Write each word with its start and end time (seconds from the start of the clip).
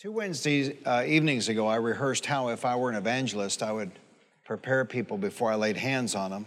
Two 0.00 0.12
Wednesday 0.12 0.82
uh, 0.86 1.04
evenings 1.06 1.50
ago, 1.50 1.66
I 1.66 1.76
rehearsed 1.76 2.24
how, 2.24 2.48
if 2.48 2.64
I 2.64 2.74
were 2.74 2.88
an 2.88 2.96
evangelist, 2.96 3.62
I 3.62 3.70
would 3.70 3.90
prepare 4.46 4.86
people 4.86 5.18
before 5.18 5.52
I 5.52 5.56
laid 5.56 5.76
hands 5.76 6.14
on 6.14 6.30
them. 6.30 6.46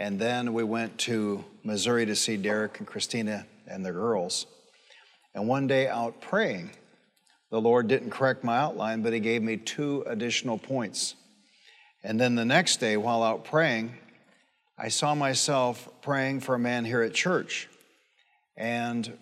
And 0.00 0.18
then 0.18 0.52
we 0.52 0.64
went 0.64 0.98
to 0.98 1.44
Missouri 1.62 2.06
to 2.06 2.16
see 2.16 2.36
Derek 2.36 2.80
and 2.80 2.86
Christina 2.88 3.46
and 3.68 3.86
the 3.86 3.92
girls. 3.92 4.46
And 5.32 5.46
one 5.46 5.68
day 5.68 5.86
out 5.86 6.20
praying, 6.20 6.70
the 7.52 7.60
Lord 7.60 7.86
didn't 7.86 8.10
correct 8.10 8.42
my 8.42 8.58
outline, 8.58 9.00
but 9.00 9.12
He 9.12 9.20
gave 9.20 9.44
me 9.44 9.58
two 9.58 10.02
additional 10.04 10.58
points. 10.58 11.14
And 12.02 12.20
then 12.20 12.34
the 12.34 12.44
next 12.44 12.80
day, 12.80 12.96
while 12.96 13.22
out 13.22 13.44
praying, 13.44 13.96
I 14.76 14.88
saw 14.88 15.14
myself 15.14 15.88
praying 16.02 16.40
for 16.40 16.56
a 16.56 16.58
man 16.58 16.84
here 16.84 17.02
at 17.02 17.14
church. 17.14 17.68
And 18.56 19.16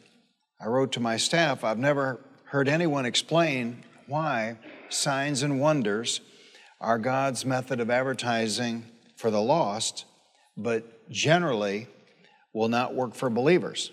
I 0.58 0.68
wrote 0.68 0.92
to 0.92 1.00
my 1.00 1.18
staff, 1.18 1.62
I've 1.62 1.76
never 1.76 2.20
heard 2.54 2.68
anyone 2.68 3.04
explain 3.04 3.82
why 4.06 4.56
signs 4.88 5.42
and 5.42 5.60
wonders 5.60 6.20
are 6.80 7.00
God's 7.00 7.44
method 7.44 7.80
of 7.80 7.90
advertising 7.90 8.84
for 9.16 9.28
the 9.28 9.42
lost, 9.42 10.04
but 10.56 11.10
generally 11.10 11.88
will 12.52 12.68
not 12.68 12.94
work 12.94 13.16
for 13.16 13.28
believers. 13.28 13.90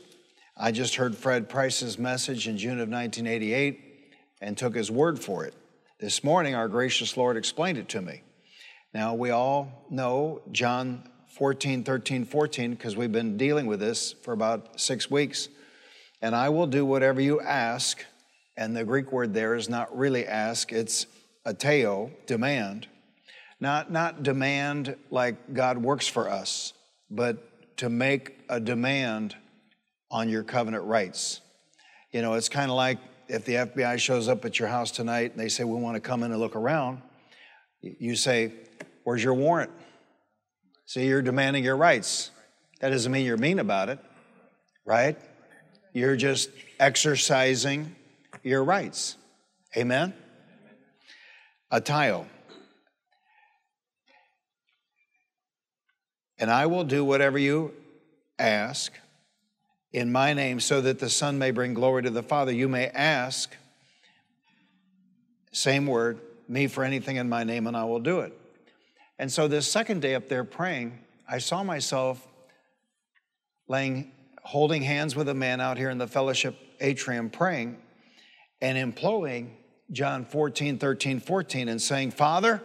I 0.55 0.71
just 0.71 0.93
heard 0.93 1.17
Fred 1.17 1.49
Price's 1.49 1.97
message 1.97 2.47
in 2.47 2.55
June 2.55 2.79
of 2.79 2.87
1988 2.87 3.79
and 4.41 4.55
took 4.55 4.75
his 4.75 4.91
word 4.91 5.17
for 5.17 5.43
it. 5.43 5.55
This 5.99 6.23
morning, 6.23 6.53
our 6.53 6.67
gracious 6.67 7.17
Lord 7.17 7.37
explained 7.37 7.79
it 7.79 7.89
to 7.89 8.01
me. 8.03 8.21
Now, 8.93 9.15
we 9.15 9.31
all 9.31 9.87
know 9.89 10.43
John 10.51 11.09
14, 11.29 11.83
13, 11.83 12.25
14, 12.25 12.71
because 12.73 12.95
we've 12.95 13.11
been 13.11 13.37
dealing 13.37 13.65
with 13.65 13.79
this 13.79 14.13
for 14.21 14.33
about 14.33 14.79
six 14.79 15.09
weeks. 15.09 15.49
And 16.21 16.35
I 16.35 16.49
will 16.49 16.67
do 16.67 16.85
whatever 16.85 17.19
you 17.19 17.41
ask. 17.41 18.05
And 18.57 18.75
the 18.75 18.83
Greek 18.83 19.11
word 19.11 19.33
there 19.33 19.55
is 19.55 19.69
not 19.69 19.95
really 19.97 20.25
ask, 20.25 20.71
it's 20.71 21.05
aiteo, 21.45 22.11
demand. 22.25 22.87
Not, 23.59 23.91
not 23.91 24.23
demand 24.23 24.95
like 25.09 25.53
God 25.53 25.77
works 25.77 26.07
for 26.07 26.29
us, 26.29 26.73
but 27.09 27.77
to 27.77 27.89
make 27.89 28.39
a 28.49 28.59
demand 28.59 29.35
on 30.09 30.29
your 30.29 30.43
covenant 30.43 30.83
rights. 30.83 31.41
You 32.11 32.21
know, 32.21 32.33
it's 32.33 32.49
kind 32.49 32.69
of 32.69 32.77
like 32.77 32.97
if 33.27 33.45
the 33.45 33.53
FBI 33.53 33.97
shows 33.99 34.27
up 34.27 34.43
at 34.45 34.59
your 34.59 34.67
house 34.67 34.91
tonight 34.91 35.31
and 35.31 35.39
they 35.39 35.47
say, 35.47 35.63
We 35.63 35.79
want 35.79 35.95
to 35.95 36.01
come 36.01 36.23
in 36.23 36.31
and 36.31 36.39
look 36.39 36.55
around, 36.55 37.01
you 37.81 38.15
say, 38.15 38.51
Where's 39.03 39.23
your 39.23 39.33
warrant? 39.33 39.71
See, 40.85 41.07
you're 41.07 41.21
demanding 41.21 41.63
your 41.63 41.77
rights. 41.77 42.31
That 42.81 42.89
doesn't 42.89 43.11
mean 43.11 43.25
you're 43.25 43.37
mean 43.37 43.59
about 43.59 43.89
it, 43.89 43.99
right? 44.85 45.17
You're 45.93 46.17
just 46.17 46.49
exercising 46.79 47.95
your 48.43 48.63
rights. 48.63 49.17
Amen? 49.75 50.13
Aiteo. 51.71 52.25
And 56.37 56.49
I 56.49 56.65
will 56.65 56.83
do 56.83 57.05
whatever 57.05 57.37
you 57.37 57.73
ask 58.39 58.91
in 59.93 60.11
my 60.11 60.33
name 60.33 60.59
so 60.59 60.81
that 60.81 60.99
the 60.99 61.09
Son 61.09 61.37
may 61.37 61.51
bring 61.51 61.73
glory 61.73 62.03
to 62.03 62.09
the 62.09 62.23
Father. 62.23 62.51
You 62.51 62.67
may 62.67 62.87
ask, 62.87 63.55
same 65.51 65.85
word, 65.85 66.19
me 66.47 66.67
for 66.67 66.83
anything 66.83 67.17
in 67.17 67.29
my 67.29 67.43
name, 67.43 67.67
and 67.67 67.77
I 67.77 67.83
will 67.85 67.99
do 67.99 68.21
it. 68.21 68.37
And 69.19 69.31
so 69.31 69.47
this 69.47 69.67
second 69.67 70.01
day 70.01 70.15
up 70.15 70.27
there 70.27 70.43
praying, 70.43 70.97
I 71.29 71.37
saw 71.37 71.63
myself 71.63 72.27
laying, 73.67 74.11
holding 74.41 74.81
hands 74.81 75.15
with 75.15 75.29
a 75.29 75.33
man 75.33 75.61
out 75.61 75.77
here 75.77 75.91
in 75.91 75.99
the 75.99 76.07
fellowship 76.07 76.57
atrium 76.79 77.29
praying 77.29 77.77
and 78.61 78.77
employing 78.77 79.57
John 79.91 80.25
14, 80.25 80.77
13, 80.77 81.19
14, 81.19 81.69
and 81.69 81.81
saying, 81.81 82.11
Father, 82.11 82.61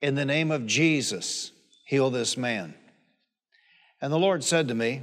in 0.00 0.14
the 0.14 0.24
name 0.24 0.50
of 0.50 0.66
Jesus, 0.66 1.52
heal 1.86 2.10
this 2.10 2.36
man. 2.36 2.74
And 4.00 4.12
the 4.12 4.18
Lord 4.18 4.42
said 4.42 4.68
to 4.68 4.74
me, 4.74 5.02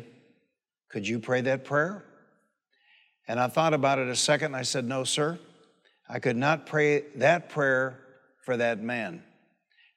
Could 0.89 1.07
you 1.07 1.19
pray 1.19 1.41
that 1.41 1.63
prayer? 1.63 2.03
And 3.27 3.39
I 3.39 3.47
thought 3.47 3.73
about 3.73 3.99
it 3.99 4.07
a 4.07 4.15
second 4.15 4.47
and 4.47 4.55
I 4.55 4.63
said, 4.63 4.85
No, 4.85 5.03
sir. 5.03 5.39
I 6.09 6.19
could 6.19 6.35
not 6.35 6.65
pray 6.65 7.05
that 7.15 7.49
prayer 7.49 7.99
for 8.43 8.57
that 8.57 8.83
man. 8.83 9.23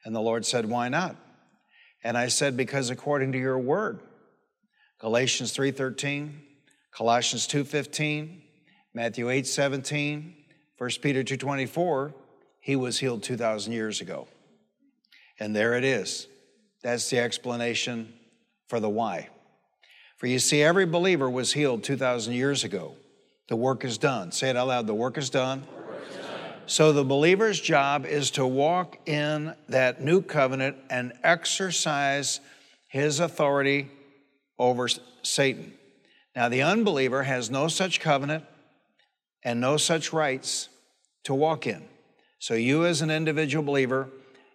And 0.05 0.15
the 0.15 0.21
Lord 0.21 0.47
said, 0.47 0.67
Why 0.67 0.89
not? 0.89 1.17
And 2.05 2.17
I 2.17 2.29
said, 2.29 2.57
Because 2.57 2.91
according 2.91 3.33
to 3.33 3.39
your 3.39 3.59
word, 3.59 4.01
Galatians 5.01 5.55
3:13, 5.55 6.33
Colossians 6.93 7.47
2:15, 7.47 8.44
Matthew 8.95 9.29
8:17, 9.29 10.35
1 10.79 10.91
Peter 11.03 11.25
2:24, 11.25 12.15
he 12.61 12.77
was 12.77 13.01
healed 13.01 13.25
2000 13.25 13.73
years 13.73 14.01
ago. 14.01 14.29
And 15.41 15.55
there 15.55 15.75
it 15.75 15.83
is. 15.83 16.29
That's 16.83 17.11
the 17.11 17.19
explanation 17.19 18.15
for 18.69 18.79
the 18.79 18.89
why. 18.89 19.31
For 20.17 20.29
you 20.29 20.39
see, 20.39 20.63
every 20.63 20.87
believer 20.87 21.29
was 21.29 21.53
healed 21.53 21.83
2,000 21.83 22.35
years 22.35 22.63
ago. 22.63 22.95
The 23.49 23.57
work 23.57 23.85
is 23.85 23.99
done. 23.99 24.31
Say 24.31 24.51
it 24.51 24.57
out 24.57 24.69
loud 24.69 24.87
the 24.87 24.95
work 24.95 25.19
is 25.19 25.29
done. 25.29 25.67
So 26.67 26.93
the 26.93 27.05
believer's 27.05 27.61
job 27.61 28.07
is 28.07 28.31
to 28.33 28.47
walk 28.47 28.97
in 29.07 29.55
that 29.69 30.01
new 30.01 30.23
covenant 30.23 30.77
and 30.89 31.13
exercise 31.23 32.41
his 32.89 33.21
authority 33.21 33.91
over 34.59 34.89
Satan. 35.23 35.75
Now, 36.35 36.49
the 36.49 36.63
unbeliever 36.63 37.25
has 37.25 37.51
no 37.51 37.69
such 37.69 38.01
covenant 38.01 38.45
and 39.45 39.61
no 39.61 39.77
such 39.77 40.13
rights 40.13 40.69
to 41.25 41.35
walk 41.35 41.67
in. 41.67 41.83
So, 42.39 42.55
you 42.55 42.85
as 42.87 43.03
an 43.03 43.11
individual 43.11 43.65
believer, 43.65 44.09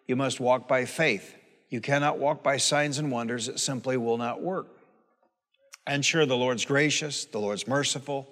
you 0.08 0.16
must 0.16 0.40
walk 0.40 0.68
by 0.68 0.86
faith. 0.86 1.36
You 1.70 1.82
cannot 1.82 2.18
walk 2.18 2.44
by 2.44 2.58
signs 2.58 2.98
and 2.98 3.12
wonders, 3.12 3.48
it 3.48 3.60
simply 3.60 3.98
will 3.98 4.18
not 4.18 4.42
work. 4.42 4.68
And 5.86 6.04
sure, 6.04 6.26
the 6.26 6.38
Lord's 6.38 6.66
gracious, 6.66 7.26
the 7.26 7.40
Lord's 7.40 7.68
merciful, 7.68 8.28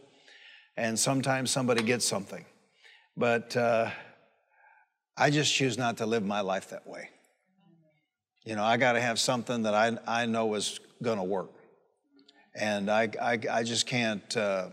and 0.76 0.98
sometimes 0.98 1.50
somebody 1.50 1.82
gets 1.84 2.06
something. 2.06 2.46
But 3.16 3.56
uh, 3.56 3.90
I 5.18 5.32
just 5.32 5.54
choose 5.54 5.78
not 5.78 5.98
to 5.98 6.06
live 6.06 6.24
my 6.24 6.42
life 6.42 6.70
that 6.70 6.86
way. 6.86 7.10
You 8.46 8.56
know, 8.56 8.64
I 8.64 8.78
got 8.78 8.94
to 8.94 9.02
have 9.02 9.20
something 9.20 9.64
that 9.64 9.74
I, 9.74 9.98
I 10.08 10.26
know 10.28 10.54
is 10.54 10.80
going 11.02 11.18
to 11.18 11.24
work. 11.24 11.50
And 12.56 12.90
I, 12.90 13.10
I, 13.22 13.40
I 13.52 13.64
just 13.64 13.88
can't 13.88 14.38
uh, 14.38 14.70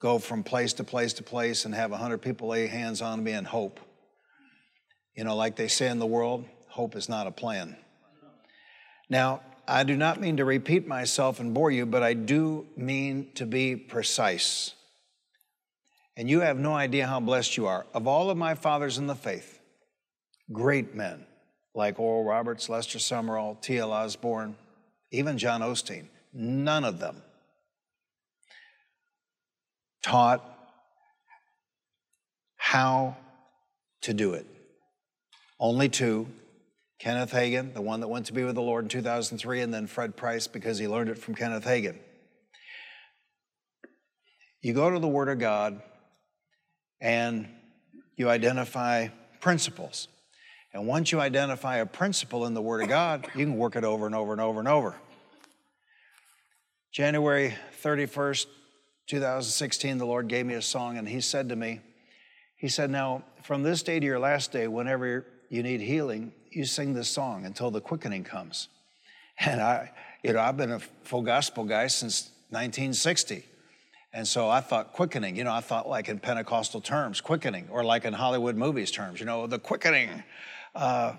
go 0.00 0.18
from 0.18 0.42
place 0.42 0.72
to 0.74 0.84
place 0.84 1.12
to 1.14 1.22
place 1.22 1.64
and 1.64 1.74
have 1.74 1.90
100 1.90 2.18
people 2.18 2.48
lay 2.48 2.66
hands 2.66 3.02
on 3.02 3.22
me 3.22 3.32
and 3.32 3.46
hope. 3.46 3.80
You 5.14 5.24
know, 5.24 5.36
like 5.36 5.56
they 5.56 5.68
say 5.68 5.88
in 5.88 5.98
the 5.98 6.06
world, 6.06 6.44
hope 6.68 6.94
is 6.94 7.08
not 7.08 7.26
a 7.26 7.32
plan. 7.32 7.76
Now, 9.10 9.42
I 9.66 9.84
do 9.84 9.96
not 9.96 10.20
mean 10.20 10.36
to 10.36 10.44
repeat 10.44 10.86
myself 10.86 11.40
and 11.40 11.52
bore 11.52 11.70
you, 11.70 11.84
but 11.84 12.02
I 12.02 12.14
do 12.14 12.66
mean 12.76 13.32
to 13.34 13.44
be 13.44 13.76
precise. 13.76 14.74
And 16.16 16.30
you 16.30 16.40
have 16.40 16.58
no 16.58 16.74
idea 16.74 17.06
how 17.06 17.20
blessed 17.20 17.56
you 17.56 17.66
are. 17.66 17.86
Of 17.92 18.06
all 18.06 18.30
of 18.30 18.36
my 18.36 18.54
fathers 18.54 18.98
in 18.98 19.06
the 19.06 19.14
faith, 19.14 19.60
great 20.52 20.94
men 20.94 21.26
like 21.74 21.98
Oral 21.98 22.24
Roberts, 22.24 22.68
Lester 22.68 22.98
Sumrall, 22.98 23.60
T.L. 23.60 23.92
Osborn, 23.92 24.56
even 25.10 25.38
John 25.38 25.60
Osteen, 25.60 26.06
none 26.32 26.84
of 26.84 26.98
them 26.98 27.22
taught 30.08 30.42
how 32.56 33.14
to 34.00 34.14
do 34.14 34.32
it. 34.32 34.46
Only 35.60 35.90
two 35.90 36.26
Kenneth 36.98 37.32
Hagin, 37.32 37.74
the 37.74 37.82
one 37.82 38.00
that 38.00 38.08
went 38.08 38.26
to 38.26 38.32
be 38.32 38.42
with 38.42 38.54
the 38.54 38.62
Lord 38.62 38.84
in 38.84 38.88
2003, 38.88 39.60
and 39.60 39.72
then 39.72 39.86
Fred 39.86 40.16
Price 40.16 40.46
because 40.46 40.78
he 40.78 40.88
learned 40.88 41.10
it 41.10 41.18
from 41.18 41.34
Kenneth 41.34 41.64
Hagin. 41.64 41.98
You 44.62 44.72
go 44.72 44.90
to 44.90 44.98
the 44.98 45.06
Word 45.06 45.28
of 45.28 45.38
God 45.38 45.82
and 47.00 47.46
you 48.16 48.30
identify 48.30 49.08
principles. 49.40 50.08
And 50.72 50.86
once 50.86 51.12
you 51.12 51.20
identify 51.20 51.76
a 51.76 51.86
principle 51.86 52.46
in 52.46 52.54
the 52.54 52.62
Word 52.62 52.82
of 52.82 52.88
God, 52.88 53.28
you 53.34 53.44
can 53.44 53.58
work 53.58 53.76
it 53.76 53.84
over 53.84 54.06
and 54.06 54.14
over 54.14 54.32
and 54.32 54.40
over 54.40 54.58
and 54.58 54.68
over. 54.68 54.94
January 56.92 57.54
31st, 57.82 58.46
2016, 59.08 59.96
the 59.98 60.06
Lord 60.06 60.28
gave 60.28 60.46
me 60.46 60.54
a 60.54 60.62
song, 60.62 60.98
and 60.98 61.08
He 61.08 61.20
said 61.20 61.48
to 61.48 61.56
me, 61.56 61.80
He 62.56 62.68
said, 62.68 62.90
Now, 62.90 63.24
from 63.42 63.62
this 63.62 63.82
day 63.82 63.98
to 63.98 64.06
your 64.06 64.18
last 64.18 64.52
day, 64.52 64.68
whenever 64.68 65.26
you 65.48 65.62
need 65.62 65.80
healing, 65.80 66.32
you 66.50 66.64
sing 66.64 66.94
this 66.94 67.08
song 67.08 67.44
until 67.44 67.70
the 67.70 67.80
quickening 67.80 68.24
comes. 68.24 68.68
And 69.40 69.60
I, 69.60 69.92
you 70.24 70.32
know, 70.32 70.40
I've 70.40 70.56
been 70.56 70.72
a 70.72 70.80
full 71.04 71.22
gospel 71.22 71.62
guy 71.62 71.86
since 71.86 72.30
1960. 72.50 73.44
And 74.12 74.26
so 74.26 74.48
I 74.48 74.60
thought 74.60 74.92
quickening, 74.94 75.36
you 75.36 75.44
know, 75.44 75.52
I 75.52 75.60
thought 75.60 75.88
like 75.88 76.08
in 76.08 76.18
Pentecostal 76.18 76.80
terms, 76.80 77.20
quickening, 77.20 77.68
or 77.70 77.84
like 77.84 78.04
in 78.04 78.12
Hollywood 78.12 78.56
movies 78.56 78.90
terms, 78.90 79.20
you 79.20 79.26
know, 79.26 79.46
the 79.46 79.60
quickening. 79.60 80.24
Uh, 80.74 81.14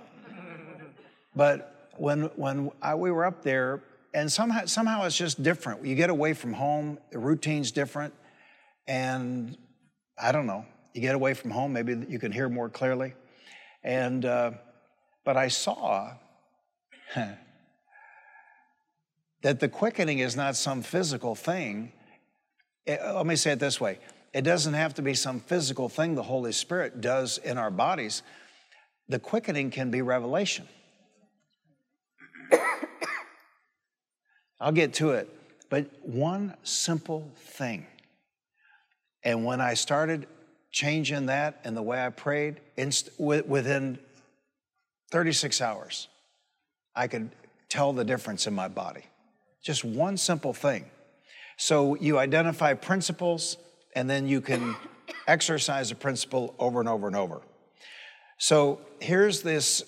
but 1.33 1.89
when, 1.95 2.24
when 2.36 2.71
I, 2.81 2.95
we 2.95 3.09
were 3.09 3.25
up 3.25 3.41
there, 3.41 3.83
and 4.13 4.31
somehow, 4.31 4.65
somehow 4.65 5.06
it's 5.06 5.17
just 5.17 5.41
different. 5.44 5.85
You 5.85 5.95
get 5.95 6.09
away 6.09 6.33
from 6.33 6.53
home, 6.53 6.97
the 7.11 7.19
routine's 7.19 7.71
different, 7.71 8.13
and 8.88 9.57
I 10.21 10.31
don't 10.31 10.47
know. 10.47 10.65
You 10.94 11.01
get 11.01 11.15
away 11.15 11.33
from 11.33 11.51
home, 11.51 11.73
maybe 11.73 12.06
you 12.09 12.19
can 12.19 12.31
hear 12.31 12.50
more 12.50 12.69
clearly. 12.69 13.13
And, 13.83 14.25
uh, 14.25 14.51
but 15.23 15.38
I 15.38 15.47
saw 15.47 16.13
that 19.41 19.59
the 19.59 19.69
quickening 19.69 20.19
is 20.19 20.35
not 20.35 20.55
some 20.55 20.81
physical 20.81 21.35
thing. 21.35 21.91
It, 22.85 23.00
let 23.03 23.25
me 23.25 23.35
say 23.35 23.51
it 23.51 23.59
this 23.59 23.79
way 23.79 24.00
it 24.33 24.41
doesn't 24.41 24.73
have 24.73 24.94
to 24.95 25.01
be 25.01 25.13
some 25.13 25.39
physical 25.39 25.89
thing 25.89 26.15
the 26.15 26.23
Holy 26.23 26.51
Spirit 26.51 27.01
does 27.01 27.38
in 27.39 27.57
our 27.57 27.71
bodies. 27.71 28.21
The 29.07 29.19
quickening 29.19 29.71
can 29.71 29.89
be 29.89 30.01
revelation. 30.01 30.67
I'll 34.59 34.71
get 34.71 34.94
to 34.95 35.11
it, 35.11 35.29
but 35.69 35.89
one 36.01 36.56
simple 36.63 37.31
thing. 37.35 37.85
And 39.23 39.45
when 39.45 39.61
I 39.61 39.73
started 39.73 40.27
changing 40.71 41.27
that 41.27 41.59
and 41.63 41.75
the 41.75 41.81
way 41.81 42.03
I 42.03 42.09
prayed, 42.09 42.59
inst- 42.77 43.09
within 43.19 44.00
36 45.11 45.61
hours, 45.61 46.07
I 46.95 47.07
could 47.07 47.29
tell 47.69 47.94
the 47.94 48.03
difference 48.03 48.47
in 48.47 48.53
my 48.53 48.67
body. 48.67 49.03
Just 49.63 49.83
one 49.83 50.17
simple 50.17 50.53
thing. 50.53 50.85
So 51.57 51.95
you 51.95 52.17
identify 52.17 52.73
principles 52.73 53.57
and 53.95 54.09
then 54.09 54.27
you 54.27 54.41
can 54.41 54.75
exercise 55.27 55.91
a 55.91 55.95
principle 55.95 56.55
over 56.59 56.79
and 56.79 56.88
over 56.88 57.07
and 57.07 57.15
over. 57.15 57.41
So 58.38 58.79
here's 59.00 59.41
this 59.41 59.83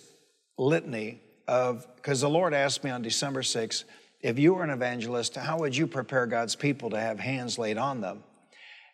litany 0.58 1.22
of, 1.48 1.88
because 1.96 2.22
the 2.22 2.30
Lord 2.30 2.54
asked 2.54 2.84
me 2.84 2.90
on 2.90 3.02
December 3.02 3.42
6th, 3.42 3.86
if 4.22 4.38
you 4.38 4.54
were 4.54 4.64
an 4.64 4.70
evangelist, 4.70 5.36
how 5.36 5.60
would 5.60 5.76
you 5.76 5.88
prepare 5.88 6.26
God's 6.28 6.56
people 6.56 6.92
to 6.92 7.00
have 7.00 7.20
hands 7.20 7.58
laid 7.58 7.78
on 7.78 8.02
them? 8.02 8.24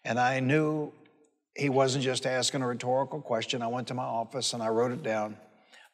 And 0.06 0.20
I 0.20 0.40
knew 0.40 0.94
he 1.56 1.70
wasn't 1.70 2.04
just 2.04 2.26
asking 2.26 2.62
a 2.62 2.68
rhetorical 2.68 3.22
question. 3.22 3.62
I 3.62 3.68
went 3.68 3.88
to 3.88 3.94
my 3.94 4.04
office 4.04 4.54
and 4.54 4.64
I 4.64 4.70
wrote 4.70 4.92
it 4.92 5.04
down. 5.04 5.38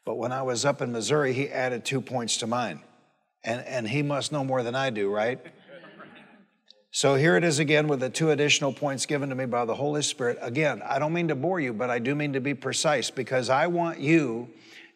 But 0.05 0.15
when 0.15 0.31
I 0.31 0.41
was 0.41 0.65
up 0.65 0.81
in 0.81 0.91
Missouri, 0.91 1.33
he 1.33 1.49
added 1.49 1.85
two 1.85 2.01
points 2.01 2.37
to 2.37 2.47
mine. 2.47 2.81
And, 3.43 3.65
and 3.65 3.87
he 3.87 4.03
must 4.03 4.31
know 4.31 4.43
more 4.43 4.61
than 4.61 4.75
I 4.75 4.89
do, 4.89 5.11
right? 5.11 5.39
So 6.91 7.15
here 7.15 7.35
it 7.35 7.43
is 7.43 7.57
again 7.57 7.87
with 7.87 8.01
the 8.01 8.09
two 8.09 8.29
additional 8.29 8.71
points 8.71 9.07
given 9.07 9.29
to 9.29 9.35
me 9.35 9.45
by 9.45 9.65
the 9.65 9.73
Holy 9.73 10.03
Spirit. 10.03 10.37
Again, 10.41 10.83
I 10.87 10.99
don't 10.99 11.11
mean 11.11 11.29
to 11.29 11.35
bore 11.35 11.59
you, 11.59 11.73
but 11.73 11.89
I 11.89 11.97
do 11.97 12.13
mean 12.13 12.33
to 12.33 12.39
be 12.39 12.53
precise 12.53 13.09
because 13.09 13.49
I 13.49 13.65
want 13.65 13.99
you 13.99 14.49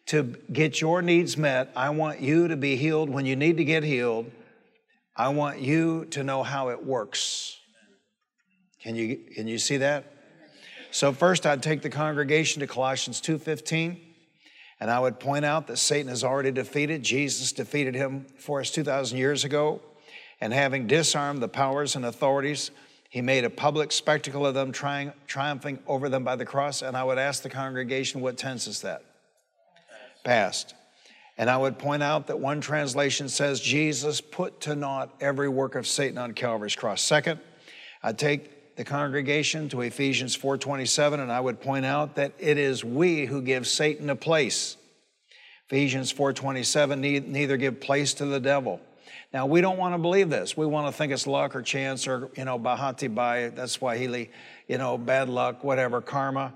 to 0.08 0.34
get 0.52 0.80
your 0.80 1.02
needs 1.02 1.36
met. 1.36 1.70
I 1.76 1.90
want 1.90 2.20
you 2.20 2.48
to 2.48 2.56
be 2.56 2.76
healed 2.76 3.10
when 3.10 3.26
you 3.26 3.36
need 3.36 3.58
to 3.58 3.64
get 3.64 3.82
healed. 3.84 4.30
I 5.14 5.28
want 5.28 5.60
you 5.60 6.06
to 6.06 6.22
know 6.22 6.42
how 6.42 6.70
it 6.70 6.84
works. 6.84 7.58
Can 8.82 8.96
you, 8.96 9.16
can 9.34 9.46
you 9.46 9.58
see 9.58 9.78
that? 9.78 10.12
So 10.90 11.12
first 11.12 11.44
I'd 11.44 11.62
take 11.62 11.82
the 11.82 11.90
congregation 11.90 12.60
to 12.60 12.66
Colossians 12.66 13.20
2:15 13.20 14.00
and 14.80 14.90
I 14.90 14.98
would 15.00 15.20
point 15.20 15.44
out 15.44 15.66
that 15.66 15.76
Satan 15.76 16.10
is 16.10 16.24
already 16.24 16.52
defeated. 16.52 17.02
Jesus 17.02 17.52
defeated 17.52 17.94
him 17.94 18.26
for 18.38 18.60
us 18.60 18.70
2000 18.70 19.18
years 19.18 19.44
ago 19.44 19.82
and 20.40 20.52
having 20.52 20.86
disarmed 20.86 21.42
the 21.42 21.48
powers 21.48 21.96
and 21.96 22.04
authorities, 22.04 22.70
he 23.10 23.20
made 23.20 23.44
a 23.44 23.50
public 23.50 23.90
spectacle 23.90 24.46
of 24.46 24.54
them, 24.54 24.70
tri- 24.70 25.12
triumphing 25.26 25.80
over 25.86 26.08
them 26.08 26.24
by 26.24 26.36
the 26.36 26.44
cross. 26.44 26.80
And 26.82 26.96
I 26.96 27.04
would 27.04 27.18
ask 27.18 27.42
the 27.42 27.50
congregation, 27.50 28.20
what 28.20 28.36
tense 28.36 28.66
is 28.66 28.80
that? 28.82 29.02
Past. 30.28 30.74
And 31.38 31.48
I 31.48 31.56
would 31.56 31.78
point 31.78 32.02
out 32.02 32.26
that 32.26 32.38
one 32.38 32.60
translation 32.60 33.30
says, 33.30 33.60
Jesus 33.60 34.20
put 34.20 34.60
to 34.60 34.74
naught 34.74 35.14
every 35.22 35.48
work 35.48 35.74
of 35.74 35.86
Satan 35.86 36.18
on 36.18 36.34
Calvary's 36.34 36.76
cross. 36.76 37.00
Second, 37.00 37.40
I'd 38.02 38.18
take 38.18 38.76
the 38.76 38.84
congregation 38.84 39.70
to 39.70 39.80
Ephesians 39.80 40.36
4:27 40.36 41.20
and 41.20 41.32
I 41.32 41.40
would 41.40 41.62
point 41.62 41.86
out 41.86 42.16
that 42.16 42.34
it 42.38 42.58
is 42.58 42.84
we 42.84 43.24
who 43.24 43.40
give 43.40 43.66
Satan 43.66 44.10
a 44.10 44.16
place. 44.16 44.76
Ephesians 45.70 46.12
4:27 46.12 47.00
neither 47.26 47.56
give 47.56 47.80
place 47.80 48.12
to 48.12 48.26
the 48.26 48.38
devil. 48.38 48.82
Now, 49.32 49.46
we 49.46 49.62
don't 49.62 49.78
want 49.78 49.94
to 49.94 49.98
believe 49.98 50.28
this. 50.28 50.58
We 50.58 50.66
want 50.66 50.88
to 50.88 50.92
think 50.92 51.10
it's 51.10 51.26
luck 51.26 51.56
or 51.56 51.62
chance 51.62 52.06
or, 52.06 52.28
you 52.36 52.44
know, 52.44 52.58
bahati 52.58 53.14
bai, 53.14 53.48
that's 53.48 53.72
Swahili, 53.72 54.30
you 54.66 54.76
know, 54.76 54.98
bad 54.98 55.30
luck, 55.30 55.64
whatever, 55.64 56.02
karma. 56.02 56.52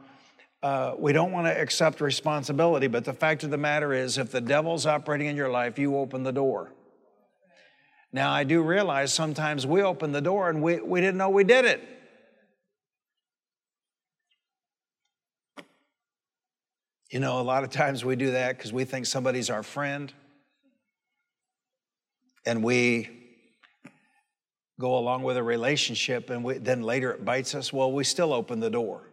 Uh, 0.63 0.95
we 0.97 1.13
don't 1.13 1.33
want 1.33 1.47
to 1.47 1.61
accept 1.61 2.01
responsibility, 2.01 2.87
but 2.87 3.05
the 3.05 3.13
fact 3.13 3.43
of 3.43 3.51
the 3.51 3.59
matter 3.59 3.93
is, 3.93 4.17
if 4.17 4.31
the 4.31 4.41
devil's 4.41 4.87
operating 4.87 5.27
in 5.27 5.37
your 5.37 5.51
life, 5.51 5.77
you 5.77 5.97
open 5.97 6.23
the 6.23 6.33
door. 6.33 6.73
Now, 8.13 8.31
I 8.31 8.45
do 8.45 8.63
realize 8.63 9.13
sometimes 9.13 9.67
we 9.67 9.83
open 9.83 10.13
the 10.13 10.21
door 10.21 10.51
and 10.51 10.63
we, 10.63 10.81
we 10.81 11.01
didn't 11.01 11.17
know 11.17 11.31
we 11.31 11.45
did 11.45 11.65
it. 11.65 11.83
You 17.11 17.21
know, 17.21 17.41
a 17.41 17.43
lot 17.43 17.65
of 17.65 17.71
times 17.71 18.05
we 18.05 18.17
do 18.17 18.31
that 18.31 18.57
because 18.57 18.73
we 18.73 18.85
think 18.85 19.07
somebody's 19.07 19.51
our 19.51 19.63
friend 19.63 20.13
and 22.47 22.63
we 22.63 23.11
go 24.81 24.97
along 24.97 25.23
with 25.23 25.37
a 25.37 25.43
relationship 25.43 26.31
and 26.31 26.45
we, 26.45 26.59
then 26.59 26.83
later 26.83 27.11
it 27.13 27.25
bites 27.25 27.55
us, 27.55 27.73
well, 27.73 27.93
we 27.93 28.05
still 28.05 28.33
open 28.33 28.61
the 28.61 28.71
door. 28.71 29.12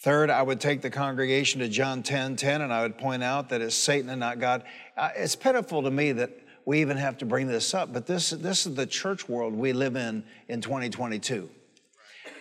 Third, 0.00 0.30
I 0.30 0.42
would 0.42 0.60
take 0.60 0.80
the 0.80 0.88
congregation 0.88 1.60
to 1.60 1.68
John 1.68 2.02
10 2.02 2.36
10, 2.36 2.62
and 2.62 2.72
I 2.72 2.82
would 2.82 2.96
point 2.96 3.22
out 3.22 3.50
that 3.50 3.60
it's 3.60 3.74
Satan 3.74 4.08
and 4.08 4.20
not 4.20 4.40
God. 4.40 4.64
Uh, 4.96 5.10
it's 5.14 5.36
pitiful 5.36 5.82
to 5.82 5.90
me 5.90 6.12
that 6.12 6.30
we 6.64 6.80
even 6.80 6.96
have 6.96 7.18
to 7.18 7.26
bring 7.26 7.46
this 7.46 7.74
up, 7.74 7.92
but 7.92 8.06
this, 8.06 8.30
this 8.30 8.64
is 8.66 8.74
the 8.74 8.86
church 8.86 9.28
world 9.28 9.54
we 9.54 9.74
live 9.74 9.96
in 9.96 10.24
in 10.48 10.62
2022. 10.62 11.50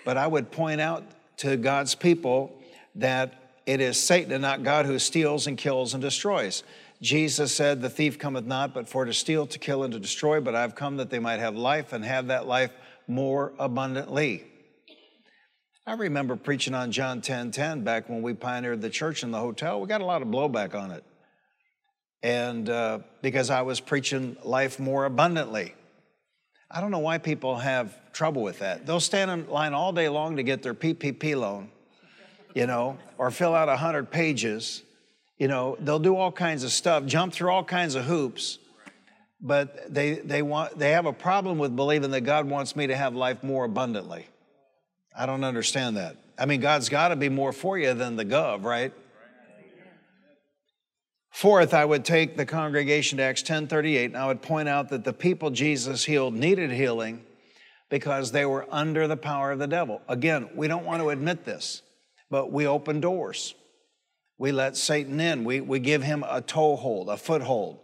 But 0.06 0.16
I 0.16 0.26
would 0.26 0.52
point 0.52 0.80
out 0.80 1.04
to 1.38 1.58
God's 1.58 1.96
people 1.96 2.62
that 2.96 3.34
it 3.66 3.82
is 3.82 4.00
Satan 4.00 4.32
and 4.32 4.42
not 4.42 4.64
God 4.64 4.86
who 4.86 4.98
steals 4.98 5.46
and 5.46 5.58
kills 5.58 5.94
and 5.94 6.02
destroys. 6.02 6.64
Jesus 7.02 7.54
said, 7.54 7.82
The 7.82 7.90
thief 7.90 8.18
cometh 8.18 8.46
not 8.46 8.74
but 8.74 8.88
for 8.88 9.04
to 9.04 9.14
steal, 9.14 9.46
to 9.48 9.60
kill, 9.60 9.84
and 9.84 9.92
to 9.94 10.00
destroy, 10.00 10.40
but 10.40 10.56
I've 10.56 10.76
come 10.76 10.96
that 10.98 11.10
they 11.10 11.20
might 11.20 11.40
have 11.40 11.58
life 11.58 11.92
and 11.92 12.06
have 12.06 12.28
that 12.28 12.48
life 12.48 12.72
more 13.06 13.52
abundantly. 13.60 14.46
I 15.90 15.94
remember 15.94 16.36
preaching 16.36 16.76
on 16.76 16.92
John 16.92 17.20
10 17.20 17.50
10 17.50 17.84
back 17.84 18.10
when 18.10 18.22
we 18.22 18.36
pioneered 18.36 18.80
the 18.80 18.92
church 18.92 19.24
in 19.24 19.32
the 19.32 19.40
hotel. 19.40 19.82
We 19.82 19.88
got 19.88 20.02
a 20.02 20.06
lot 20.06 20.22
of 20.22 20.28
blowback 20.28 20.76
on 20.76 20.92
it. 20.92 21.04
And 22.22 22.70
uh, 22.70 23.00
because 23.24 23.50
I 23.50 23.64
was 23.64 23.80
preaching 23.80 24.38
life 24.44 24.80
more 24.80 25.06
abundantly. 25.06 25.74
I 26.70 26.80
don't 26.80 26.92
know 26.92 27.00
why 27.00 27.18
people 27.18 27.58
have 27.58 27.98
trouble 28.14 28.44
with 28.44 28.60
that. 28.60 28.86
They'll 28.86 29.00
stand 29.00 29.32
in 29.32 29.50
line 29.50 29.74
all 29.74 29.92
day 29.92 30.10
long 30.10 30.36
to 30.36 30.44
get 30.44 30.62
their 30.62 30.76
PPP 30.76 31.36
loan, 31.36 31.72
you 32.54 32.68
know, 32.68 33.00
or 33.18 33.32
fill 33.32 33.56
out 33.56 33.68
100 33.68 34.12
pages 34.12 34.84
you 35.40 35.48
know, 35.48 35.76
they'll 35.80 35.98
do 35.98 36.16
all 36.16 36.32
kinds 36.32 36.64
of 36.64 36.72
stuff, 36.72 37.06
jump 37.06 37.34
through 37.34 37.50
all 37.50 37.64
kinds 37.64 37.96
of 37.96 38.04
hoops, 38.04 38.60
but 39.42 39.92
they, 39.92 40.16
they, 40.16 40.42
want, 40.44 40.78
they 40.78 40.92
have 40.92 41.06
a 41.08 41.14
problem 41.14 41.58
with 41.58 41.76
believing 41.76 42.12
that 42.12 42.22
God 42.22 42.48
wants 42.48 42.76
me 42.76 42.88
to 42.88 42.96
have 42.96 43.16
life 43.16 43.42
more 43.42 43.64
abundantly. 43.64 44.28
I 45.20 45.26
don't 45.26 45.44
understand 45.44 45.98
that. 45.98 46.16
I 46.38 46.46
mean, 46.46 46.62
God's 46.62 46.88
got 46.88 47.10
to 47.10 47.18
be 47.18 47.28
more 47.28 47.52
for 47.52 47.78
you 47.78 47.94
than 47.94 48.16
the 48.16 48.24
gov, 48.24 48.64
right? 48.64 48.94
Fourth, 51.30 51.74
I 51.74 51.84
would 51.84 52.06
take 52.06 52.38
the 52.38 52.46
congregation 52.46 53.18
to 53.18 53.24
Acts 53.24 53.44
10:38, 53.44 54.06
and 54.06 54.18
I 54.18 54.28
would 54.28 54.42
point 54.42 54.70
out 54.70 54.88
that 54.90 55.04
the 55.04 55.12
people 55.12 55.50
Jesus 55.50 56.06
healed 56.06 56.34
needed 56.34 56.72
healing 56.72 57.26
because 57.90 58.32
they 58.32 58.46
were 58.46 58.66
under 58.72 59.10
the 59.10 59.18
power 59.18 59.52
of 59.52 59.60
the 59.60 59.68
devil. 59.68 60.02
Again, 60.08 60.50
we 60.56 60.70
don't 60.70 60.86
want 60.86 61.02
to 61.02 61.10
admit 61.10 61.44
this, 61.44 61.82
but 62.30 62.50
we 62.50 62.66
open 62.66 63.02
doors. 63.02 63.56
We 64.38 64.54
let 64.54 64.78
Satan 64.78 65.20
in. 65.20 65.44
We, 65.44 65.60
we 65.60 65.80
give 65.80 66.02
him 66.02 66.24
a 66.28 66.42
toehold, 66.42 67.10
a 67.10 67.18
foothold. 67.18 67.80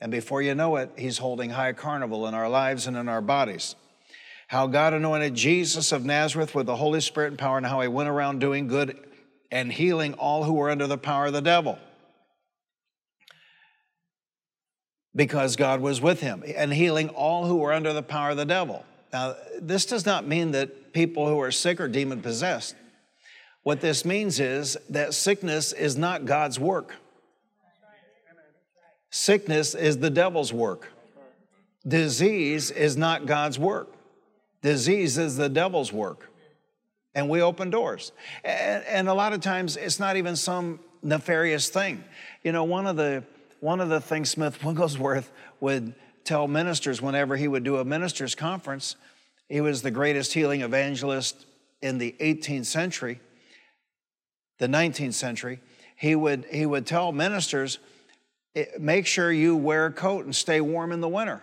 And 0.00 0.10
before 0.10 0.42
you 0.42 0.56
know 0.56 0.74
it, 0.74 0.90
he's 0.98 1.18
holding 1.18 1.50
high 1.50 1.72
carnival 1.72 2.26
in 2.26 2.34
our 2.34 2.48
lives 2.48 2.88
and 2.88 2.96
in 2.96 3.08
our 3.08 3.22
bodies. 3.22 3.76
How 4.50 4.66
God 4.66 4.94
anointed 4.94 5.36
Jesus 5.36 5.92
of 5.92 6.04
Nazareth 6.04 6.56
with 6.56 6.66
the 6.66 6.74
Holy 6.74 7.00
Spirit 7.00 7.28
and 7.28 7.38
power, 7.38 7.56
and 7.56 7.64
how 7.64 7.82
he 7.82 7.86
went 7.86 8.08
around 8.08 8.40
doing 8.40 8.66
good 8.66 8.98
and 9.52 9.72
healing 9.72 10.14
all 10.14 10.42
who 10.42 10.54
were 10.54 10.70
under 10.70 10.88
the 10.88 10.98
power 10.98 11.26
of 11.26 11.32
the 11.32 11.40
devil. 11.40 11.78
Because 15.14 15.54
God 15.54 15.80
was 15.80 16.00
with 16.00 16.18
him 16.20 16.42
and 16.56 16.72
healing 16.72 17.10
all 17.10 17.46
who 17.46 17.58
were 17.58 17.72
under 17.72 17.92
the 17.92 18.02
power 18.02 18.30
of 18.30 18.38
the 18.38 18.44
devil. 18.44 18.84
Now, 19.12 19.36
this 19.60 19.86
does 19.86 20.04
not 20.04 20.26
mean 20.26 20.50
that 20.50 20.92
people 20.92 21.28
who 21.28 21.40
are 21.40 21.52
sick 21.52 21.80
are 21.80 21.86
demon 21.86 22.20
possessed. 22.20 22.74
What 23.62 23.80
this 23.80 24.04
means 24.04 24.40
is 24.40 24.76
that 24.88 25.14
sickness 25.14 25.72
is 25.72 25.96
not 25.96 26.24
God's 26.24 26.58
work. 26.58 26.96
Sickness 29.10 29.76
is 29.76 29.98
the 29.98 30.10
devil's 30.10 30.52
work. 30.52 30.88
Disease 31.86 32.72
is 32.72 32.96
not 32.96 33.26
God's 33.26 33.56
work. 33.56 33.94
Disease 34.62 35.18
is 35.18 35.36
the 35.36 35.48
devil's 35.48 35.92
work. 35.92 36.30
And 37.14 37.28
we 37.28 37.42
open 37.42 37.70
doors. 37.70 38.12
And, 38.44 38.84
and, 38.84 39.08
a 39.08 39.14
lot 39.14 39.32
of 39.32 39.40
times 39.40 39.76
it's 39.76 39.98
not 39.98 40.16
even 40.16 40.36
some 40.36 40.78
nefarious 41.02 41.68
thing. 41.68 42.04
You 42.44 42.52
know, 42.52 42.64
one 42.64 42.86
of 42.86 42.96
the 42.96 43.24
one 43.58 43.80
of 43.80 43.88
the 43.88 44.00
things 44.00 44.30
Smith 44.30 44.64
Wigglesworth 44.64 45.30
would 45.60 45.94
tell 46.24 46.46
ministers 46.46 47.02
whenever 47.02 47.36
he 47.36 47.48
would 47.48 47.64
do 47.64 47.76
a 47.78 47.84
ministers' 47.84 48.34
conference, 48.34 48.96
he 49.48 49.60
was 49.60 49.82
the 49.82 49.90
greatest 49.90 50.32
healing 50.32 50.60
evangelist 50.60 51.46
in 51.82 51.98
the 51.98 52.14
18th 52.20 52.66
century, 52.66 53.20
the 54.58 54.66
19th 54.66 55.14
century, 55.14 55.60
he 55.96 56.14
would, 56.14 56.46
he 56.50 56.64
would 56.64 56.86
tell 56.86 57.12
ministers, 57.12 57.78
"Eh, 58.54 58.66
make 58.78 59.06
sure 59.06 59.32
you 59.32 59.56
wear 59.56 59.86
a 59.86 59.92
coat 59.92 60.24
and 60.24 60.34
stay 60.34 60.60
warm 60.60 60.92
in 60.92 61.00
the 61.00 61.08
winter. 61.08 61.42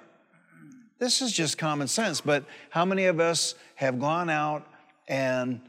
This 1.00 1.22
is 1.22 1.32
just 1.32 1.58
common 1.58 1.88
sense, 1.88 2.22
but 2.22 2.44
how 2.70 2.84
many 2.84 3.06
of 3.06 3.20
us 3.20 3.54
have 3.76 4.00
gone 4.00 4.30
out 4.30 4.68
and 5.08 5.62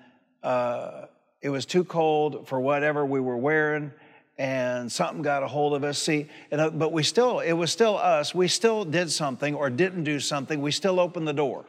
uh, 0.43 1.07
it 1.43 1.51
was 1.51 1.67
too 1.67 1.85
cold 1.85 2.49
for 2.49 2.59
whatever 2.61 3.05
we 3.05 3.21
were 3.21 3.37
wearing 3.37 3.93
and 4.39 4.91
something 4.91 5.21
got 5.21 5.43
a 5.43 5.49
hold 5.49 5.75
of 5.75 5.85
us. 5.85 5.99
See 5.99 6.29
and, 6.51 6.61
uh, 6.61 6.71
but 6.71 6.93
we 6.93 7.03
still 7.03 7.41
it 7.41 7.53
was 7.53 7.71
still 7.71 7.99
us. 7.99 8.35
We 8.35 8.49
still 8.49 8.85
did 8.85 9.11
something 9.11 9.55
or 9.55 9.69
didn't 9.69 10.05
do 10.05 10.19
something. 10.19 10.63
We 10.63 10.71
still 10.71 10.99
opened 10.99 11.29
the 11.29 11.33
door. 11.33 11.67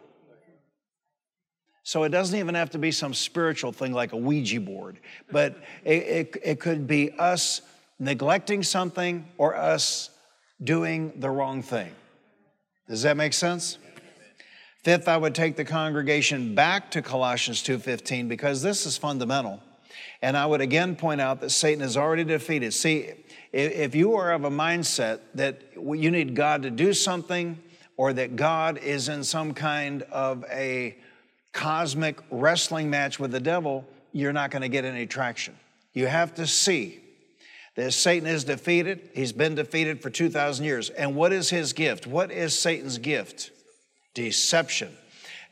So 1.83 2.03
it 2.03 2.09
doesn't 2.09 2.37
even 2.37 2.55
have 2.55 2.69
to 2.71 2.77
be 2.77 2.91
some 2.91 3.13
spiritual 3.13 3.71
thing 3.71 3.93
like 3.93 4.13
a 4.13 4.17
ouija 4.17 4.61
board 4.61 4.99
but 5.31 5.57
it, 5.83 6.03
it, 6.03 6.37
it 6.43 6.59
could 6.59 6.87
be 6.87 7.11
us 7.17 7.61
neglecting 7.97 8.63
something 8.63 9.25
or 9.37 9.55
us 9.55 10.11
doing 10.63 11.13
the 11.19 11.29
wrong 11.29 11.63
thing 11.63 11.91
does 12.89 13.03
that 13.03 13.15
make 13.15 13.31
sense 13.31 13.77
fifth 14.83 15.07
i 15.07 15.15
would 15.15 15.33
take 15.33 15.55
the 15.55 15.63
congregation 15.63 16.53
back 16.53 16.91
to 16.91 17.01
colossians 17.01 17.63
2.15 17.63 18.27
because 18.27 18.61
this 18.61 18.85
is 18.85 18.97
fundamental 18.97 19.61
and 20.21 20.35
I 20.35 20.45
would 20.45 20.61
again 20.61 20.95
point 20.95 21.21
out 21.21 21.39
that 21.41 21.51
Satan 21.51 21.81
is 21.83 21.95
already 21.95 22.23
defeated. 22.23 22.73
See, 22.73 23.11
if 23.53 23.95
you 23.95 24.15
are 24.15 24.33
of 24.33 24.43
a 24.43 24.49
mindset 24.49 25.19
that 25.35 25.61
you 25.75 26.11
need 26.11 26.35
God 26.35 26.63
to 26.63 26.69
do 26.69 26.93
something 26.93 27.57
or 27.97 28.13
that 28.13 28.35
God 28.35 28.77
is 28.77 29.09
in 29.09 29.23
some 29.23 29.53
kind 29.53 30.03
of 30.03 30.43
a 30.51 30.97
cosmic 31.53 32.19
wrestling 32.29 32.89
match 32.89 33.19
with 33.19 33.31
the 33.31 33.39
devil, 33.39 33.85
you're 34.11 34.33
not 34.33 34.51
going 34.51 34.61
to 34.61 34.69
get 34.69 34.85
any 34.85 35.05
traction. 35.05 35.55
You 35.93 36.07
have 36.07 36.35
to 36.35 36.45
see 36.45 36.99
that 37.79 37.93
Satan 37.93 38.27
is 38.27 38.43
defeated. 38.43 39.09
He's 39.13 39.31
been 39.31 39.55
defeated 39.55 40.01
for 40.01 40.09
2,000 40.09 40.65
years. 40.65 40.89
And 40.89 41.15
what 41.15 41.31
is 41.31 41.49
his 41.49 41.71
gift? 41.71 42.05
What 42.05 42.29
is 42.29 42.57
Satan's 42.57 42.97
gift? 42.97 43.51
Deception. 44.13 44.89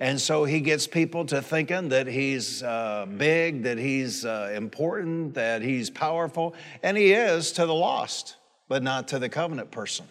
And 0.02 0.20
so 0.20 0.44
he 0.44 0.60
gets 0.60 0.88
people 0.88 1.26
to 1.28 1.42
thinking 1.42 1.88
that 1.90 2.06
he's 2.06 2.62
uh, 2.64 3.06
big, 3.16 3.64
that 3.64 3.78
he's 3.78 4.26
uh, 4.26 4.52
important, 4.54 5.36
that 5.36 5.62
he's 5.62 5.90
powerful, 5.90 6.54
and 6.84 6.98
he 6.98 7.14
is 7.14 7.54
to 7.54 7.66
the 7.66 7.74
lost, 7.74 8.36
but 8.68 8.84
not 8.84 9.08
to 9.08 9.20
the 9.20 9.30
covenant 9.30 9.72
person. 9.72 10.06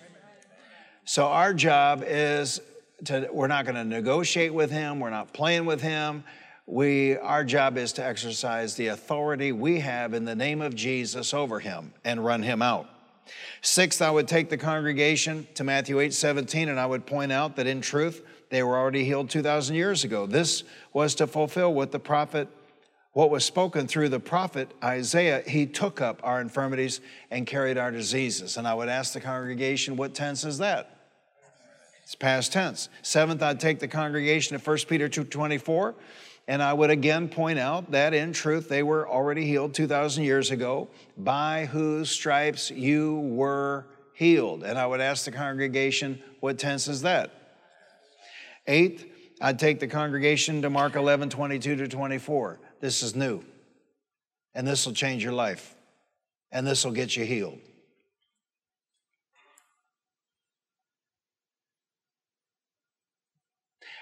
So 1.05 1.27
our 1.27 1.53
job 1.53 2.03
is 2.05 2.63
to, 3.05 3.29
we're 3.31 3.47
not 3.47 3.67
going 3.67 3.77
to 3.77 3.85
negotiate 3.85 4.55
with 4.55 4.71
him, 4.71 5.01
we're 5.01 5.11
not 5.11 5.35
playing 5.35 5.67
with 5.67 5.83
him. 5.83 6.25
We, 6.67 7.17
our 7.17 7.45
job 7.45 7.79
is 7.79 7.93
to 7.95 8.05
exercise 8.05 8.75
the 8.75 8.89
authority 8.89 9.53
we 9.53 9.81
have 9.81 10.15
in 10.15 10.25
the 10.25 10.35
name 10.35 10.61
of 10.61 10.75
Jesus 10.75 11.33
over 11.33 11.61
him 11.61 11.93
and 12.05 12.25
run 12.25 12.43
him 12.43 12.61
out. 12.61 12.89
Sixth, 13.61 14.03
I 14.03 14.11
would 14.11 14.29
take 14.29 14.51
the 14.51 14.57
congregation 14.57 15.47
to 15.55 15.65
Matthew 15.65 16.01
8 16.01 16.13
17, 16.13 16.69
and 16.69 16.79
I 16.79 16.87
would 16.87 17.07
point 17.07 17.33
out 17.33 17.57
that 17.57 17.67
in 17.67 17.81
truth, 17.81 18.23
they 18.51 18.63
were 18.63 18.77
already 18.77 19.05
healed 19.05 19.31
2,000 19.31 19.75
years 19.75 20.05
ago. 20.05 20.27
This 20.27 20.65
was 20.93 21.15
to 21.17 21.27
fulfill 21.27 21.73
what 21.73 21.93
the 21.93 21.99
prophet, 21.99 22.49
what 23.13 23.31
was 23.31 23.45
spoken 23.45 23.89
through 23.89 24.09
the 24.09 24.21
prophet 24.21 24.71
Isaiah. 24.83 25.43
He 25.47 25.67
took 25.67 26.01
up 26.01 26.21
our 26.23 26.41
infirmities 26.41 27.01
and 27.31 27.47
carried 27.47 27.79
our 27.79 27.91
diseases. 27.91 28.57
And 28.57 28.67
I 28.67 28.75
would 28.75 28.89
ask 28.89 29.13
the 29.13 29.21
congregation, 29.21 29.97
what 29.97 30.15
tense 30.15 30.45
is 30.45 30.59
that? 30.59 30.97
It's 32.05 32.15
past 32.15 32.53
tense. 32.53 32.89
Seventh, 33.03 33.43
I'd 33.43 33.59
take 33.59 33.81
the 33.81 33.89
congregation 33.89 34.57
to 34.57 34.65
1 34.65 34.79
Peter 34.89 35.09
2.24, 35.09 35.95
and 36.49 36.63
I 36.63 36.73
would 36.73 36.91
again 36.91 37.29
point 37.29 37.59
out 37.59 37.91
that 37.91 38.15
in 38.15 38.33
truth 38.33 38.69
they 38.69 38.83
were 38.83 39.09
already 39.09 39.45
healed 39.47 39.75
2,000 39.75 40.25
years 40.25 40.51
ago, 40.51 40.89
by 41.17 41.67
whose 41.67 42.11
stripes 42.11 42.71
you 42.71 43.21
were 43.21 43.87
healed. 44.15 44.63
And 44.63 44.79
I 44.79 44.87
would 44.87 45.01
ask 45.01 45.25
the 45.25 45.33
congregation, 45.33 46.23
what 46.41 46.59
tense 46.59 46.89
is 46.89 47.03
that? 47.03 47.33
Eighth, 48.67 49.05
I'd 49.41 49.59
take 49.59 49.81
the 49.81 49.89
congregation 49.89 50.63
to 50.63 50.71
Mark 50.71 50.95
11, 50.97 51.31
22 51.31 51.77
to 51.77 51.89
24. 51.89 52.61
This 52.81 53.03
is 53.03 53.15
new. 53.15 53.43
And 54.55 54.67
this 54.67 54.87
will 54.87 54.95
change 54.95 55.23
your 55.23 55.33
life. 55.33 55.75
And 56.51 56.67
this 56.67 56.85
will 56.85 56.93
get 56.93 57.17
you 57.17 57.25
healed. 57.25 57.59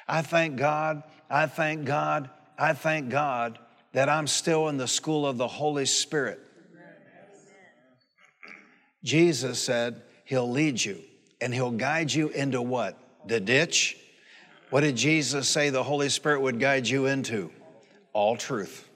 I 0.06 0.22
thank 0.22 0.56
God, 0.56 1.02
I 1.30 1.46
thank 1.46 1.86
God, 1.86 2.28
I 2.58 2.72
thank 2.72 3.10
God 3.10 3.58
that 3.92 4.08
I'm 4.08 4.26
still 4.26 4.68
in 4.68 4.76
the 4.76 4.88
school 4.88 5.26
of 5.26 5.38
the 5.38 5.48
Holy 5.48 5.86
Spirit. 5.86 6.40
Jesus 9.02 9.60
said, 9.60 10.02
He'll 10.24 10.50
lead 10.50 10.82
you 10.82 11.00
and 11.40 11.52
He'll 11.52 11.70
guide 11.70 12.12
you 12.12 12.28
into 12.30 12.62
what? 12.62 12.98
The 13.26 13.40
ditch? 13.40 13.96
What 14.70 14.80
did 14.80 14.96
Jesus 14.96 15.48
say 15.48 15.70
the 15.70 15.82
Holy 15.82 16.08
Spirit 16.08 16.40
would 16.40 16.58
guide 16.58 16.88
you 16.88 17.06
into? 17.06 17.50
All 18.12 18.36
truth. 18.36 18.88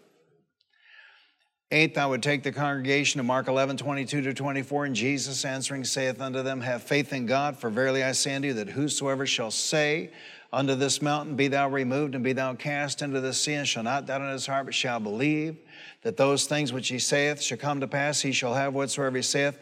Eighth, 1.71 1.99
I 1.99 2.07
would 2.07 2.23
take 2.23 2.43
the 2.43 2.53
congregation 2.53 3.19
to 3.19 3.23
Mark 3.23 3.47
11, 3.47 3.77
22 3.77 4.23
to 4.23 4.33
24, 4.33 4.87
and 4.87 4.97
Jesus 4.97 5.45
answering 5.45 5.85
saith 5.85 6.19
unto 6.19 6.43
them, 6.43 6.63
Have 6.63 6.83
faith 6.83 7.13
in 7.13 7.27
God, 7.27 7.59
for 7.59 7.69
verily 7.69 8.03
I 8.03 8.13
say 8.13 8.35
unto 8.35 8.49
you 8.49 8.55
that 8.55 8.71
whosoever 8.71 9.27
shall 9.27 9.51
say 9.51 10.11
unto 10.53 10.75
this 10.75 11.03
mountain, 11.03 11.37
Be 11.37 11.49
thou 11.49 11.69
removed 11.69 12.15
and 12.15 12.25
be 12.25 12.33
thou 12.33 12.55
cast 12.55 13.03
into 13.03 13.21
the 13.21 13.33
sea, 13.33 13.55
and 13.55 13.69
shall 13.69 13.83
not 13.83 14.07
doubt 14.07 14.23
in 14.23 14.31
his 14.31 14.47
heart, 14.47 14.67
but 14.67 14.75
shall 14.75 15.01
believe 15.01 15.57
that 16.03 16.17
those 16.17 16.47
things 16.47 16.73
which 16.73 16.89
he 16.89 16.99
saith 16.99 17.41
shall 17.43 17.59
come 17.59 17.81
to 17.81 17.89
pass, 17.89 18.21
he 18.21 18.33
shall 18.33 18.55
have 18.55 18.75
whatsoever 18.75 19.17
he 19.17 19.23
saith. 19.23 19.59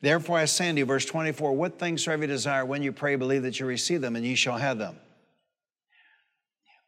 Therefore 0.00 0.38
I 0.38 0.46
say 0.46 0.68
unto 0.68 0.78
you, 0.78 0.86
verse 0.86 1.04
24, 1.04 1.52
What 1.52 1.78
things 1.78 2.04
soever 2.04 2.22
you 2.22 2.28
desire, 2.28 2.64
when 2.64 2.82
you 2.82 2.92
pray, 2.92 3.16
believe 3.16 3.42
that 3.42 3.60
you 3.60 3.66
receive 3.66 4.00
them, 4.00 4.16
and 4.16 4.24
ye 4.24 4.34
shall 4.34 4.56
have 4.56 4.78
them. 4.78 4.96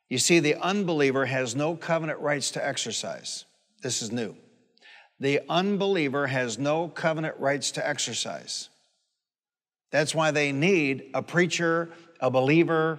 You 0.09 0.19
see, 0.19 0.41
the 0.41 0.57
unbeliever 0.57 1.27
has 1.27 1.55
no 1.55 1.75
covenant 1.75 2.21
rights 2.21 2.51
to 2.53 2.67
exercise. 2.67 3.45
This 3.83 4.03
is 4.03 4.13
new. 4.13 4.37
The 5.21 5.41
unbeliever 5.49 6.27
has 6.27 6.59
no 6.59 6.89
covenant 6.89 7.39
rights 7.39 7.71
to 7.73 7.89
exercise. 7.89 8.69
That's 9.91 10.15
why 10.15 10.31
they 10.31 10.53
need 10.53 11.11
a 11.15 11.23
preacher, 11.23 11.91
a 12.19 12.31
believer, 12.31 12.99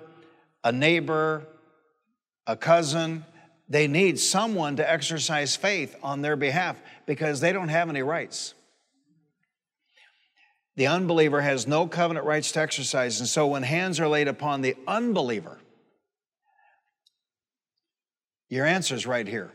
a 0.63 0.72
neighbor, 0.72 1.46
a 2.48 2.55
cousin. 2.55 3.25
They 3.70 3.88
need 3.88 4.20
someone 4.20 4.75
to 4.77 4.89
exercise 4.89 5.55
faith 5.55 5.96
on 6.03 6.22
their 6.22 6.36
behalf 6.36 6.82
because 7.05 7.39
they 7.39 7.51
don't 7.51 7.70
have 7.70 7.89
any 7.89 8.01
rights. 8.01 8.53
The 10.75 10.88
unbeliever 10.88 11.41
has 11.41 11.67
no 11.67 11.88
covenant 11.88 12.25
rights 12.25 12.51
to 12.53 12.62
exercise. 12.62 13.20
And 13.20 13.29
so 13.29 13.48
when 13.48 13.63
hands 13.63 14.00
are 14.00 14.08
laid 14.08 14.27
upon 14.27 14.62
the 14.62 14.75
unbeliever, 14.88 15.60
your 18.50 18.65
answer 18.65 18.96
is 18.96 19.05
right 19.05 19.27
here. 19.27 19.51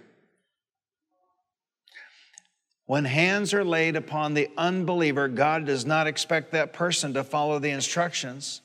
When 2.86 3.04
hands 3.04 3.52
are 3.52 3.64
laid 3.64 3.96
upon 3.96 4.34
the 4.34 4.48
unbeliever, 4.56 5.28
God 5.28 5.66
does 5.66 5.84
not 5.84 6.06
expect 6.06 6.52
that 6.52 6.72
person 6.72 7.14
to 7.14 7.22
follow 7.22 7.58
the 7.58 7.70
instructions 7.70 8.62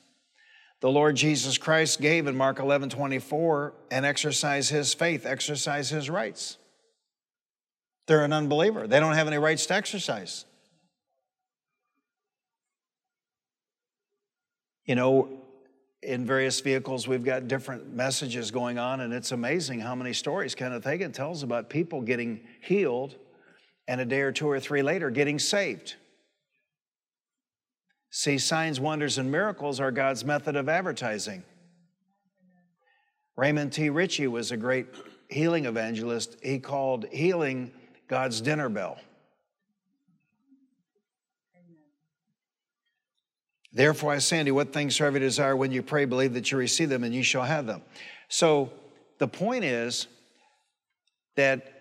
the 0.84 0.90
Lord 0.90 1.16
Jesus 1.16 1.56
Christ 1.56 1.98
gave 1.98 2.26
in 2.26 2.36
Mark 2.36 2.58
11 2.58 2.90
24 2.90 3.72
and 3.90 4.04
exercise 4.04 4.68
his 4.68 4.92
faith, 4.92 5.24
exercise 5.24 5.88
his 5.88 6.10
rights. 6.10 6.58
They're 8.06 8.22
an 8.22 8.34
unbeliever, 8.34 8.86
they 8.86 9.00
don't 9.00 9.14
have 9.14 9.26
any 9.26 9.38
rights 9.38 9.64
to 9.64 9.74
exercise. 9.74 10.44
You 14.84 14.94
know, 14.94 15.30
in 16.02 16.26
various 16.26 16.60
vehicles, 16.60 17.08
we've 17.08 17.24
got 17.24 17.48
different 17.48 17.94
messages 17.94 18.50
going 18.50 18.78
on, 18.78 19.00
and 19.00 19.14
it's 19.14 19.32
amazing 19.32 19.80
how 19.80 19.94
many 19.94 20.12
stories 20.12 20.54
Kenneth 20.54 20.84
Hagin 20.84 21.14
tells 21.14 21.42
about 21.42 21.70
people 21.70 22.02
getting 22.02 22.40
healed 22.60 23.14
and 23.88 24.02
a 24.02 24.04
day 24.04 24.20
or 24.20 24.32
two 24.32 24.50
or 24.50 24.60
three 24.60 24.82
later 24.82 25.08
getting 25.08 25.38
saved. 25.38 25.94
See, 28.16 28.38
signs, 28.38 28.78
wonders, 28.78 29.18
and 29.18 29.28
miracles 29.28 29.80
are 29.80 29.90
God's 29.90 30.24
method 30.24 30.54
of 30.54 30.68
advertising. 30.68 31.42
Raymond 33.34 33.72
T. 33.72 33.90
Richey 33.90 34.28
was 34.28 34.52
a 34.52 34.56
great 34.56 34.86
healing 35.28 35.64
evangelist. 35.64 36.36
He 36.40 36.60
called 36.60 37.06
healing 37.10 37.72
God's 38.06 38.40
dinner 38.40 38.68
bell. 38.68 39.00
Therefore, 43.72 44.12
I 44.12 44.18
say 44.18 44.38
unto 44.38 44.50
you, 44.50 44.54
what 44.54 44.72
things 44.72 44.94
soever 44.94 45.18
you 45.18 45.24
desire 45.24 45.56
when 45.56 45.72
you 45.72 45.82
pray, 45.82 46.04
believe 46.04 46.34
that 46.34 46.52
you 46.52 46.56
receive 46.56 46.90
them, 46.90 47.02
and 47.02 47.12
you 47.12 47.24
shall 47.24 47.42
have 47.42 47.66
them. 47.66 47.82
So 48.28 48.70
the 49.18 49.26
point 49.26 49.64
is 49.64 50.06
that 51.34 51.73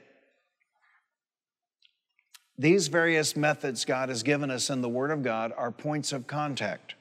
these 2.58 2.88
various 2.88 3.36
methods 3.36 3.86
God 3.86 4.10
has 4.10 4.24
given 4.24 4.52
us 4.52 4.70
in 4.70 4.82
the 4.82 4.90
Word 4.90 5.12
of 5.12 5.24
God 5.24 5.52
are 5.58 5.72
points 5.72 6.14
of 6.14 6.28
contact. 6.28 6.96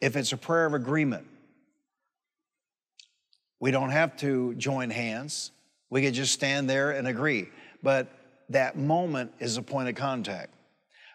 If 0.00 0.16
it's 0.16 0.32
a 0.32 0.36
prayer 0.36 0.66
of 0.66 0.74
agreement, 0.74 1.26
we 3.60 3.70
don't 3.70 3.90
have 3.90 4.16
to 4.18 4.54
join 4.54 4.90
hands. 4.90 5.52
We 5.88 6.02
could 6.02 6.14
just 6.14 6.32
stand 6.32 6.68
there 6.68 6.90
and 6.90 7.06
agree. 7.06 7.48
But 7.82 8.08
that 8.50 8.76
moment 8.76 9.32
is 9.38 9.56
a 9.56 9.62
point 9.62 9.88
of 9.88 9.94
contact. 9.94 10.52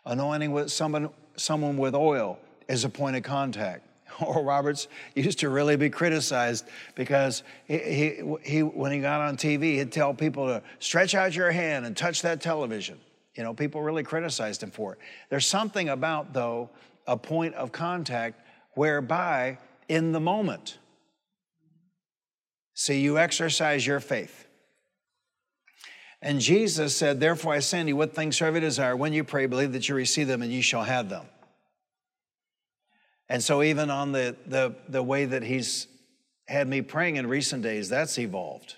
Anointing 0.06 0.52
with 0.52 0.72
someone, 0.72 1.10
someone 1.36 1.78
with 1.78 1.94
oil 1.94 2.40
is 2.68 2.84
a 2.86 2.90
point 2.90 3.16
of 3.16 3.24
contact. 3.24 3.86
Oral 4.22 4.44
Roberts 4.44 4.88
used 5.16 5.40
to 5.40 5.50
really 5.50 5.76
be 5.76 5.90
criticized 5.90 6.66
because 6.96 7.44
he, 7.66 7.78
he, 7.78 8.36
he, 8.44 8.64
when 8.64 8.92
he 8.92 9.00
got 9.00 9.22
on 9.22 9.38
TV, 9.38 9.76
he'd 9.76 9.92
tell 9.92 10.14
people 10.14 10.48
to 10.48 10.64
stretch 10.80 11.16
out 11.16 11.36
your 11.36 11.52
hand 11.52 11.86
and 11.86 11.96
touch 11.96 12.22
that 12.24 12.42
television. 12.42 13.00
You 13.36 13.44
know, 13.44 13.54
people 13.54 13.82
really 13.82 14.04
criticized 14.04 14.62
him 14.62 14.72
for 14.72 14.94
it. 14.94 15.00
There's 15.30 15.48
something 15.48 15.90
about, 15.90 16.34
though, 16.34 16.70
a 17.08 17.18
point 17.18 17.56
of 17.56 17.72
contact 17.72 18.42
whereby 18.74 19.58
in 19.88 20.12
the 20.12 20.20
moment, 20.20 20.78
see, 22.74 23.00
you 23.00 23.18
exercise 23.18 23.86
your 23.86 24.00
faith. 24.00 24.48
And 26.22 26.40
Jesus 26.40 26.96
said, 26.96 27.20
Therefore 27.20 27.54
I 27.54 27.60
unto 27.60 27.90
you, 27.90 27.96
what 27.96 28.14
things 28.14 28.38
soever 28.38 28.58
you 28.58 28.62
desire, 28.62 28.96
when 28.96 29.12
you 29.12 29.24
pray, 29.24 29.48
believe 29.48 29.74
that 29.74 29.90
you 29.90 29.96
receive 29.96 30.28
them 30.28 30.42
and 30.42 30.52
you 30.52 30.62
shall 30.62 30.84
have 30.84 31.10
them. 31.10 31.26
And 33.32 33.42
so, 33.42 33.64
even 33.64 33.90
on 33.90 34.12
the, 34.12 34.36
the, 34.46 34.76
the 34.90 35.02
way 35.02 35.24
that 35.24 35.42
He's 35.42 35.88
had 36.50 36.68
me 36.68 36.82
praying 36.82 37.16
in 37.16 37.28
recent 37.28 37.64
days, 37.64 37.88
that's 37.88 38.20
evolved. 38.20 38.76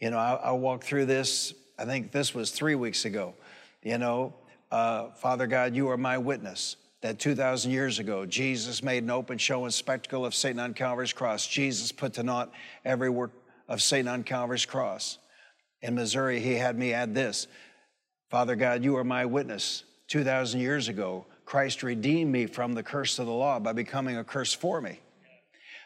You 0.00 0.08
know, 0.08 0.16
I, 0.16 0.32
I 0.36 0.52
walked 0.52 0.84
through 0.84 1.04
this, 1.04 1.52
I 1.78 1.84
think 1.84 2.10
this 2.10 2.34
was 2.34 2.50
three 2.50 2.74
weeks 2.74 3.04
ago. 3.04 3.34
You 3.82 3.98
know, 3.98 4.32
uh, 4.70 5.10
Father 5.10 5.46
God, 5.46 5.76
you 5.76 5.90
are 5.90 5.98
my 5.98 6.16
witness 6.16 6.76
that 7.02 7.18
2,000 7.18 7.70
years 7.70 7.98
ago, 7.98 8.24
Jesus 8.24 8.82
made 8.82 9.02
an 9.02 9.10
open 9.10 9.36
show 9.36 9.64
and 9.64 9.74
spectacle 9.74 10.24
of 10.24 10.34
Satan 10.34 10.58
on 10.58 10.72
Calvary's 10.72 11.12
cross. 11.12 11.46
Jesus 11.46 11.92
put 11.92 12.14
to 12.14 12.22
naught 12.22 12.50
every 12.82 13.10
work 13.10 13.32
of 13.68 13.82
Satan 13.82 14.08
on 14.08 14.22
Calvary's 14.22 14.64
cross 14.64 15.18
in 15.82 15.94
Missouri, 15.94 16.40
he 16.40 16.54
had 16.54 16.78
me 16.78 16.94
add 16.94 17.14
this 17.14 17.46
Father 18.30 18.56
God, 18.56 18.82
you 18.82 18.96
are 18.96 19.04
my 19.04 19.26
witness. 19.26 19.84
2,000 20.08 20.60
years 20.60 20.88
ago, 20.88 21.26
Christ 21.44 21.82
redeemed 21.82 22.32
me 22.32 22.46
from 22.46 22.74
the 22.74 22.82
curse 22.82 23.18
of 23.18 23.26
the 23.26 23.32
law 23.32 23.58
by 23.58 23.72
becoming 23.72 24.16
a 24.16 24.24
curse 24.24 24.52
for 24.52 24.80
me. 24.80 25.00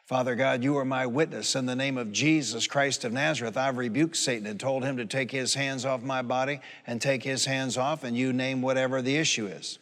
Father 0.06 0.34
God, 0.34 0.64
you 0.64 0.78
are 0.78 0.86
my 0.86 1.04
witness. 1.04 1.54
In 1.54 1.66
the 1.66 1.76
name 1.76 1.98
of 1.98 2.12
Jesus 2.12 2.66
Christ 2.66 3.04
of 3.04 3.12
Nazareth, 3.12 3.58
I've 3.58 3.76
rebuked 3.76 4.16
Satan 4.16 4.46
and 4.46 4.58
told 4.58 4.82
him 4.82 4.96
to 4.96 5.04
take 5.04 5.30
his 5.30 5.52
hands 5.52 5.84
off 5.84 6.02
my 6.02 6.22
body 6.22 6.60
and 6.86 6.98
take 6.98 7.22
his 7.22 7.44
hands 7.44 7.76
off, 7.76 8.04
and 8.04 8.16
you 8.16 8.32
name 8.32 8.62
whatever 8.62 9.02
the 9.02 9.16
issue 9.16 9.46
is. 9.46 9.78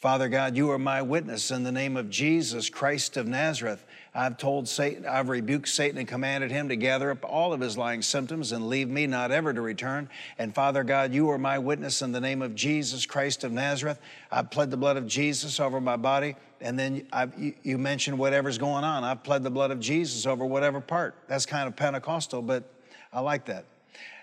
Father 0.00 0.28
God, 0.28 0.56
you 0.56 0.72
are 0.72 0.78
my 0.80 1.00
witness 1.02 1.52
in 1.52 1.62
the 1.62 1.70
name 1.70 1.96
of 1.96 2.10
Jesus 2.10 2.68
Christ 2.68 3.16
of 3.16 3.28
Nazareth. 3.28 3.84
I've 4.14 4.36
told 4.36 4.68
Satan, 4.68 5.06
I've 5.06 5.30
rebuked 5.30 5.68
Satan 5.68 5.96
and 5.96 6.06
commanded 6.06 6.50
him 6.50 6.68
to 6.68 6.76
gather 6.76 7.10
up 7.10 7.24
all 7.24 7.54
of 7.54 7.60
his 7.60 7.78
lying 7.78 8.02
symptoms 8.02 8.52
and 8.52 8.68
leave 8.68 8.88
me 8.88 9.06
not 9.06 9.30
ever 9.30 9.54
to 9.54 9.60
return. 9.62 10.10
And 10.38 10.54
Father 10.54 10.84
God, 10.84 11.14
you 11.14 11.30
are 11.30 11.38
my 11.38 11.58
witness 11.58 12.02
in 12.02 12.12
the 12.12 12.20
name 12.20 12.42
of 12.42 12.54
Jesus 12.54 13.06
Christ 13.06 13.42
of 13.42 13.52
Nazareth. 13.52 13.98
I've 14.30 14.50
pled 14.50 14.70
the 14.70 14.76
blood 14.76 14.98
of 14.98 15.06
Jesus 15.06 15.58
over 15.58 15.80
my 15.80 15.96
body. 15.96 16.36
And 16.60 16.78
then 16.78 17.06
you, 17.38 17.54
you 17.62 17.78
mentioned 17.78 18.18
whatever's 18.18 18.58
going 18.58 18.84
on. 18.84 19.02
I've 19.02 19.22
pled 19.22 19.42
the 19.44 19.50
blood 19.50 19.70
of 19.70 19.80
Jesus 19.80 20.26
over 20.26 20.44
whatever 20.44 20.80
part. 20.80 21.14
That's 21.26 21.46
kind 21.46 21.66
of 21.66 21.74
Pentecostal, 21.74 22.42
but 22.42 22.64
I 23.14 23.20
like 23.20 23.46
that. 23.46 23.64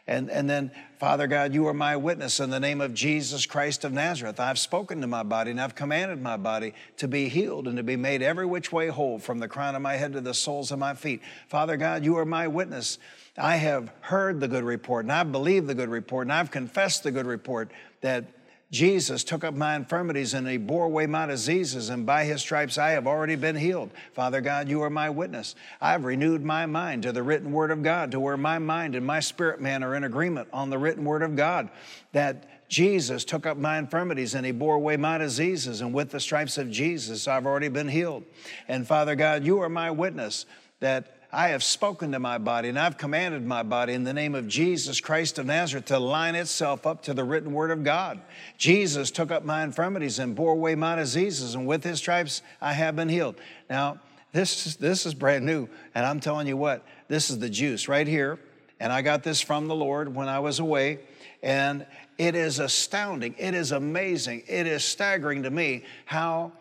And, 0.10 0.32
and 0.32 0.50
then, 0.50 0.72
Father 0.98 1.28
God, 1.28 1.54
you 1.54 1.68
are 1.68 1.74
my 1.74 1.96
witness 1.96 2.40
in 2.40 2.50
the 2.50 2.60
name 2.60 2.82
of 2.82 2.96
Jesus 2.96 3.46
Christ 3.46 3.86
of 3.86 3.94
Nazareth. 3.94 4.40
I've 4.40 4.58
spoken 4.58 5.02
to 5.02 5.08
my 5.08 5.22
body 5.22 5.52
and 5.52 5.62
I've 5.62 5.76
commanded 5.76 6.20
my 6.20 6.36
body 6.36 6.74
to 6.98 7.08
be 7.08 7.30
healed 7.30 7.68
and 7.68 7.78
to 7.78 7.84
be 7.84 7.96
made 7.96 8.24
every 8.24 8.48
which 8.48 8.72
way 8.72 8.88
whole 8.88 9.20
from 9.20 9.38
the 9.38 9.48
crown 9.48 9.76
of 9.76 9.84
my 9.84 9.98
head 9.98 10.14
to 10.14 10.22
the 10.22 10.34
soles 10.34 10.72
of 10.72 10.80
my 10.80 10.96
feet. 10.96 11.22
Father 11.48 11.78
God, 11.78 12.04
you 12.04 12.18
are 12.18 12.26
my 12.26 12.48
witness. 12.48 12.98
I 13.38 13.58
have 13.58 13.92
heard 14.02 14.40
the 14.40 14.48
good 14.48 14.64
report 14.64 15.06
and 15.06 15.12
I 15.12 15.22
believe 15.22 15.68
the 15.68 15.76
good 15.76 15.90
report 15.90 16.26
and 16.26 16.34
I've 16.34 16.50
confessed 16.50 17.04
the 17.04 17.12
good 17.12 17.28
report 17.28 17.70
that 18.02 18.26
Jesus 18.72 19.24
took 19.24 19.44
up 19.44 19.56
my 19.56 19.76
infirmities 19.76 20.36
and 20.36 20.48
he 20.48 20.58
bore 20.58 20.86
away 20.86 21.08
my 21.08 21.26
diseases, 21.26 21.90
and 21.90 22.06
by 22.06 22.26
his 22.26 22.42
stripes 22.42 22.78
I 22.78 22.92
have 22.92 23.08
already 23.08 23.36
been 23.36 23.56
healed. 23.56 23.90
Father 24.14 24.42
God, 24.42 24.70
you 24.70 24.84
are 24.84 24.92
my 24.92 25.10
witness. 25.10 25.56
I 25.82 25.92
have 25.94 26.04
renewed 26.04 26.46
my 26.46 26.68
mind 26.68 27.04
to 27.04 27.12
the 27.12 27.24
written 27.24 27.52
word 27.52 27.72
of 27.72 27.82
God, 27.82 28.12
to 28.12 28.20
where 28.20 28.38
my 28.38 28.60
mind 28.60 28.94
and 28.94 29.06
my 29.06 29.22
spirit 29.22 29.60
man 29.60 29.84
are 29.84 29.96
in 29.96 30.04
agreement 30.04 30.50
on 30.54 30.70
the 30.70 30.78
written 30.78 31.04
word 31.04 31.24
of 31.24 31.36
God. 31.36 31.70
That 32.12 32.70
Jesus 32.70 33.26
took 33.26 33.48
up 33.48 33.58
my 33.58 33.80
infirmities 33.80 34.36
and 34.36 34.46
he 34.46 34.52
bore 34.52 34.76
away 34.76 34.98
my 34.98 35.18
diseases, 35.18 35.82
and 35.82 35.92
with 35.92 36.12
the 36.12 36.20
stripes 36.20 36.60
of 36.60 36.70
Jesus 36.70 37.28
I've 37.28 37.48
already 37.48 37.70
been 37.70 37.88
healed. 37.88 38.24
And 38.68 38.88
Father 38.88 39.16
God, 39.16 39.44
you 39.44 39.60
are 39.62 39.70
my 39.70 39.90
witness 39.90 40.46
that 40.80 41.19
I 41.32 41.50
have 41.50 41.64
spoken 41.64 42.14
to 42.14 42.20
my 42.20 42.40
body 42.40 42.70
and 42.70 42.80
I've 42.80 42.98
commanded 42.98 43.46
my 43.46 43.62
body 43.62 43.94
in 43.94 44.04
the 44.04 44.14
name 44.14 44.34
of 44.34 44.48
Jesus 44.48 45.00
Christ 45.00 45.38
of 45.38 45.46
Nazareth 45.46 45.86
to 45.86 46.00
line 46.00 46.34
itself 46.34 46.88
up 46.88 47.04
to 47.04 47.14
the 47.14 47.24
written 47.24 47.54
word 47.54 47.70
of 47.70 47.84
God. 47.84 48.20
Jesus 48.58 49.12
took 49.12 49.30
up 49.30 49.46
my 49.46 49.64
infirmities 49.64 50.18
and 50.18 50.36
bore 50.36 50.54
away 50.54 50.74
my 50.74 50.96
diseases, 50.96 51.54
and 51.54 51.68
with 51.68 51.84
his 51.84 52.00
stripes 52.00 52.42
I 52.60 52.74
have 52.74 52.96
been 52.96 53.10
healed. 53.10 53.36
Now, 53.70 54.00
this 54.32 54.66
is, 54.66 54.76
this 54.78 55.06
is 55.06 55.14
brand 55.14 55.46
new, 55.46 55.70
and 55.94 56.06
I'm 56.06 56.20
telling 56.20 56.48
you 56.48 56.58
what, 56.58 56.84
this 57.08 57.30
is 57.30 57.38
the 57.38 57.50
juice 57.50 57.88
right 57.88 58.08
here. 58.08 58.40
And 58.80 58.94
I 58.94 59.02
got 59.02 59.24
this 59.24 59.42
from 59.42 59.68
the 59.68 59.76
Lord 59.76 60.16
when 60.16 60.30
I 60.30 60.40
was 60.40 60.60
away, 60.60 61.00
and 61.44 61.86
it 62.18 62.34
is 62.34 62.60
astounding. 62.60 63.36
It 63.38 63.54
is 63.54 63.72
amazing. 63.72 64.44
It 64.48 64.68
is 64.68 64.84
staggering 64.84 65.44
to 65.44 65.52
me 65.52 65.84
how 66.06 66.54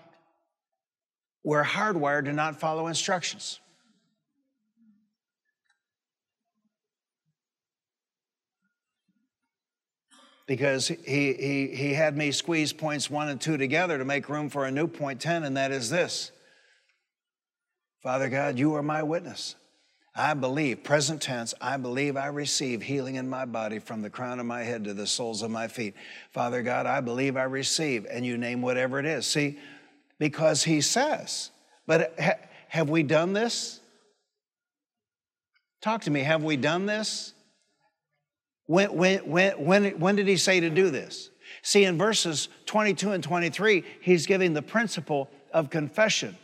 we're 1.44 1.64
hardwired 1.64 2.24
to 2.24 2.32
not 2.32 2.58
follow 2.58 2.88
instructions. 2.88 3.60
Because 10.48 10.88
he, 10.88 10.94
he, 11.34 11.66
he 11.76 11.92
had 11.92 12.16
me 12.16 12.32
squeeze 12.32 12.72
points 12.72 13.08
one 13.10 13.28
and 13.28 13.38
two 13.38 13.58
together 13.58 13.98
to 13.98 14.04
make 14.04 14.30
room 14.30 14.48
for 14.48 14.64
a 14.64 14.70
new 14.70 14.88
point 14.88 15.20
10, 15.20 15.44
and 15.44 15.56
that 15.56 15.70
is 15.70 15.90
this 15.90 16.32
Father 18.02 18.28
God, 18.28 18.58
you 18.58 18.74
are 18.74 18.82
my 18.82 19.04
witness. 19.04 19.54
I 20.16 20.34
believe, 20.34 20.82
present 20.82 21.22
tense, 21.22 21.54
I 21.60 21.76
believe 21.76 22.16
I 22.16 22.26
receive 22.26 22.82
healing 22.82 23.14
in 23.14 23.28
my 23.28 23.44
body 23.44 23.78
from 23.78 24.02
the 24.02 24.10
crown 24.10 24.40
of 24.40 24.46
my 24.46 24.64
head 24.64 24.82
to 24.84 24.94
the 24.94 25.06
soles 25.06 25.42
of 25.42 25.50
my 25.52 25.68
feet. 25.68 25.94
Father 26.32 26.62
God, 26.62 26.86
I 26.86 27.00
believe 27.00 27.36
I 27.36 27.44
receive, 27.44 28.04
and 28.10 28.26
you 28.26 28.36
name 28.36 28.60
whatever 28.60 28.98
it 28.98 29.06
is. 29.06 29.26
See, 29.26 29.58
because 30.18 30.64
he 30.64 30.80
says, 30.80 31.50
but 31.86 32.18
ha- 32.18 32.38
have 32.68 32.90
we 32.90 33.04
done 33.04 33.32
this? 33.32 33.78
Talk 35.82 36.02
to 36.02 36.10
me, 36.10 36.22
have 36.22 36.42
we 36.42 36.56
done 36.56 36.86
this? 36.86 37.34
When, 38.68 38.94
when, 38.94 39.18
when, 39.20 39.64
when, 39.64 39.98
when 39.98 40.16
did 40.16 40.28
he 40.28 40.36
say 40.36 40.60
to 40.60 40.68
do 40.68 40.90
this? 40.90 41.30
See, 41.62 41.84
in 41.84 41.96
verses 41.96 42.50
22 42.66 43.12
and 43.12 43.24
23, 43.24 43.82
he's 44.02 44.26
giving 44.26 44.52
the 44.52 44.60
principle 44.60 45.30
of 45.54 45.70
confession. 45.70 46.36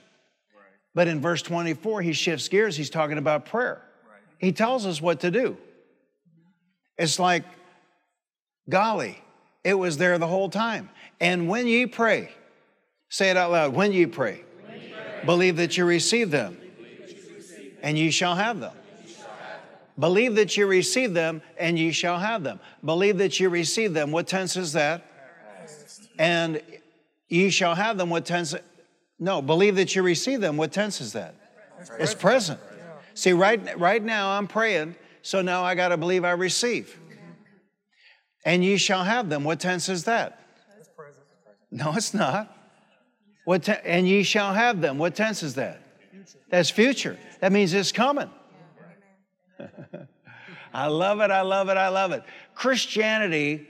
Right. 0.55 0.65
But 0.95 1.07
in 1.07 1.21
verse 1.21 1.43
24, 1.43 2.01
he 2.01 2.15
shifts 2.15 2.49
gears. 2.49 2.79
He's 2.79 2.89
talking 2.89 3.19
about 3.19 3.45
prayer. 3.45 3.83
Right. 4.09 4.23
He 4.39 4.53
tells 4.53 4.87
us 4.87 5.03
what 5.03 5.21
to 5.21 5.31
do. 5.31 5.59
It's 6.97 7.19
like, 7.19 7.45
golly, 8.71 9.23
it 9.63 9.75
was 9.75 9.99
there 9.99 10.17
the 10.17 10.27
whole 10.27 10.49
time. 10.49 10.89
And 11.21 11.47
when 11.47 11.67
ye 11.67 11.85
pray, 11.85 12.31
say 13.11 13.29
it 13.29 13.37
out 13.37 13.51
loud, 13.51 13.75
when 13.75 13.93
ye 13.93 14.07
pray, 14.07 14.43
when 14.65 14.81
ye 14.81 14.89
pray 14.89 15.27
believe 15.27 15.57
that 15.57 15.77
you 15.77 15.85
receive 15.85 16.31
them, 16.31 16.57
you 16.59 16.87
receive 17.03 17.51
them. 17.51 17.79
and 17.83 17.99
ye 17.99 18.11
shall 18.11 18.35
have 18.35 18.61
them. 18.61 18.75
Believe 19.98 20.35
that 20.35 20.57
you 20.57 20.66
receive 20.66 21.14
them, 21.14 21.40
and 21.57 21.78
ye 21.78 21.92
shall 21.92 22.18
have 22.18 22.42
them. 22.42 22.59
Believe 22.85 23.18
that 23.18 23.38
you 23.38 23.48
receive 23.48 23.94
them. 23.94 24.11
What 24.11 24.26
tense 24.26 24.57
is 24.57 24.72
that? 24.72 25.04
And 26.18 26.61
ye 27.28 27.50
shall 27.50 27.74
have 27.74 27.96
them. 27.96 28.11
What 28.11 28.24
tense? 28.24 28.54
No, 29.18 29.40
believe 29.40 29.76
that 29.76 29.94
you 29.94 30.02
receive 30.02 30.40
them. 30.40 30.57
What 30.57 30.72
tense 30.72 31.00
is 31.00 31.12
that? 31.12 31.37
It's 31.98 32.14
present. 32.14 32.59
See, 33.14 33.33
right, 33.33 33.78
right 33.78 34.02
now 34.02 34.37
I'm 34.37 34.48
praying, 34.48 34.96
so 35.22 35.42
now 35.42 35.62
I 35.62 35.76
got 35.76 35.88
to 35.88 35.96
believe 35.96 36.24
I 36.24 36.33
receive. 36.33 36.98
And 38.44 38.64
ye 38.64 38.76
shall 38.76 39.04
have 39.04 39.28
them. 39.28 39.44
What 39.44 39.61
tense 39.61 39.88
is 39.88 40.04
that? 40.04 40.40
No, 41.70 41.94
it's 41.94 42.12
not. 42.12 42.54
What 43.44 43.64
te- 43.64 43.72
and 43.85 44.09
ye 44.09 44.22
shall 44.22 44.52
have 44.52 44.80
them. 44.80 44.98
What 44.98 45.14
tense 45.14 45.42
is 45.42 45.54
that? 45.54 45.80
That's 46.50 46.70
future. 46.70 47.18
That 47.40 47.52
means 47.52 47.72
it's 47.72 47.92
coming. 47.92 48.30
I 50.74 50.88
love 50.88 51.20
it, 51.20 51.31
I 51.31 51.42
love 51.42 51.68
it, 51.68 51.77
I 51.77 51.88
love 51.88 52.12
it. 52.12 52.24
Christianity, 52.55 53.68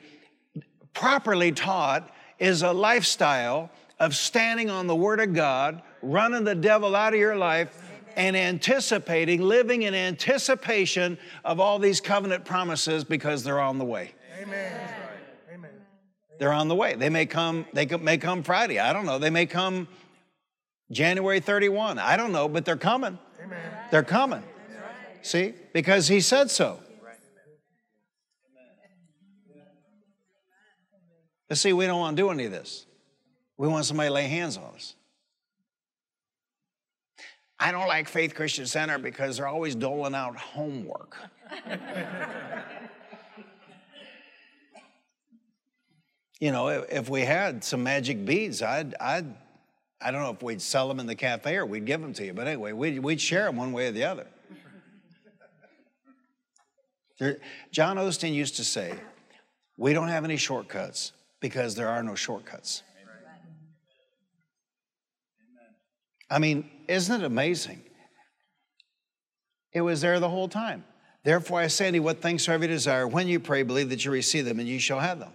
properly 0.93 1.53
taught, 1.53 2.11
is 2.39 2.63
a 2.63 2.73
lifestyle 2.73 3.71
of 4.01 4.15
standing 4.15 4.71
on 4.71 4.87
the 4.87 4.97
Word 4.97 5.21
of 5.21 5.35
God, 5.35 5.83
running 6.03 6.45
the 6.45 6.55
devil 6.55 6.97
out 6.97 7.15
of 7.15 7.21
your 7.21 7.37
life, 7.37 7.81
and 8.17 8.37
anticipating, 8.37 9.41
living 9.41 9.83
in 9.83 9.95
anticipation 9.95 11.19
of 11.45 11.61
all 11.61 11.79
these 11.79 12.01
covenant 12.01 12.45
promises 12.45 13.05
because 13.05 13.43
they're 13.43 13.61
on 13.61 13.79
the 13.79 13.85
way. 13.85 14.13
Amen. 14.41 14.89
Amen. 15.53 15.71
They're 16.39 16.53
on 16.53 16.69
the 16.69 16.75
way. 16.75 16.95
They 16.95 17.11
may 17.11 17.27
come, 17.27 17.67
they 17.73 17.87
may 17.87 18.19
come 18.19 18.43
Friday. 18.43 18.79
I 18.79 18.93
don't 18.93 19.07
know. 19.07 19.19
They 19.19 19.31
may 19.31 19.47
come 19.47 19.89
January 20.91 21.41
31. 21.41 21.99
I 21.99 22.17
don't 22.17 22.33
know, 22.33 22.49
but 22.49 22.65
they're 22.65 22.77
coming. 22.77 23.19
Amen. 23.43 23.59
They're 23.91 24.03
coming. 24.03 24.43
See? 25.25 25.55
Because 25.73 26.07
he 26.07 26.21
said 26.21 26.51
so. 26.51 26.79
But 31.49 31.57
see, 31.57 31.73
we 31.73 31.87
don't 31.87 31.99
want 31.99 32.15
to 32.17 32.23
do 32.23 32.29
any 32.31 32.45
of 32.45 32.53
this. 32.53 32.85
We 33.57 33.67
want 33.69 33.87
somebody 33.87 34.11
to 34.11 34.13
lay 34.13 34.29
hands 34.29 34.59
on 34.59 34.65
us. 34.75 34.97
I 37.59 37.73
don't 37.73 37.89
like 37.89 38.07
Faith 38.09 38.35
Christian 38.35 38.67
Center 38.67 38.99
because 38.99 39.39
they're 39.39 39.47
always 39.47 39.75
doling 39.75 40.15
out 40.15 40.37
homework. 40.37 41.17
you 46.41 46.53
know, 46.53 46.69
if, 46.69 46.85
if, 46.91 47.09
we 47.09 47.23
had 47.23 47.65
some 47.65 47.83
magic 47.83 48.27
beads, 48.27 48.61
I'd, 48.61 48.95
I'd, 49.01 49.35
I 50.03 50.11
don't 50.11 50.23
know 50.23 50.33
if 50.33 50.43
we'd 50.43 50.61
sell 50.61 50.89
them 50.89 51.01
in 51.01 51.07
the 51.07 51.15
cafe 51.15 51.57
or 51.57 51.65
we'd 51.65 51.87
give 51.87 52.03
them 52.03 52.13
to 52.15 52.27
you. 52.27 52.35
But 52.35 52.47
anyway, 52.47 52.73
we'd, 52.73 52.99
we'd 52.99 53.21
share 53.21 53.45
them 53.45 53.57
one 53.57 53.73
way 53.73 53.89
or 53.89 53.93
the 53.93 54.05
other. 54.05 54.27
There, 57.19 57.39
John 57.71 57.97
Osteen 57.97 58.35
used 58.35 58.57
to 58.57 58.65
say, 58.65 58.95
We 59.77 59.93
don't 59.93 60.09
have 60.09 60.25
any 60.25 60.37
shortcuts 60.37 61.13
because 61.41 61.75
there 61.75 61.89
are 61.89 62.03
no 62.03 62.15
shortcuts. 62.15 62.83
I 66.31 66.39
mean, 66.39 66.69
isn't 66.89 67.21
it 67.21 67.25
amazing? 67.25 67.83
It 69.73 69.83
was 69.83 70.01
there 70.01 70.19
the 70.21 70.29
whole 70.29 70.49
time. 70.49 70.85
Therefore, 71.25 71.61
I 71.61 71.69
say 71.69 71.91
to 71.91 71.97
you, 71.97 72.03
what 72.03 72.21
things 72.21 72.47
have 72.47 72.63
you 72.63 72.69
desire, 72.69 73.07
when 73.07 73.29
you 73.29 73.41
pray, 73.41 73.63
believe 73.63 73.91
that 73.91 74.05
you 74.05 74.11
receive 74.11 74.45
them 74.45 74.59
and 74.59 74.69
you 74.69 74.79
shall 74.79 75.01
have 75.01 75.19
them. 75.19 75.33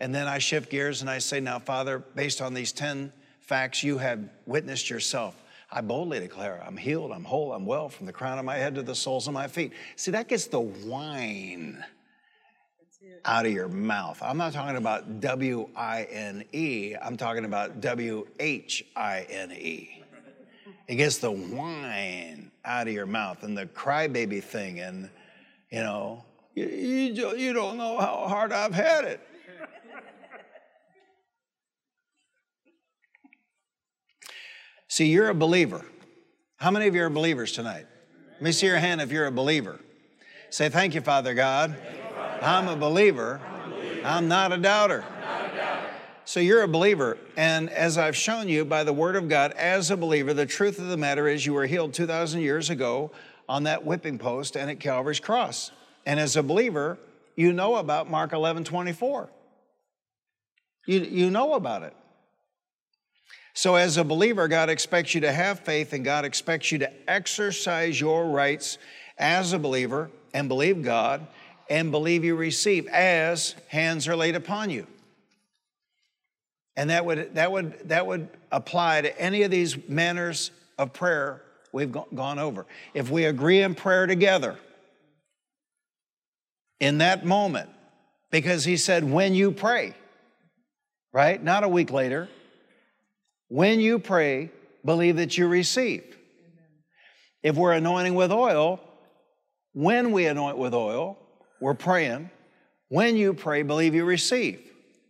And 0.00 0.14
then 0.14 0.26
I 0.26 0.38
shift 0.38 0.70
gears 0.70 1.00
and 1.00 1.08
I 1.08 1.18
say, 1.18 1.40
Now, 1.40 1.58
Father, 1.58 1.98
based 1.98 2.42
on 2.42 2.54
these 2.54 2.72
10 2.72 3.12
facts 3.40 3.82
you 3.82 3.98
have 3.98 4.20
witnessed 4.44 4.90
yourself, 4.90 5.40
I 5.70 5.80
boldly 5.80 6.20
declare 6.20 6.62
I'm 6.64 6.76
healed, 6.76 7.10
I'm 7.10 7.24
whole, 7.24 7.52
I'm 7.52 7.66
well 7.66 7.88
from 7.88 8.06
the 8.06 8.12
crown 8.12 8.38
of 8.38 8.44
my 8.44 8.56
head 8.56 8.76
to 8.76 8.82
the 8.82 8.94
soles 8.94 9.26
of 9.26 9.34
my 9.34 9.48
feet. 9.48 9.72
See, 9.96 10.12
that 10.12 10.28
gets 10.28 10.46
the 10.46 10.60
whine 10.60 11.84
out 13.24 13.46
of 13.46 13.52
your 13.52 13.68
mouth. 13.68 14.18
I'm 14.22 14.38
not 14.38 14.52
talking 14.52 14.76
about 14.76 15.20
W 15.20 15.68
I 15.74 16.04
N 16.04 16.44
E, 16.52 16.94
I'm 17.00 17.16
talking 17.16 17.44
about 17.44 17.80
W 17.80 18.26
H 18.38 18.84
I 18.94 19.26
N 19.28 19.52
E. 19.52 20.02
It 20.86 20.94
gets 20.96 21.18
the 21.18 21.32
whine 21.32 22.52
out 22.64 22.86
of 22.86 22.94
your 22.94 23.06
mouth 23.06 23.42
and 23.42 23.58
the 23.58 23.66
crybaby 23.66 24.42
thing, 24.42 24.78
and 24.80 25.10
you 25.70 25.80
know, 25.80 26.24
you, 26.54 26.66
you, 26.66 27.36
you 27.36 27.52
don't 27.52 27.76
know 27.76 27.98
how 27.98 28.28
hard 28.28 28.52
I've 28.52 28.74
had 28.74 29.04
it. 29.04 29.20
See, 34.88 35.06
you're 35.06 35.28
a 35.28 35.34
believer. 35.34 35.84
How 36.56 36.70
many 36.70 36.86
of 36.86 36.94
you 36.94 37.02
are 37.04 37.10
believers 37.10 37.52
tonight? 37.52 37.86
Let 38.34 38.42
me 38.42 38.52
see 38.52 38.66
your 38.66 38.78
hand 38.78 39.00
if 39.00 39.10
you're 39.10 39.26
a 39.26 39.32
believer. 39.32 39.80
Say, 40.50 40.68
Thank 40.68 40.94
you, 40.94 41.00
Father 41.00 41.34
God. 41.34 41.76
I'm 42.40 42.68
a 42.68 42.76
believer. 42.76 43.40
I'm 44.04 44.28
not 44.28 44.52
a 44.52 44.58
doubter. 44.58 45.04
So 46.24 46.40
you're 46.40 46.62
a 46.62 46.68
believer. 46.68 47.18
And 47.36 47.70
as 47.70 47.98
I've 47.98 48.16
shown 48.16 48.48
you 48.48 48.64
by 48.64 48.84
the 48.84 48.92
Word 48.92 49.16
of 49.16 49.28
God, 49.28 49.52
as 49.52 49.90
a 49.90 49.96
believer, 49.96 50.34
the 50.34 50.44
truth 50.44 50.78
of 50.78 50.88
the 50.88 50.96
matter 50.96 51.28
is 51.28 51.46
you 51.46 51.54
were 51.54 51.66
healed 51.66 51.94
2,000 51.94 52.40
years 52.40 52.68
ago 52.68 53.12
on 53.48 53.62
that 53.62 53.84
whipping 53.84 54.18
post 54.18 54.56
and 54.56 54.68
at 54.68 54.80
Calvary's 54.80 55.20
cross. 55.20 55.70
And 56.04 56.18
as 56.18 56.36
a 56.36 56.42
believer, 56.42 56.98
you 57.36 57.52
know 57.52 57.76
about 57.76 58.10
Mark 58.10 58.32
11 58.32 58.64
24. 58.64 59.30
You, 60.86 61.00
you 61.00 61.30
know 61.30 61.54
about 61.54 61.82
it. 61.82 61.94
So, 63.56 63.74
as 63.74 63.96
a 63.96 64.04
believer, 64.04 64.48
God 64.48 64.68
expects 64.68 65.14
you 65.14 65.22
to 65.22 65.32
have 65.32 65.60
faith 65.60 65.94
and 65.94 66.04
God 66.04 66.26
expects 66.26 66.70
you 66.70 66.76
to 66.80 67.10
exercise 67.10 67.98
your 67.98 68.26
rights 68.26 68.76
as 69.16 69.54
a 69.54 69.58
believer 69.58 70.10
and 70.34 70.46
believe 70.46 70.82
God 70.82 71.26
and 71.70 71.90
believe 71.90 72.22
you 72.22 72.36
receive 72.36 72.86
as 72.88 73.54
hands 73.68 74.08
are 74.08 74.14
laid 74.14 74.36
upon 74.36 74.68
you. 74.68 74.86
And 76.76 76.90
that 76.90 77.06
would, 77.06 77.34
that 77.36 77.50
would, 77.50 77.88
that 77.88 78.06
would 78.06 78.28
apply 78.52 79.00
to 79.00 79.18
any 79.18 79.42
of 79.42 79.50
these 79.50 79.88
manners 79.88 80.50
of 80.76 80.92
prayer 80.92 81.40
we've 81.72 81.90
gone 81.90 82.38
over. 82.38 82.66
If 82.92 83.08
we 83.08 83.24
agree 83.24 83.62
in 83.62 83.74
prayer 83.74 84.06
together 84.06 84.58
in 86.78 86.98
that 86.98 87.24
moment, 87.24 87.70
because 88.30 88.66
he 88.66 88.76
said, 88.76 89.02
when 89.02 89.34
you 89.34 89.50
pray, 89.50 89.94
right? 91.10 91.42
Not 91.42 91.64
a 91.64 91.68
week 91.70 91.90
later. 91.90 92.28
When 93.48 93.80
you 93.80 93.98
pray, 93.98 94.50
believe 94.84 95.16
that 95.16 95.38
you 95.38 95.46
receive. 95.46 96.16
If 97.42 97.56
we're 97.56 97.72
anointing 97.72 98.14
with 98.14 98.32
oil, 98.32 98.80
when 99.72 100.10
we 100.10 100.26
anoint 100.26 100.58
with 100.58 100.74
oil, 100.74 101.18
we're 101.60 101.74
praying. 101.74 102.30
When 102.88 103.16
you 103.16 103.34
pray, 103.34 103.62
believe 103.62 103.94
you 103.94 104.04
receive. 104.04 104.60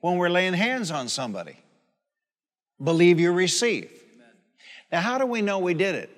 When 0.00 0.18
we're 0.18 0.28
laying 0.28 0.54
hands 0.54 0.90
on 0.90 1.08
somebody, 1.08 1.56
believe 2.82 3.18
you 3.18 3.32
receive. 3.32 3.90
Now, 4.92 5.00
how 5.00 5.18
do 5.18 5.26
we 5.26 5.42
know 5.42 5.58
we 5.58 5.74
did 5.74 5.94
it? 5.94 6.10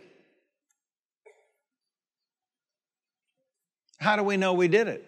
How 3.98 4.16
do 4.16 4.22
we 4.22 4.36
know 4.36 4.52
we 4.52 4.68
did 4.68 4.88
it? 4.88 5.04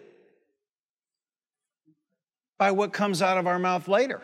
By 2.59 2.73
what 2.73 2.93
comes 2.93 3.23
out 3.23 3.39
of 3.39 3.47
our 3.47 3.59
mouth 3.59 3.89
later. 3.89 4.23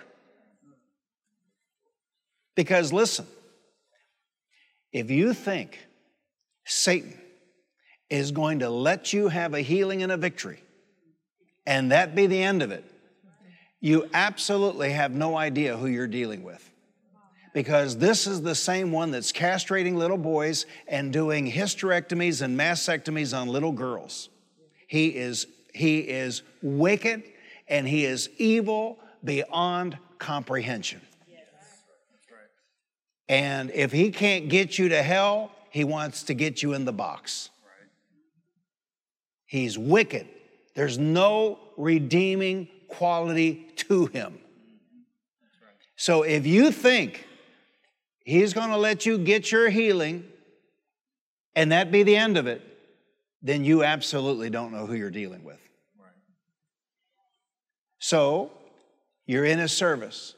Because 2.57 2.93
listen, 2.93 3.27
if 4.93 5.11
you 5.11 5.35
think 5.35 5.79
Satan 6.65 7.17
is 8.11 8.33
going 8.33 8.61
to 8.61 8.71
let 8.71 9.13
you 9.13 9.29
have 9.29 9.55
a 9.55 9.61
healing 9.61 10.03
and 10.03 10.11
a 10.11 10.17
victory, 10.17 10.63
and 11.67 11.93
that 11.93 12.15
be 12.15 12.27
the 12.27 12.43
end 12.43 12.63
of 12.63 12.71
it, 12.71 12.85
you 13.81 14.09
absolutely 14.15 14.91
have 14.91 15.13
no 15.13 15.37
idea 15.37 15.77
who 15.77 15.87
you're 15.87 16.07
dealing 16.07 16.43
with. 16.43 16.71
Because 17.53 17.97
this 17.97 18.27
is 18.27 18.43
the 18.43 18.55
same 18.55 18.91
one 18.91 19.11
that's 19.11 19.33
castrating 19.33 19.95
little 19.95 20.19
boys 20.19 20.67
and 20.89 21.13
doing 21.13 21.51
hysterectomies 21.51 22.43
and 22.43 22.59
mastectomies 22.59 23.37
on 23.37 23.49
little 23.49 23.73
girls. 23.73 24.29
He 24.89 25.09
is, 25.09 25.47
he 25.73 26.01
is 26.01 26.43
wicked 26.63 27.23
and 27.69 27.89
he 27.89 28.05
is 28.05 28.29
evil 28.39 28.99
beyond 29.25 29.97
comprehension. 30.19 31.01
And 33.29 33.71
if 33.73 33.93
he 33.93 34.11
can't 34.11 34.49
get 34.49 34.79
you 34.79 34.89
to 34.91 35.03
hell, 35.03 35.51
he 35.71 35.85
wants 35.85 36.25
to 36.25 36.35
get 36.35 36.63
you 36.63 36.73
in 36.73 36.85
the 36.85 36.93
box. 36.93 37.51
He's 39.47 39.79
wicked. 39.79 40.27
There's 40.75 40.99
no 40.99 41.59
redeeming 41.77 42.69
quality 42.89 43.69
to 43.77 44.07
him. 44.07 44.39
So 45.97 46.23
if 46.23 46.47
you 46.47 46.71
think 46.71 47.27
he's 48.25 48.53
going 48.53 48.71
to 48.71 48.77
let 48.77 49.07
you 49.07 49.19
get 49.19 49.51
your 49.51 49.71
healing 49.71 50.25
and 51.55 51.73
that 51.73 51.91
be 51.91 52.03
the 52.03 52.17
end 52.17 52.37
of 52.37 52.47
it, 52.47 52.63
then 53.43 53.65
you 53.65 53.83
absolutely 53.83 54.51
don't 54.51 54.73
know 54.73 54.87
who 54.87 54.95
you're 54.95 55.11
dealing 55.11 55.45
with. 55.45 55.61
So 57.99 58.51
you're 59.25 59.45
in 59.45 59.61
a 59.61 59.69
service 59.69 60.35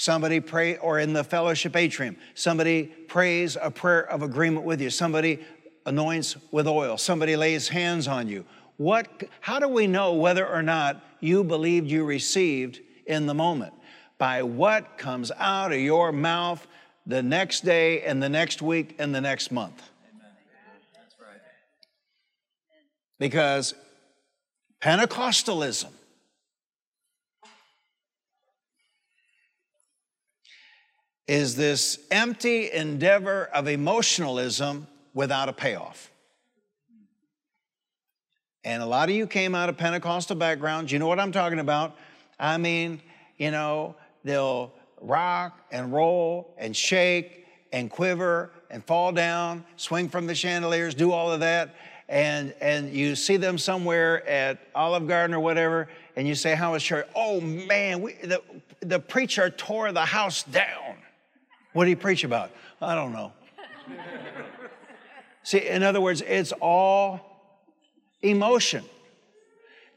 Somebody 0.00 0.38
pray, 0.38 0.76
or 0.76 1.00
in 1.00 1.12
the 1.12 1.24
fellowship 1.24 1.74
atrium, 1.74 2.16
somebody 2.34 2.84
prays 2.84 3.56
a 3.60 3.68
prayer 3.68 4.08
of 4.08 4.22
agreement 4.22 4.64
with 4.64 4.80
you. 4.80 4.90
Somebody 4.90 5.40
anoints 5.86 6.36
with 6.52 6.68
oil. 6.68 6.96
Somebody 6.96 7.34
lays 7.34 7.66
hands 7.66 8.06
on 8.06 8.28
you. 8.28 8.44
What, 8.76 9.08
how 9.40 9.58
do 9.58 9.66
we 9.66 9.88
know 9.88 10.12
whether 10.12 10.46
or 10.46 10.62
not 10.62 11.04
you 11.18 11.42
believed 11.42 11.90
you 11.90 12.04
received 12.04 12.78
in 13.06 13.26
the 13.26 13.34
moment? 13.34 13.72
By 14.18 14.44
what 14.44 14.98
comes 14.98 15.32
out 15.36 15.72
of 15.72 15.80
your 15.80 16.12
mouth 16.12 16.64
the 17.04 17.20
next 17.20 17.64
day 17.64 18.02
and 18.02 18.22
the 18.22 18.28
next 18.28 18.62
week 18.62 18.94
and 19.00 19.12
the 19.12 19.20
next 19.20 19.50
month. 19.50 19.82
Amen. 20.14 20.30
That's 20.94 21.16
right. 21.20 21.40
Because 23.18 23.74
Pentecostalism 24.80 25.90
is 31.28 31.54
this 31.54 31.98
empty 32.10 32.72
endeavor 32.72 33.44
of 33.54 33.68
emotionalism 33.68 34.88
without 35.12 35.50
a 35.50 35.52
payoff. 35.52 36.10
And 38.64 38.82
a 38.82 38.86
lot 38.86 39.10
of 39.10 39.14
you 39.14 39.26
came 39.26 39.54
out 39.54 39.68
of 39.68 39.76
Pentecostal 39.76 40.36
backgrounds. 40.36 40.90
You 40.90 40.98
know 40.98 41.06
what 41.06 41.20
I'm 41.20 41.32
talking 41.32 41.58
about? 41.58 41.96
I 42.40 42.56
mean, 42.56 43.00
you 43.36 43.50
know, 43.50 43.94
they'll 44.24 44.72
rock 45.00 45.60
and 45.70 45.92
roll 45.92 46.54
and 46.58 46.74
shake 46.74 47.46
and 47.72 47.90
quiver 47.90 48.50
and 48.70 48.82
fall 48.84 49.12
down, 49.12 49.64
swing 49.76 50.08
from 50.08 50.26
the 50.26 50.34
chandeliers, 50.34 50.94
do 50.94 51.12
all 51.12 51.30
of 51.30 51.40
that. 51.40 51.76
And, 52.08 52.54
and 52.60 52.90
you 52.90 53.14
see 53.14 53.36
them 53.36 53.58
somewhere 53.58 54.26
at 54.26 54.58
Olive 54.74 55.06
Garden 55.06 55.34
or 55.34 55.40
whatever, 55.40 55.88
and 56.16 56.26
you 56.26 56.34
say, 56.34 56.54
How 56.54 56.72
was 56.72 56.82
church? 56.82 57.06
Oh 57.14 57.40
man, 57.40 58.00
we, 58.00 58.14
the, 58.14 58.42
the 58.80 58.98
preacher 58.98 59.50
tore 59.50 59.92
the 59.92 60.06
house 60.06 60.42
down. 60.42 60.87
What 61.78 61.84
did 61.84 61.90
he 61.90 61.94
preach 61.94 62.24
about? 62.24 62.50
I 62.82 62.96
don't 62.96 63.12
know. 63.12 63.32
See, 65.44 65.64
in 65.64 65.84
other 65.84 66.00
words, 66.00 66.22
it's 66.22 66.50
all 66.60 67.20
emotion 68.20 68.84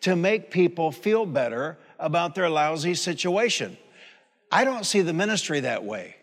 to 0.01 0.15
make 0.15 0.51
people 0.51 0.91
feel 0.91 1.25
better 1.25 1.79
about 1.97 2.35
their 2.35 2.49
lousy 2.51 2.93
situation. 2.93 3.79
I 4.51 4.63
don't 4.63 4.85
see 4.85 5.01
the 5.01 5.11
ministry 5.11 5.61
that 5.61 5.83
way. 5.83 6.17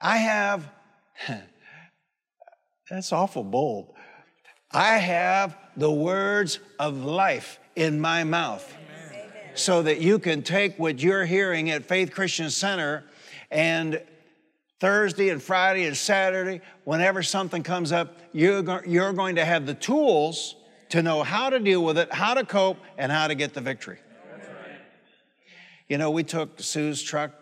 I 0.00 0.16
have, 0.16 0.68
that's 2.90 3.12
awful 3.12 3.44
bold. 3.44 3.94
I 4.72 4.98
have 4.98 5.56
the 5.76 5.92
words 5.92 6.58
of 6.80 7.04
life 7.04 7.60
in 7.76 8.00
my 8.00 8.24
mouth 8.24 8.76
so 9.54 9.82
that 9.82 10.00
you 10.00 10.18
can 10.18 10.42
take 10.42 10.80
what 10.80 11.00
you're 11.00 11.26
hearing 11.26 11.70
at 11.70 11.84
Faith 11.84 12.10
Christian 12.10 12.50
Center 12.50 13.04
and 13.50 14.02
Thursday 14.80 15.28
and 15.28 15.42
Friday 15.42 15.84
and 15.84 15.96
Saturday, 15.96 16.62
whenever 16.84 17.22
something 17.22 17.62
comes 17.62 17.92
up, 17.92 18.18
you're, 18.32 18.84
you're 18.86 19.12
going 19.12 19.36
to 19.36 19.44
have 19.44 19.66
the 19.66 19.74
tools 19.74 20.56
to 20.88 21.02
know 21.02 21.22
how 21.22 21.50
to 21.50 21.58
deal 21.58 21.84
with 21.84 21.98
it, 21.98 22.12
how 22.12 22.34
to 22.34 22.44
cope, 22.44 22.78
and 22.96 23.12
how 23.12 23.26
to 23.28 23.34
get 23.34 23.54
the 23.54 23.60
victory. 23.60 23.98
You 25.88 25.98
know, 25.98 26.10
we 26.10 26.22
took 26.22 26.60
Sue's 26.60 27.02
truck 27.02 27.32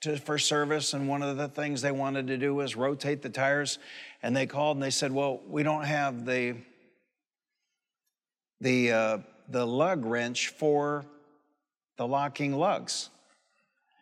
to, 0.00 0.16
for 0.16 0.38
service, 0.38 0.94
and 0.94 1.08
one 1.08 1.22
of 1.22 1.36
the 1.36 1.48
things 1.48 1.82
they 1.82 1.92
wanted 1.92 2.26
to 2.28 2.38
do 2.38 2.54
was 2.54 2.74
rotate 2.74 3.22
the 3.22 3.28
tires. 3.28 3.78
And 4.22 4.34
they 4.34 4.46
called 4.46 4.76
and 4.76 4.82
they 4.82 4.90
said, 4.90 5.12
"Well, 5.12 5.40
we 5.46 5.62
don't 5.62 5.84
have 5.84 6.24
the 6.24 6.56
the 8.60 8.92
uh, 8.92 9.18
the 9.48 9.66
lug 9.66 10.04
wrench 10.04 10.48
for 10.48 11.04
the 11.96 12.06
locking 12.06 12.54
lugs." 12.54 13.10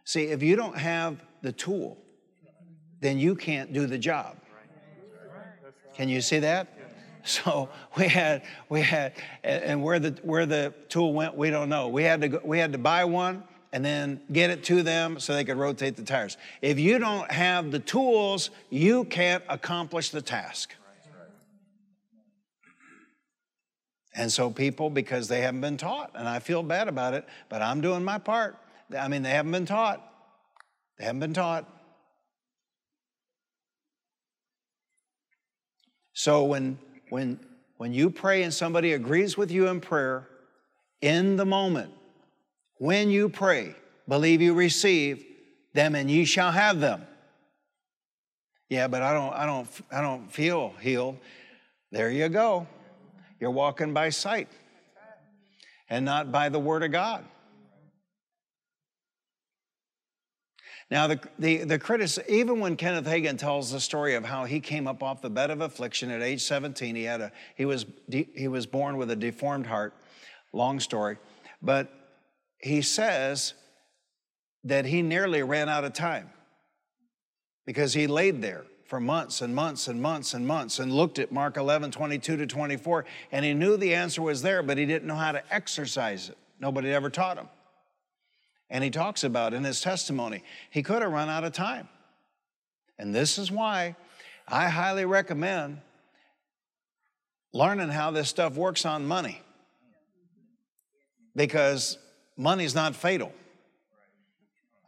See, 0.05 0.25
if 0.25 0.43
you 0.43 0.57
don't 0.57 0.77
have 0.77 1.23
the 1.43 1.53
tool, 1.53 1.99
then 3.01 3.19
you 3.19 3.35
can't 3.35 3.73
do 3.73 3.87
the 3.87 3.99
job. 3.99 4.37
Can 5.95 6.09
you 6.09 6.21
see 6.21 6.41
that? 6.41 6.69
So 7.25 7.69
we 7.97 8.09
had 8.09 8.43
we 8.69 8.83
had 8.83 9.15
and 9.43 9.83
where 9.83 9.99
the 9.99 10.11
where 10.23 10.47
the 10.47 10.75
tool 10.89 11.13
went 11.13 11.37
we 11.37 11.51
don't 11.51 11.69
know. 11.69 11.89
We 11.89 12.03
had 12.03 12.21
to 12.21 12.29
go, 12.29 12.41
we 12.45 12.59
had 12.59 12.73
to 12.73 12.79
buy 12.79 13.05
one 13.05 13.45
and 13.73 13.85
then 13.85 14.21
get 14.31 14.51
it 14.51 14.63
to 14.65 14.83
them 14.83 15.19
so 15.19 15.35
they 15.35 15.45
could 15.45 15.57
rotate 15.57 15.97
the 15.97 16.05
tires. 16.05 16.37
If 16.63 16.79
you 16.79 16.99
don't 16.99 17.31
have 17.31 17.73
the 17.73 17.81
tools, 17.81 18.51
you 18.71 19.05
can't 19.05 19.43
accomplish 19.49 20.11
the 20.11 20.23
task. 20.23 20.73
And 24.15 24.31
so 24.31 24.49
people, 24.49 24.91
because 24.91 25.27
they 25.27 25.41
haven't 25.41 25.61
been 25.61 25.77
taught, 25.77 26.13
and 26.15 26.29
I 26.29 26.39
feel 26.39 26.63
bad 26.63 26.87
about 26.87 27.15
it, 27.15 27.27
but 27.49 27.63
I'm 27.63 27.81
doing 27.81 28.05
my 28.05 28.19
part. 28.19 28.57
I 28.97 29.09
mean, 29.09 29.23
they 29.23 29.31
haven't 29.31 29.53
been 29.53 29.67
taught. 29.67 30.03
They 30.99 31.05
haven't 31.05 31.21
been 31.21 31.35
taught. 31.35 31.69
So 36.13 36.45
when 36.45 36.79
when 37.11 37.41
when 37.77 37.93
you 37.93 38.11
pray 38.11 38.43
and 38.45 38.55
somebody 38.55 38.93
agrees 38.93 39.37
with 39.37 39.51
you 39.51 39.69
in 39.69 39.81
prayer, 39.81 40.29
in 41.01 41.37
the 41.37 41.45
moment, 41.45 41.93
when 42.79 43.11
you 43.11 43.29
pray, 43.29 43.75
believe 44.09 44.41
you 44.41 44.55
receive 44.55 45.25
them 45.75 45.95
and 45.95 46.11
ye 46.11 46.25
shall 46.25 46.53
have 46.53 46.81
them. 46.81 47.07
Yeah, 48.69 48.89
but 48.89 49.03
I 49.03 49.13
don't, 49.13 49.33
I 49.35 49.47
don't, 49.47 49.69
I 49.93 50.01
don't 50.01 50.33
feel 50.33 50.73
healed. 50.81 51.19
There 51.93 52.11
you 52.11 52.29
go. 52.29 52.67
You're 53.39 53.51
walking 53.51 53.93
by 53.93 54.09
sight 54.09 54.49
and 55.91 56.05
not 56.05 56.33
by 56.33 56.49
the 56.49 56.59
word 56.59 56.83
of 56.83 56.91
God. 56.91 57.25
Now, 60.91 61.07
the, 61.07 61.21
the, 61.39 61.65
the 61.65 61.79
critic, 61.79 62.11
even 62.29 62.61
when 62.61 62.77
Kenneth 62.77 63.07
Hagin 63.07 63.39
tells 63.39 63.73
the 63.73 63.81
story 63.81 64.15
of 64.15 64.25
how 64.25 64.45
he 64.45 64.61
came 64.61 64.87
up 64.87 65.03
off 65.03 65.23
the 65.23 65.31
bed 65.31 65.51
of 65.51 65.61
affliction 65.61 66.11
at 66.11 66.23
age 66.23 66.43
17, 66.43 66.95
he, 66.95 67.05
had 67.05 67.21
a, 67.21 67.33
he, 67.57 67.65
was, 67.65 67.87
he 68.09 68.49
was 68.49 68.67
born 68.67 68.97
with 68.97 69.11
a 69.11 69.17
deformed 69.17 69.67
heart, 69.67 69.95
long 70.53 70.79
story, 70.81 71.17
but 71.63 71.91
he 72.59 72.83
says 72.83 73.55
that 74.65 74.85
he 74.87 75.03
nearly 75.03 75.43
ran 75.43 75.69
out 75.69 75.85
of 75.85 75.93
time 75.93 76.31
because 77.67 77.95
he 77.95 78.07
laid 78.07 78.43
there 78.43 78.65
for 78.87 79.01
months 79.01 79.41
and 79.41 79.55
months 79.55 79.89
and 79.89 80.01
months 80.01 80.35
and 80.35 80.47
months 80.47 80.79
and 80.79 80.93
looked 80.93 81.19
at 81.19 81.33
Mark 81.33 81.57
11, 81.57 81.91
22 81.91 82.37
to 82.37 82.47
24, 82.47 83.05
and 83.33 83.45
he 83.45 83.55
knew 83.55 83.77
the 83.77 83.95
answer 83.95 84.21
was 84.23 84.43
there, 84.43 84.63
but 84.63 84.77
he 84.77 84.85
didn't 84.85 85.09
know 85.09 85.17
how 85.17 85.33
to 85.33 85.43
exercise 85.53 86.29
it. 86.29 86.39
Nobody 86.61 86.93
ever 86.93 87.11
taught 87.11 87.39
him. 87.39 87.49
And 88.71 88.83
he 88.83 88.91
talks 88.91 89.25
about 89.25 89.55
in 89.55 89.65
his 89.65 89.81
testimony, 89.81 90.43
he 90.71 90.83
could 90.83 91.03
have 91.03 91.13
run 91.13 91.29
out 91.29 91.45
of 91.45 91.53
time. 91.53 91.89
And 92.99 93.15
this 93.15 93.39
is 93.39 93.51
why 93.51 93.97
I 94.49 94.69
highly 94.69 95.05
recommend 95.05 95.81
learning 97.53 97.89
how 97.89 98.11
this 98.11 98.29
stuff 98.29 98.57
works 98.57 98.85
on 98.85 99.07
money. 99.07 99.41
Because 101.37 101.99
money's 102.37 102.75
not 102.75 102.95
fatal. 102.95 103.33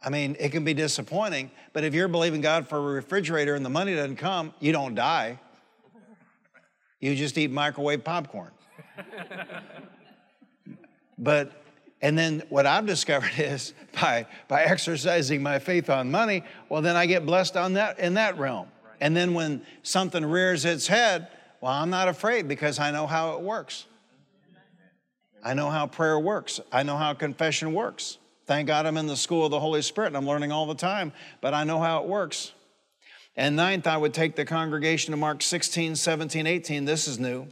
I 0.03 0.09
mean, 0.09 0.35
it 0.39 0.51
can 0.51 0.63
be 0.63 0.73
disappointing, 0.73 1.51
but 1.73 1.83
if 1.83 1.93
you're 1.93 2.07
believing 2.07 2.41
God 2.41 2.67
for 2.67 2.77
a 2.77 2.81
refrigerator 2.81 3.55
and 3.55 3.65
the 3.65 3.69
money 3.69 3.95
doesn't 3.95 4.17
come, 4.17 4.53
you 4.59 4.71
don't 4.71 4.95
die. 4.95 5.39
You 6.99 7.15
just 7.15 7.37
eat 7.37 7.51
microwave 7.51 8.03
popcorn. 8.03 8.51
but, 11.17 11.51
and 12.01 12.17
then 12.17 12.43
what 12.49 12.65
I've 12.65 12.85
discovered 12.85 13.31
is 13.37 13.73
by, 13.99 14.27
by 14.47 14.63
exercising 14.63 15.41
my 15.41 15.59
faith 15.59 15.89
on 15.89 16.11
money, 16.11 16.43
well, 16.69 16.81
then 16.81 16.95
I 16.95 17.05
get 17.05 17.25
blessed 17.25 17.57
on 17.57 17.73
that 17.73 17.99
in 17.99 18.15
that 18.15 18.37
realm. 18.37 18.67
And 18.99 19.15
then 19.15 19.33
when 19.33 19.61
something 19.83 20.25
rears 20.25 20.65
its 20.65 20.87
head, 20.87 21.27
well, 21.61 21.71
I'm 21.71 21.89
not 21.89 22.07
afraid 22.07 22.47
because 22.47 22.79
I 22.79 22.91
know 22.91 23.07
how 23.07 23.33
it 23.35 23.41
works. 23.41 23.85
I 25.43 25.53
know 25.53 25.69
how 25.69 25.87
prayer 25.87 26.19
works. 26.19 26.59
I 26.71 26.83
know 26.83 26.97
how 26.97 27.13
confession 27.13 27.73
works. 27.73 28.17
Thank 28.45 28.67
God 28.67 28.85
I'm 28.85 28.97
in 28.97 29.07
the 29.07 29.15
school 29.15 29.45
of 29.45 29.51
the 29.51 29.59
Holy 29.59 29.81
Spirit 29.81 30.07
and 30.07 30.17
I'm 30.17 30.25
learning 30.25 30.51
all 30.51 30.65
the 30.65 30.75
time, 30.75 31.11
but 31.41 31.53
I 31.53 31.63
know 31.63 31.79
how 31.79 32.01
it 32.01 32.07
works. 32.07 32.53
And 33.35 33.55
ninth, 33.55 33.85
I 33.85 33.97
would 33.97 34.13
take 34.13 34.35
the 34.35 34.45
congregation 34.45 35.11
to 35.11 35.17
Mark 35.17 35.43
16, 35.43 35.95
17, 35.95 36.47
18. 36.47 36.85
This 36.85 37.07
is 37.07 37.19
new. 37.19 37.47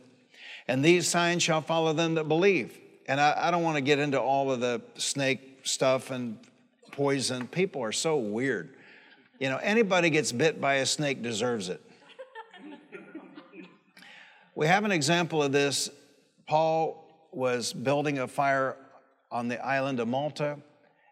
And 0.67 0.83
these 0.83 1.07
signs 1.07 1.43
shall 1.43 1.61
follow 1.61 1.93
them 1.93 2.15
that 2.15 2.27
believe. 2.27 2.79
And 3.07 3.21
I, 3.21 3.47
I 3.47 3.51
don't 3.51 3.63
want 3.63 3.75
to 3.75 3.81
get 3.81 3.99
into 3.99 4.19
all 4.19 4.51
of 4.51 4.59
the 4.59 4.81
snake 4.95 5.59
stuff 5.63 6.11
and 6.11 6.37
poison. 6.91 7.47
People 7.47 7.83
are 7.83 7.91
so 7.91 8.17
weird. 8.17 8.75
You 9.39 9.49
know, 9.49 9.57
anybody 9.57 10.09
gets 10.09 10.31
bit 10.31 10.59
by 10.59 10.75
a 10.75 10.85
snake 10.85 11.21
deserves 11.21 11.69
it. 11.69 11.81
we 14.55 14.65
have 14.67 14.85
an 14.85 14.91
example 14.91 15.43
of 15.43 15.51
this. 15.51 15.89
Paul 16.47 17.05
was 17.31 17.73
building 17.73 18.19
a 18.19 18.27
fire 18.27 18.77
on 19.31 19.49
the 19.49 19.63
island 19.63 19.99
of 19.99 20.07
Malta. 20.07 20.57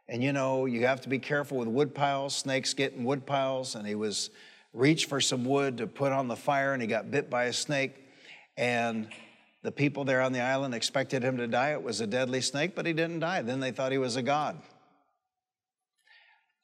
And 0.07 0.23
you 0.23 0.33
know, 0.33 0.65
you 0.65 0.85
have 0.85 1.01
to 1.01 1.09
be 1.09 1.19
careful 1.19 1.57
with 1.57 1.67
wood 1.67 1.93
piles. 1.93 2.35
Snakes 2.35 2.73
get 2.73 2.93
in 2.93 3.03
wood 3.03 3.25
piles. 3.25 3.75
And 3.75 3.85
he 3.85 3.95
was 3.95 4.29
reached 4.73 5.09
for 5.09 5.21
some 5.21 5.45
wood 5.45 5.77
to 5.77 5.87
put 5.87 6.11
on 6.11 6.27
the 6.27 6.35
fire 6.35 6.73
and 6.73 6.81
he 6.81 6.87
got 6.87 7.11
bit 7.11 7.29
by 7.29 7.45
a 7.45 7.53
snake. 7.53 7.95
And 8.57 9.09
the 9.63 9.71
people 9.71 10.03
there 10.03 10.21
on 10.21 10.33
the 10.33 10.41
island 10.41 10.75
expected 10.75 11.23
him 11.23 11.37
to 11.37 11.47
die. 11.47 11.71
It 11.71 11.81
was 11.81 12.01
a 12.01 12.07
deadly 12.07 12.41
snake, 12.41 12.75
but 12.75 12.85
he 12.85 12.93
didn't 12.93 13.19
die. 13.19 13.41
Then 13.41 13.59
they 13.59 13.71
thought 13.71 13.91
he 13.91 13.97
was 13.97 14.15
a 14.15 14.21
god. 14.21 14.61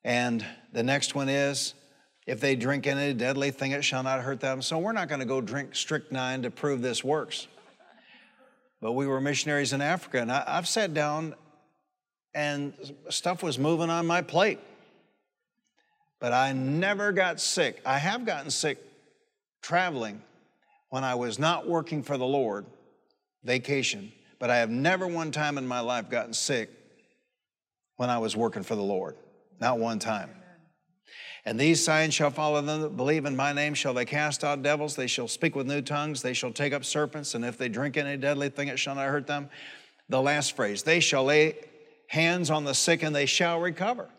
And 0.04 0.46
the 0.72 0.84
next 0.84 1.16
one 1.16 1.30
is 1.30 1.74
if 2.28 2.40
they 2.40 2.56
drink 2.56 2.86
any 2.86 3.14
deadly 3.14 3.52
thing, 3.52 3.72
it 3.72 3.84
shall 3.84 4.04
not 4.04 4.22
hurt 4.22 4.40
them. 4.40 4.62
So 4.62 4.78
we're 4.78 4.92
not 4.92 5.08
going 5.08 5.20
to 5.20 5.26
go 5.26 5.42
drink 5.42 5.76
strychnine 5.76 6.44
to 6.44 6.52
prove 6.52 6.82
this 6.82 7.04
works. 7.04 7.48
But 8.82 8.94
we 8.94 9.08
were 9.08 9.20
missionaries 9.20 9.74
in 9.74 9.82
Africa, 9.82 10.22
and 10.22 10.32
I, 10.32 10.44
I've 10.46 10.68
sat 10.68 10.94
down 10.94 11.36
and 12.34 12.74
stuff 13.10 13.42
was 13.42 13.58
moving 13.58 13.90
on 13.90 14.06
my 14.06 14.22
plate. 14.22 14.60
But 16.20 16.34
I 16.34 16.52
never 16.52 17.12
got 17.12 17.40
sick. 17.40 17.82
I 17.86 17.98
have 17.98 18.26
gotten 18.26 18.52
sick 18.52 18.78
traveling 19.62 20.22
when 20.90 21.04
I 21.04 21.16
was 21.16 21.40
not 21.40 21.68
working 21.68 22.04
for 22.04 22.18
the 22.18 22.26
Lord, 22.26 22.66
vacation, 23.44 24.12
but 24.40 24.50
I 24.50 24.58
have 24.58 24.70
never 24.70 25.08
one 25.08 25.32
time 25.32 25.58
in 25.58 25.68
my 25.68 25.80
life 25.80 26.10
gotten 26.10 26.34
sick 26.34 26.70
when 27.98 28.10
I 28.10 28.18
was 28.18 28.36
working 28.36 28.64
for 28.64 28.76
the 28.76 28.84
Lord. 28.84 29.16
Not 29.60 29.80
one 29.80 30.00
time. 30.00 30.30
And 31.46 31.60
these 31.60 31.84
signs 31.84 32.14
shall 32.14 32.30
follow 32.30 32.62
them 32.62 32.82
that 32.82 32.98
believe 32.98 33.26
in 33.26 33.36
my 33.36 33.54
name. 33.54 33.74
Shall 33.74 33.94
they 33.94 34.06
cast 34.06 34.44
out 34.44 34.62
devils? 34.62 34.96
They 34.96 35.08
shall 35.08 35.28
speak 35.28 35.56
with 35.56 35.68
new 35.68 35.82
tongues. 35.82 36.22
They 36.22 36.34
shall 36.34 36.52
take 36.52 36.74
up 36.74 36.86
serpents. 36.86 37.34
And 37.34 37.44
if 37.44 37.58
they 37.58 37.70
drink 37.70 37.98
any 37.98 38.18
deadly 38.18 38.50
thing, 38.50 38.68
it 38.68 38.78
shall 38.78 38.96
not 38.96 39.08
hurt 39.08 39.26
them. 39.26 39.50
The 40.10 40.22
last 40.22 40.56
phrase 40.56 40.84
they 40.84 41.00
shall 41.00 41.26
lay 41.26 41.56
hands 42.08 42.50
on 42.50 42.66
the 42.66 42.74
sick 42.74 43.04
and 43.04 43.16
they 43.16 43.26
shall 43.26 43.60
recover. 43.60 44.10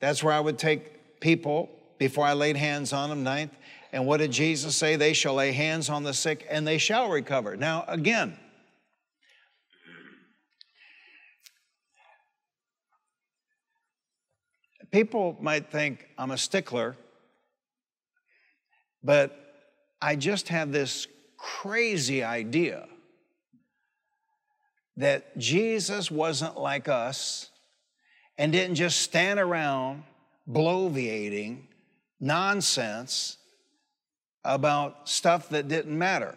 That's 0.00 0.22
where 0.22 0.34
I 0.34 0.40
would 0.40 0.58
take 0.58 1.20
people 1.20 1.70
before 1.98 2.26
I 2.26 2.34
laid 2.34 2.56
hands 2.56 2.92
on 2.92 3.08
them, 3.08 3.22
ninth. 3.22 3.54
And 3.94 4.06
what 4.06 4.16
did 4.16 4.32
Jesus 4.32 4.74
say? 4.74 4.96
They 4.96 5.12
shall 5.12 5.34
lay 5.34 5.52
hands 5.52 5.88
on 5.88 6.02
the 6.02 6.12
sick 6.12 6.44
and 6.50 6.66
they 6.66 6.78
shall 6.78 7.10
recover. 7.10 7.56
Now, 7.56 7.84
again, 7.86 8.36
people 14.90 15.36
might 15.40 15.70
think 15.70 16.08
I'm 16.18 16.32
a 16.32 16.36
stickler, 16.36 16.96
but 19.04 19.38
I 20.02 20.16
just 20.16 20.48
have 20.48 20.72
this 20.72 21.06
crazy 21.36 22.24
idea 22.24 22.88
that 24.96 25.38
Jesus 25.38 26.10
wasn't 26.10 26.58
like 26.58 26.88
us 26.88 27.48
and 28.38 28.50
didn't 28.50 28.74
just 28.74 29.02
stand 29.02 29.38
around 29.38 30.02
bloviating 30.50 31.68
nonsense 32.18 33.38
about 34.44 35.08
stuff 35.08 35.48
that 35.50 35.68
didn't 35.68 35.96
matter. 35.96 36.36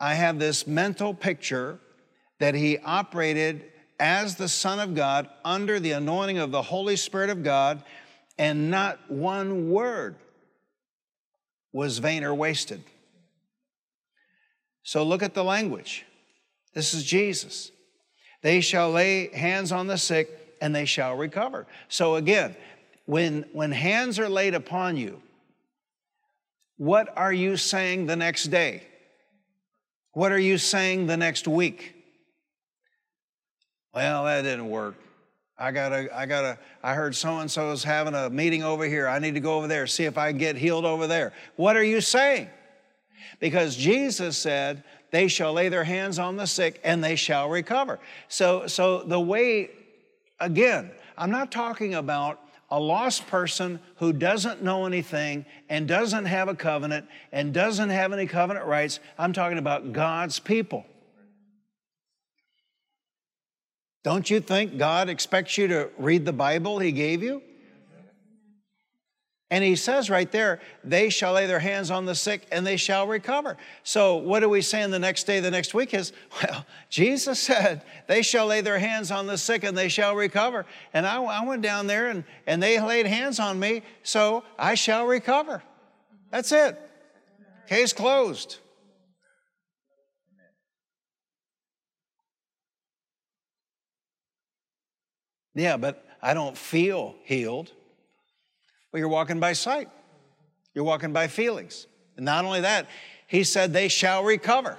I 0.00 0.14
have 0.14 0.38
this 0.38 0.66
mental 0.66 1.12
picture 1.12 1.78
that 2.38 2.54
he 2.54 2.78
operated 2.78 3.64
as 3.98 4.36
the 4.36 4.48
Son 4.48 4.78
of 4.78 4.94
God 4.94 5.28
under 5.44 5.80
the 5.80 5.92
anointing 5.92 6.38
of 6.38 6.52
the 6.52 6.62
Holy 6.62 6.96
Spirit 6.96 7.30
of 7.30 7.42
God, 7.42 7.82
and 8.38 8.70
not 8.70 9.10
one 9.10 9.70
word 9.70 10.16
was 11.72 11.98
vain 11.98 12.22
or 12.22 12.34
wasted. 12.34 12.82
So 14.84 15.02
look 15.02 15.22
at 15.22 15.34
the 15.34 15.44
language. 15.44 16.06
This 16.74 16.94
is 16.94 17.04
Jesus. 17.04 17.72
They 18.42 18.60
shall 18.60 18.90
lay 18.90 19.28
hands 19.34 19.72
on 19.72 19.88
the 19.88 19.98
sick 19.98 20.56
and 20.60 20.74
they 20.74 20.84
shall 20.84 21.16
recover. 21.16 21.66
So 21.88 22.14
again, 22.14 22.56
when, 23.04 23.44
when 23.52 23.72
hands 23.72 24.18
are 24.18 24.28
laid 24.28 24.54
upon 24.54 24.96
you, 24.96 25.20
what 26.78 27.12
are 27.16 27.32
you 27.32 27.56
saying 27.56 28.06
the 28.06 28.16
next 28.16 28.44
day? 28.44 28.82
What 30.12 30.32
are 30.32 30.38
you 30.38 30.58
saying 30.58 31.06
the 31.06 31.16
next 31.16 31.46
week? 31.46 31.94
Well, 33.92 34.24
that 34.24 34.42
didn't 34.42 34.70
work. 34.70 34.94
I 35.58 35.72
gotta, 35.72 36.08
I 36.16 36.26
gotta, 36.26 36.58
I 36.82 36.94
heard 36.94 37.16
so 37.16 37.38
and 37.38 37.50
so 37.50 37.72
is 37.72 37.82
having 37.82 38.14
a 38.14 38.30
meeting 38.30 38.62
over 38.62 38.84
here. 38.84 39.08
I 39.08 39.18
need 39.18 39.34
to 39.34 39.40
go 39.40 39.56
over 39.56 39.66
there, 39.66 39.88
see 39.88 40.04
if 40.04 40.16
I 40.16 40.30
get 40.30 40.56
healed 40.56 40.84
over 40.84 41.08
there. 41.08 41.32
What 41.56 41.76
are 41.76 41.82
you 41.82 42.00
saying? 42.00 42.48
Because 43.40 43.76
Jesus 43.76 44.38
said, 44.38 44.84
they 45.10 45.26
shall 45.26 45.52
lay 45.52 45.68
their 45.68 45.84
hands 45.84 46.18
on 46.20 46.36
the 46.36 46.46
sick 46.46 46.80
and 46.84 47.02
they 47.02 47.16
shall 47.16 47.48
recover. 47.48 47.98
So, 48.28 48.68
so 48.68 49.02
the 49.02 49.18
way, 49.18 49.70
again, 50.38 50.92
I'm 51.16 51.30
not 51.32 51.50
talking 51.50 51.94
about 51.94 52.40
a 52.70 52.78
lost 52.78 53.26
person 53.26 53.80
who 53.96 54.12
doesn't 54.12 54.62
know 54.62 54.84
anything 54.84 55.46
and 55.68 55.88
doesn't 55.88 56.26
have 56.26 56.48
a 56.48 56.54
covenant 56.54 57.06
and 57.32 57.54
doesn't 57.54 57.90
have 57.90 58.12
any 58.12 58.26
covenant 58.26 58.66
rights. 58.66 59.00
I'm 59.18 59.32
talking 59.32 59.58
about 59.58 59.92
God's 59.92 60.38
people. 60.38 60.84
Don't 64.04 64.28
you 64.30 64.40
think 64.40 64.78
God 64.78 65.08
expects 65.08 65.58
you 65.58 65.68
to 65.68 65.90
read 65.98 66.24
the 66.24 66.32
Bible 66.32 66.78
He 66.78 66.92
gave 66.92 67.22
you? 67.22 67.42
And 69.50 69.64
he 69.64 69.76
says 69.76 70.10
right 70.10 70.30
there, 70.30 70.60
they 70.84 71.08
shall 71.08 71.32
lay 71.32 71.46
their 71.46 71.58
hands 71.58 71.90
on 71.90 72.04
the 72.04 72.14
sick 72.14 72.46
and 72.52 72.66
they 72.66 72.76
shall 72.76 73.06
recover. 73.06 73.56
So, 73.82 74.16
what 74.16 74.42
are 74.42 74.48
we 74.48 74.60
saying 74.60 74.90
the 74.90 74.98
next 74.98 75.24
day, 75.24 75.40
the 75.40 75.50
next 75.50 75.72
week 75.72 75.94
is, 75.94 76.12
well, 76.42 76.66
Jesus 76.90 77.38
said, 77.38 77.82
they 78.08 78.20
shall 78.20 78.46
lay 78.46 78.60
their 78.60 78.78
hands 78.78 79.10
on 79.10 79.26
the 79.26 79.38
sick 79.38 79.64
and 79.64 79.76
they 79.76 79.88
shall 79.88 80.14
recover. 80.14 80.66
And 80.92 81.06
I, 81.06 81.22
I 81.22 81.44
went 81.46 81.62
down 81.62 81.86
there 81.86 82.08
and, 82.08 82.24
and 82.46 82.62
they 82.62 82.78
laid 82.78 83.06
hands 83.06 83.40
on 83.40 83.58
me, 83.58 83.82
so 84.02 84.44
I 84.58 84.74
shall 84.74 85.06
recover. 85.06 85.62
That's 86.30 86.52
it. 86.52 86.78
Case 87.68 87.94
closed. 87.94 88.58
Yeah, 95.54 95.78
but 95.78 96.06
I 96.22 96.34
don't 96.34 96.56
feel 96.56 97.16
healed. 97.24 97.72
Well, 98.92 99.00
you're 99.00 99.08
walking 99.08 99.40
by 99.40 99.52
sight, 99.52 99.88
you're 100.74 100.84
walking 100.84 101.12
by 101.12 101.28
feelings. 101.28 101.86
And 102.16 102.24
not 102.24 102.44
only 102.44 102.62
that, 102.62 102.86
he 103.26 103.44
said, 103.44 103.72
they 103.72 103.88
shall 103.88 104.24
recover. 104.24 104.76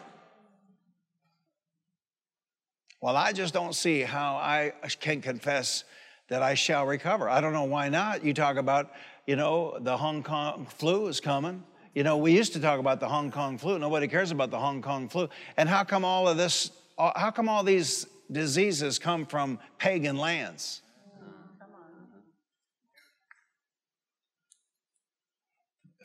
Well, 3.01 3.15
I 3.15 3.31
just 3.31 3.53
don't 3.53 3.73
see 3.73 4.01
how 4.01 4.35
I 4.35 4.73
can 4.99 5.21
confess 5.21 5.85
that 6.27 6.43
I 6.43 6.55
shall 6.55 6.85
recover. 6.85 7.29
I 7.29 7.39
don't 7.39 7.53
know 7.53 7.63
why 7.63 7.89
not. 7.89 8.25
You 8.25 8.33
talk 8.33 8.57
about, 8.57 8.91
you 9.25 9.35
know, 9.35 9.77
the 9.79 9.95
Hong 9.95 10.21
Kong 10.21 10.67
flu 10.77 11.07
is 11.07 11.19
coming. 11.19 11.63
You 11.95 12.03
know, 12.03 12.17
we 12.17 12.35
used 12.35 12.53
to 12.53 12.59
talk 12.59 12.79
about 12.79 12.99
the 12.99 13.07
Hong 13.07 13.31
Kong 13.31 13.57
flu. 13.57 13.79
Nobody 13.79 14.07
cares 14.07 14.31
about 14.31 14.51
the 14.51 14.59
Hong 14.59 14.81
Kong 14.81 15.07
flu. 15.07 15.29
And 15.57 15.69
how 15.69 15.83
come 15.83 16.03
all 16.03 16.27
of 16.27 16.37
this, 16.37 16.71
how 16.97 17.31
come 17.31 17.47
all 17.47 17.63
these 17.63 18.05
diseases 18.31 18.99
come 18.99 19.25
from 19.25 19.59
pagan 19.77 20.17
lands? 20.17 20.81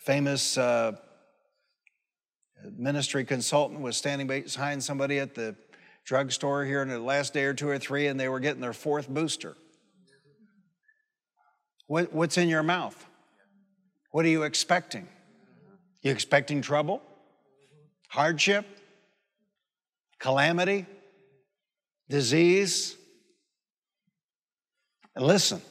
Famous 0.04 0.58
uh, 0.58 0.92
ministry 2.76 3.24
consultant 3.24 3.80
was 3.80 3.96
standing 3.96 4.26
behind 4.26 4.84
somebody 4.84 5.18
at 5.18 5.34
the 5.34 5.56
drugstore 6.04 6.64
here 6.64 6.82
in 6.82 6.88
the 6.88 6.98
last 6.98 7.32
day 7.32 7.44
or 7.44 7.54
two 7.54 7.68
or 7.68 7.78
three, 7.78 8.06
and 8.06 8.20
they 8.20 8.28
were 8.28 8.40
getting 8.40 8.60
their 8.60 8.74
fourth 8.74 9.08
booster. 9.08 9.56
What, 11.86 12.12
what's 12.12 12.36
in 12.36 12.48
your 12.48 12.62
mouth? 12.62 13.02
What 14.10 14.24
are 14.26 14.28
you 14.28 14.42
expecting? 14.42 15.08
You 16.02 16.12
expecting 16.12 16.60
trouble? 16.60 17.02
Hardship? 18.08 18.66
Calamity? 20.18 20.84
Disease? 22.10 22.96
Listen, 25.16 25.62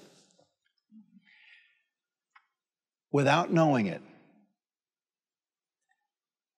without 3.11 3.51
knowing 3.51 3.87
it, 3.87 4.01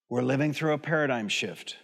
we're 0.09 0.21
living 0.21 0.53
through 0.53 0.73
a 0.73 0.77
paradigm 0.77 1.27
shift. 1.27 1.77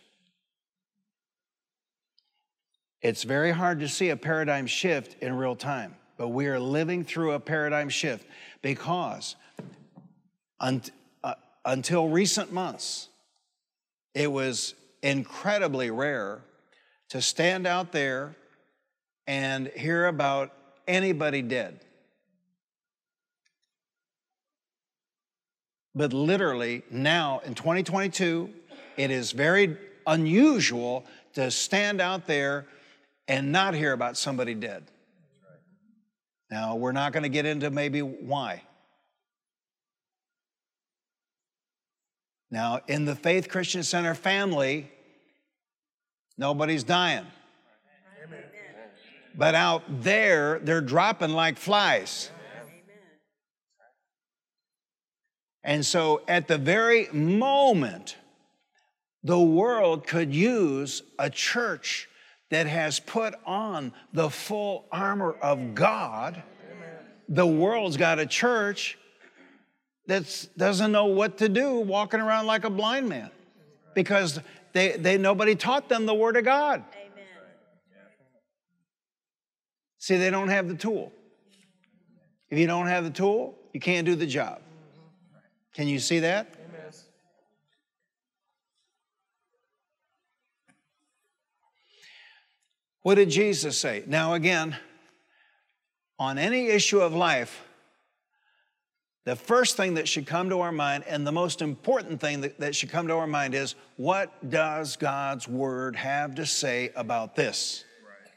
It's 3.01 3.23
very 3.23 3.51
hard 3.51 3.79
to 3.79 3.89
see 3.89 4.09
a 4.09 4.17
paradigm 4.17 4.67
shift 4.67 5.21
in 5.23 5.35
real 5.35 5.55
time, 5.55 5.95
but 6.17 6.29
we 6.29 6.47
are 6.47 6.59
living 6.59 7.03
through 7.03 7.31
a 7.31 7.39
paradigm 7.39 7.89
shift 7.89 8.27
because 8.61 9.35
un- 10.59 10.83
uh, 11.23 11.33
until 11.65 12.09
recent 12.09 12.53
months, 12.53 13.09
it 14.13 14.31
was 14.31 14.75
incredibly 15.01 15.89
rare 15.89 16.41
to 17.09 17.21
stand 17.21 17.65
out 17.65 17.91
there 17.91 18.35
and 19.25 19.67
hear 19.69 20.05
about 20.05 20.53
anybody 20.87 21.41
dead. 21.41 21.79
But 25.93 26.13
literally, 26.13 26.83
now 26.89 27.41
in 27.45 27.53
2022, 27.53 28.49
it 28.97 29.11
is 29.11 29.31
very 29.31 29.77
unusual 30.07 31.05
to 31.33 31.51
stand 31.51 32.01
out 32.01 32.27
there 32.27 32.65
and 33.27 33.51
not 33.51 33.73
hear 33.73 33.93
about 33.93 34.17
somebody 34.17 34.53
dead. 34.53 34.83
Now, 36.49 36.75
we're 36.75 36.91
not 36.91 37.13
going 37.13 37.23
to 37.23 37.29
get 37.29 37.45
into 37.45 37.69
maybe 37.71 38.01
why. 38.01 38.61
Now, 42.49 42.81
in 42.87 43.05
the 43.05 43.15
Faith 43.15 43.47
Christian 43.47 43.83
Center 43.83 44.13
family, 44.13 44.91
nobody's 46.37 46.83
dying. 46.83 47.25
Amen. 48.25 48.43
But 49.33 49.55
out 49.55 49.83
there, 50.03 50.59
they're 50.59 50.81
dropping 50.81 51.31
like 51.31 51.57
flies. 51.57 52.29
And 55.63 55.85
so, 55.85 56.21
at 56.27 56.47
the 56.47 56.57
very 56.57 57.07
moment, 57.11 58.17
the 59.23 59.39
world 59.39 60.07
could 60.07 60.33
use 60.33 61.03
a 61.19 61.29
church 61.29 62.09
that 62.49 62.67
has 62.67 62.99
put 62.99 63.35
on 63.45 63.93
the 64.13 64.29
full 64.29 64.85
armor 64.91 65.33
of 65.33 65.75
God. 65.75 66.41
The 67.29 67.45
world's 67.45 67.97
got 67.97 68.19
a 68.19 68.25
church 68.25 68.97
that 70.07 70.47
doesn't 70.57 70.91
know 70.91 71.05
what 71.05 71.37
to 71.37 71.47
do, 71.47 71.75
walking 71.75 72.19
around 72.19 72.47
like 72.47 72.63
a 72.63 72.69
blind 72.69 73.07
man 73.07 73.31
because 73.93 74.39
they, 74.73 74.97
they 74.97 75.17
nobody 75.17 75.55
taught 75.55 75.87
them 75.87 76.05
the 76.05 76.13
Word 76.13 76.35
of 76.35 76.43
God. 76.43 76.83
Amen. 76.93 77.23
See, 79.99 80.17
they 80.17 80.29
don't 80.29 80.49
have 80.49 80.67
the 80.67 80.75
tool. 80.75 81.13
If 82.49 82.57
you 82.57 82.67
don't 82.67 82.87
have 82.87 83.03
the 83.03 83.11
tool, 83.11 83.57
you 83.71 83.79
can't 83.79 84.05
do 84.05 84.15
the 84.15 84.25
job. 84.25 84.61
Can 85.73 85.87
you 85.87 85.99
see 85.99 86.19
that? 86.19 86.53
Amen. 86.53 86.91
What 93.03 93.15
did 93.15 93.29
Jesus 93.29 93.77
say? 93.77 94.03
Now, 94.05 94.33
again, 94.33 94.75
on 96.19 96.37
any 96.37 96.67
issue 96.67 96.99
of 96.99 97.13
life, 97.13 97.63
the 99.23 99.35
first 99.35 99.77
thing 99.77 99.95
that 99.95 100.07
should 100.07 100.27
come 100.27 100.49
to 100.49 100.61
our 100.61 100.71
mind 100.71 101.03
and 101.07 101.25
the 101.25 101.31
most 101.31 101.61
important 101.61 102.19
thing 102.19 102.41
that, 102.41 102.59
that 102.59 102.75
should 102.75 102.89
come 102.89 103.07
to 103.07 103.15
our 103.15 103.27
mind 103.27 103.55
is 103.55 103.75
what 103.97 104.49
does 104.49 104.97
God's 104.97 105.47
word 105.47 105.95
have 105.95 106.35
to 106.35 106.45
say 106.45 106.91
about 106.95 107.35
this? 107.35 107.85
Right. 108.05 108.31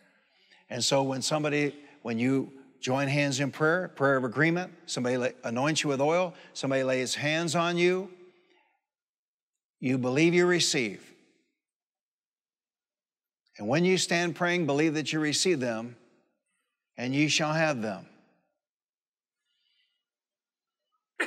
And 0.70 0.85
so 0.85 1.03
when 1.03 1.20
somebody, 1.20 1.74
when 2.03 2.18
you 2.18 2.53
join 2.85 3.09
hands 3.09 3.41
in 3.41 3.51
prayer, 3.51 3.89
prayer 3.89 4.18
of 4.18 4.24
agreement. 4.24 4.70
Somebody 4.85 5.32
anoints 5.43 5.82
you 5.82 5.89
with 5.89 6.03
oil, 6.03 6.35
somebody 6.53 6.85
lays 6.85 7.14
hands 7.14 7.57
on 7.57 7.78
you. 7.78 8.11
You 9.80 9.97
believe 9.97 10.35
you 10.35 10.45
receive. 10.45 11.14
And 13.57 13.68
when 13.68 13.87
you 13.87 13.97
stand 13.97 14.37
praying, 14.37 14.66
believe 14.66 14.93
that 14.95 15.14
you 15.14 15.20
receive 15.20 15.61
them, 15.61 15.97
and 16.99 17.14
ye 17.14 17.28
shall 17.28 17.55
have 17.55 17.80
them. 17.80 18.07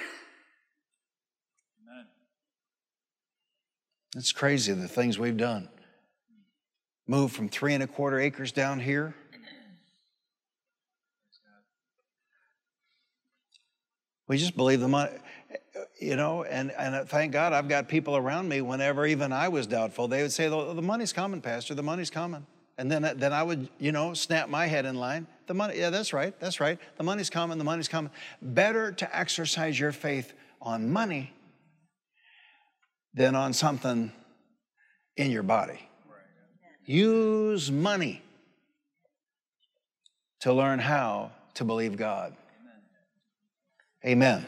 It's 4.16 4.32
crazy 4.32 4.74
the 4.74 4.88
things 4.88 5.18
we've 5.18 5.38
done. 5.38 5.70
Moved 7.08 7.36
from 7.36 7.50
three 7.50 7.74
and 7.74 7.82
a 7.82 7.88
quarter 7.88 8.20
acres 8.20 8.52
down 8.52 8.80
here. 8.80 9.16
We 14.28 14.38
just 14.38 14.58
believe 14.58 14.82
the 14.82 14.88
money, 14.88 15.12
you 16.00 16.16
know, 16.16 16.44
and, 16.44 16.72
and 16.72 16.96
uh, 16.96 17.06
thank 17.06 17.32
God 17.32 17.54
I've 17.54 17.70
got 17.70 17.88
people 17.88 18.18
around 18.18 18.50
me 18.50 18.62
whenever 18.62 19.06
even 19.06 19.32
I 19.32 19.48
was 19.48 19.68
doubtful, 19.68 20.08
they 20.08 20.22
would 20.22 20.34
say, 20.34 20.50
the, 20.50 20.82
money's 20.82 21.14
coming, 21.14 21.42
Pastor, 21.42 21.74
the 21.74 21.84
money's 21.84 22.10
coming. 22.10 22.46
And 22.78 22.92
then, 22.92 23.06
uh, 23.06 23.14
then 23.16 23.34
I 23.34 23.42
would, 23.42 23.70
you 23.80 23.92
know, 23.92 24.14
snap 24.14 24.50
my 24.50 24.68
head 24.68 24.86
in 24.86 24.96
line. 24.96 25.28
The 25.48 25.54
money, 25.54 25.80
yeah, 25.80 25.90
that's 25.90 26.14
right, 26.14 26.38
that's 26.40 26.60
right. 26.60 26.78
The 26.98 27.04
money's 27.04 27.30
coming, 27.30 27.58
the 27.58 27.64
money's 27.64 27.88
coming. 27.88 28.12
Better 28.42 28.92
to 28.92 29.18
exercise 29.18 29.80
your 29.80 29.92
faith 29.92 30.34
on 30.62 30.92
money 30.92 31.34
than 33.14 33.34
on 33.34 33.54
something 33.54 34.12
in 35.16 35.32
your 35.32 35.44
body. 35.44 35.80
Use 36.86 37.72
money 37.72 38.22
to 40.42 40.54
learn 40.54 40.80
how 40.80 41.32
to 41.56 41.64
believe 41.64 41.98
God. 41.98 42.36
Amen. 44.08 44.46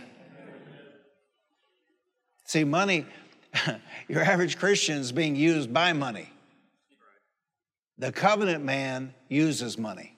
See, 2.45 2.63
money, 2.63 3.05
your 4.07 4.23
average 4.23 4.57
Christian 4.57 4.99
is 4.99 5.11
being 5.11 5.35
used 5.35 5.73
by 5.73 5.91
money. 5.91 6.31
The 7.97 8.13
covenant 8.13 8.63
man 8.63 9.13
uses 9.27 9.77
money. 9.77 10.15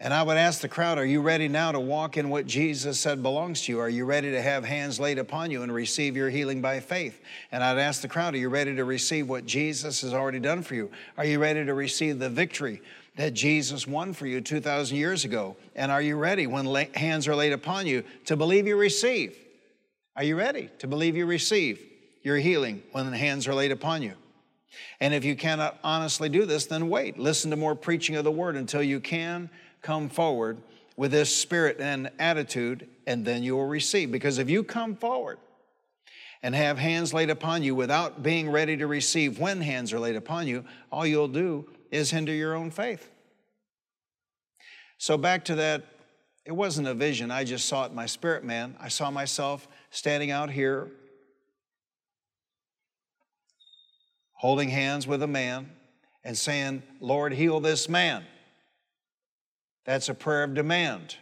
And 0.00 0.14
I 0.14 0.22
would 0.22 0.38
ask 0.38 0.62
the 0.62 0.68
crowd, 0.68 0.96
are 0.96 1.04
you 1.04 1.20
ready 1.20 1.46
now 1.46 1.72
to 1.72 1.78
walk 1.78 2.16
in 2.16 2.30
what 2.30 2.46
Jesus 2.46 2.98
said 2.98 3.22
belongs 3.22 3.62
to 3.62 3.72
you? 3.72 3.80
Are 3.80 3.88
you 3.88 4.06
ready 4.06 4.30
to 4.30 4.40
have 4.40 4.64
hands 4.64 4.98
laid 4.98 5.18
upon 5.18 5.50
you 5.50 5.62
and 5.62 5.72
receive 5.72 6.16
your 6.16 6.30
healing 6.30 6.62
by 6.62 6.80
faith? 6.80 7.20
And 7.52 7.62
I'd 7.62 7.78
ask 7.78 8.00
the 8.00 8.08
crowd, 8.08 8.34
are 8.34 8.38
you 8.38 8.48
ready 8.48 8.74
to 8.74 8.84
receive 8.84 9.28
what 9.28 9.44
Jesus 9.44 10.00
has 10.00 10.14
already 10.14 10.40
done 10.40 10.62
for 10.62 10.74
you? 10.74 10.90
Are 11.18 11.24
you 11.24 11.38
ready 11.38 11.64
to 11.64 11.74
receive 11.74 12.18
the 12.18 12.30
victory 12.30 12.80
that 13.16 13.32
Jesus 13.34 13.86
won 13.86 14.12
for 14.12 14.26
you 14.26 14.40
2,000 14.40 14.96
years 14.96 15.24
ago? 15.24 15.56
And 15.76 15.92
are 15.92 16.02
you 16.02 16.16
ready 16.16 16.46
when 16.46 16.66
hands 16.94 17.28
are 17.28 17.36
laid 17.36 17.52
upon 17.52 17.86
you 17.86 18.04
to 18.26 18.36
believe 18.36 18.66
you 18.66 18.76
receive? 18.76 19.36
Are 20.16 20.24
you 20.24 20.36
ready 20.36 20.70
to 20.78 20.86
believe 20.86 21.16
you 21.16 21.26
receive 21.26 21.80
your 22.22 22.36
healing 22.36 22.82
when 22.92 23.10
the 23.10 23.16
hands 23.16 23.46
are 23.46 23.54
laid 23.54 23.72
upon 23.72 24.02
you? 24.02 24.14
And 25.00 25.14
if 25.14 25.24
you 25.24 25.36
cannot 25.36 25.78
honestly 25.84 26.28
do 26.28 26.46
this, 26.46 26.66
then 26.66 26.88
wait. 26.88 27.18
Listen 27.18 27.50
to 27.50 27.56
more 27.56 27.74
preaching 27.74 28.16
of 28.16 28.24
the 28.24 28.32
word 28.32 28.56
until 28.56 28.82
you 28.82 29.00
can 29.00 29.50
come 29.82 30.08
forward 30.08 30.58
with 30.96 31.10
this 31.10 31.34
spirit 31.34 31.78
and 31.80 32.10
attitude, 32.18 32.88
and 33.06 33.24
then 33.24 33.42
you 33.42 33.56
will 33.56 33.66
receive. 33.66 34.10
Because 34.10 34.38
if 34.38 34.48
you 34.48 34.64
come 34.64 34.96
forward 34.96 35.38
and 36.42 36.54
have 36.54 36.78
hands 36.78 37.12
laid 37.12 37.30
upon 37.30 37.62
you 37.62 37.74
without 37.74 38.22
being 38.22 38.50
ready 38.50 38.76
to 38.76 38.86
receive 38.86 39.38
when 39.38 39.60
hands 39.60 39.92
are 39.92 39.98
laid 39.98 40.16
upon 40.16 40.46
you, 40.46 40.64
all 40.90 41.06
you'll 41.06 41.28
do 41.28 41.66
is 41.94 42.10
hinder 42.10 42.32
your 42.32 42.54
own 42.54 42.70
faith. 42.70 43.08
So, 44.98 45.16
back 45.16 45.44
to 45.46 45.54
that, 45.54 45.84
it 46.44 46.52
wasn't 46.52 46.88
a 46.88 46.94
vision. 46.94 47.30
I 47.30 47.44
just 47.44 47.66
saw 47.66 47.84
it 47.84 47.90
in 47.90 47.94
my 47.94 48.06
spirit, 48.06 48.44
man. 48.44 48.76
I 48.80 48.88
saw 48.88 49.10
myself 49.10 49.68
standing 49.90 50.30
out 50.30 50.50
here 50.50 50.90
holding 54.32 54.68
hands 54.68 55.06
with 55.06 55.22
a 55.22 55.26
man 55.26 55.70
and 56.24 56.36
saying, 56.36 56.82
Lord, 57.00 57.32
heal 57.32 57.60
this 57.60 57.88
man. 57.88 58.24
That's 59.86 60.08
a 60.08 60.14
prayer 60.14 60.42
of 60.42 60.54
demand. 60.54 61.16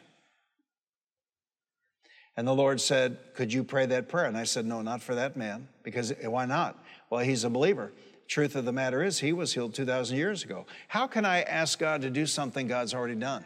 And 2.36 2.48
the 2.48 2.54
Lord 2.54 2.80
said, 2.80 3.18
Could 3.34 3.52
you 3.52 3.62
pray 3.62 3.86
that 3.86 4.08
prayer? 4.08 4.24
And 4.24 4.36
I 4.38 4.44
said, 4.44 4.64
No, 4.64 4.80
not 4.80 5.02
for 5.02 5.14
that 5.16 5.36
man. 5.36 5.68
Because 5.82 6.12
eh, 6.12 6.26
why 6.26 6.46
not? 6.46 6.82
Well, 7.10 7.20
he's 7.20 7.44
a 7.44 7.50
believer. 7.50 7.92
Truth 8.32 8.56
of 8.56 8.64
the 8.64 8.72
matter 8.72 9.04
is, 9.04 9.18
he 9.18 9.34
was 9.34 9.52
healed 9.52 9.74
2,000 9.74 10.16
years 10.16 10.42
ago. 10.42 10.64
How 10.88 11.06
can 11.06 11.26
I 11.26 11.42
ask 11.42 11.78
God 11.78 12.00
to 12.00 12.08
do 12.08 12.24
something 12.24 12.66
God's 12.66 12.94
already 12.94 13.14
done? 13.14 13.44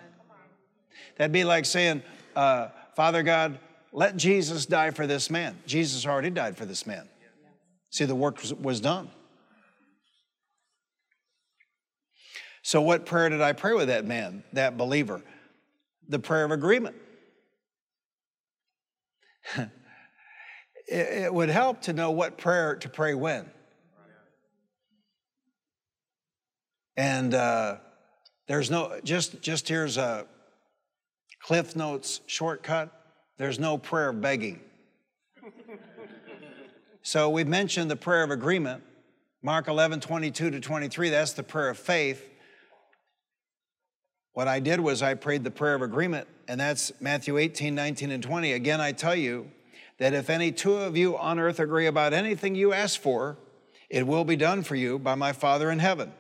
That'd 1.17 1.33
be 1.33 1.43
like 1.43 1.65
saying, 1.65 2.05
uh, 2.37 2.69
Father 2.95 3.25
God, 3.25 3.59
let 3.93 4.17
Jesus 4.17 4.65
die 4.65 4.93
for 4.93 5.05
this 5.09 5.29
man. 5.29 5.59
Jesus 5.67 6.07
already 6.07 6.31
died 6.31 6.57
for 6.57 6.67
this 6.67 6.87
man. 6.87 7.09
See, 7.91 8.05
the 8.05 8.15
work 8.15 8.41
was, 8.41 8.55
was 8.55 8.81
done. 8.81 9.11
So, 12.63 12.81
what 12.81 13.07
prayer 13.07 13.29
did 13.29 13.41
I 13.41 13.55
pray 13.55 13.73
with 13.73 13.89
that 13.89 14.05
man, 14.05 14.45
that 14.53 14.79
believer? 14.79 15.21
The 16.09 16.21
prayer 16.21 16.45
of 16.45 16.53
agreement. 16.53 16.95
it, 19.57 19.69
it 20.89 21.35
would 21.35 21.49
help 21.49 21.81
to 21.83 21.93
know 21.93 22.13
what 22.13 22.39
prayer 22.39 22.77
to 22.77 22.89
pray 22.89 23.15
when. 23.15 23.51
And 26.97 27.35
uh, 27.35 27.77
there's 28.47 28.71
no, 28.71 29.01
just, 29.05 29.43
just 29.43 29.69
here's 29.69 29.97
a 29.97 30.27
Cliff 31.41 31.77
Notes 31.77 32.21
shortcut 32.27 32.93
there's 33.39 33.59
no 33.59 33.77
prayer 33.77 34.09
of 34.09 34.21
begging. 34.21 34.61
so 37.03 37.29
we 37.29 37.45
mentioned 37.45 37.91
the 37.91 37.97
prayer 37.97 38.23
of 38.23 38.31
agreement. 38.31 38.83
Mark 39.43 39.69
11, 39.69 40.01
22 40.01 40.51
to 40.51 40.61
23, 40.61 41.11
that's 41.11 41.35
the 41.35 41.43
prayer 41.43 41.69
of 41.69 41.79
faith. 41.79 42.27
What 44.33 44.49
I 44.49 44.61
did 44.61 44.81
was 44.81 45.03
I 45.03 45.15
prayed 45.15 45.45
the 45.45 45.51
prayer 45.51 45.75
of 45.75 45.83
agreement, 45.83 46.27
and 46.49 46.59
that's 46.59 46.93
Matthew 47.01 47.39
18, 47.39 47.75
19, 47.75 48.11
and 48.11 48.23
20. 48.23 48.53
Again, 48.53 48.81
I 48.81 48.93
tell 48.93 49.15
you 49.15 49.51
that 49.99 50.15
if 50.15 50.29
any 50.29 50.53
two 50.53 50.77
of 50.77 50.97
you 50.97 51.17
on 51.17 51.39
earth 51.39 51.61
agree 51.61 51.87
about 51.87 52.13
anything 52.13 52.55
you 52.55 52.73
ask 52.73 53.01
for, 53.01 53.37
it 53.89 54.07
will 54.07 54.25
be 54.25 54.37
done 54.37 54.63
for 54.63 54.75
you 54.75 54.99
by 54.99 55.15
my 55.15 55.33
Father 55.33 55.71
in 55.71 55.79
heaven. 55.79 56.13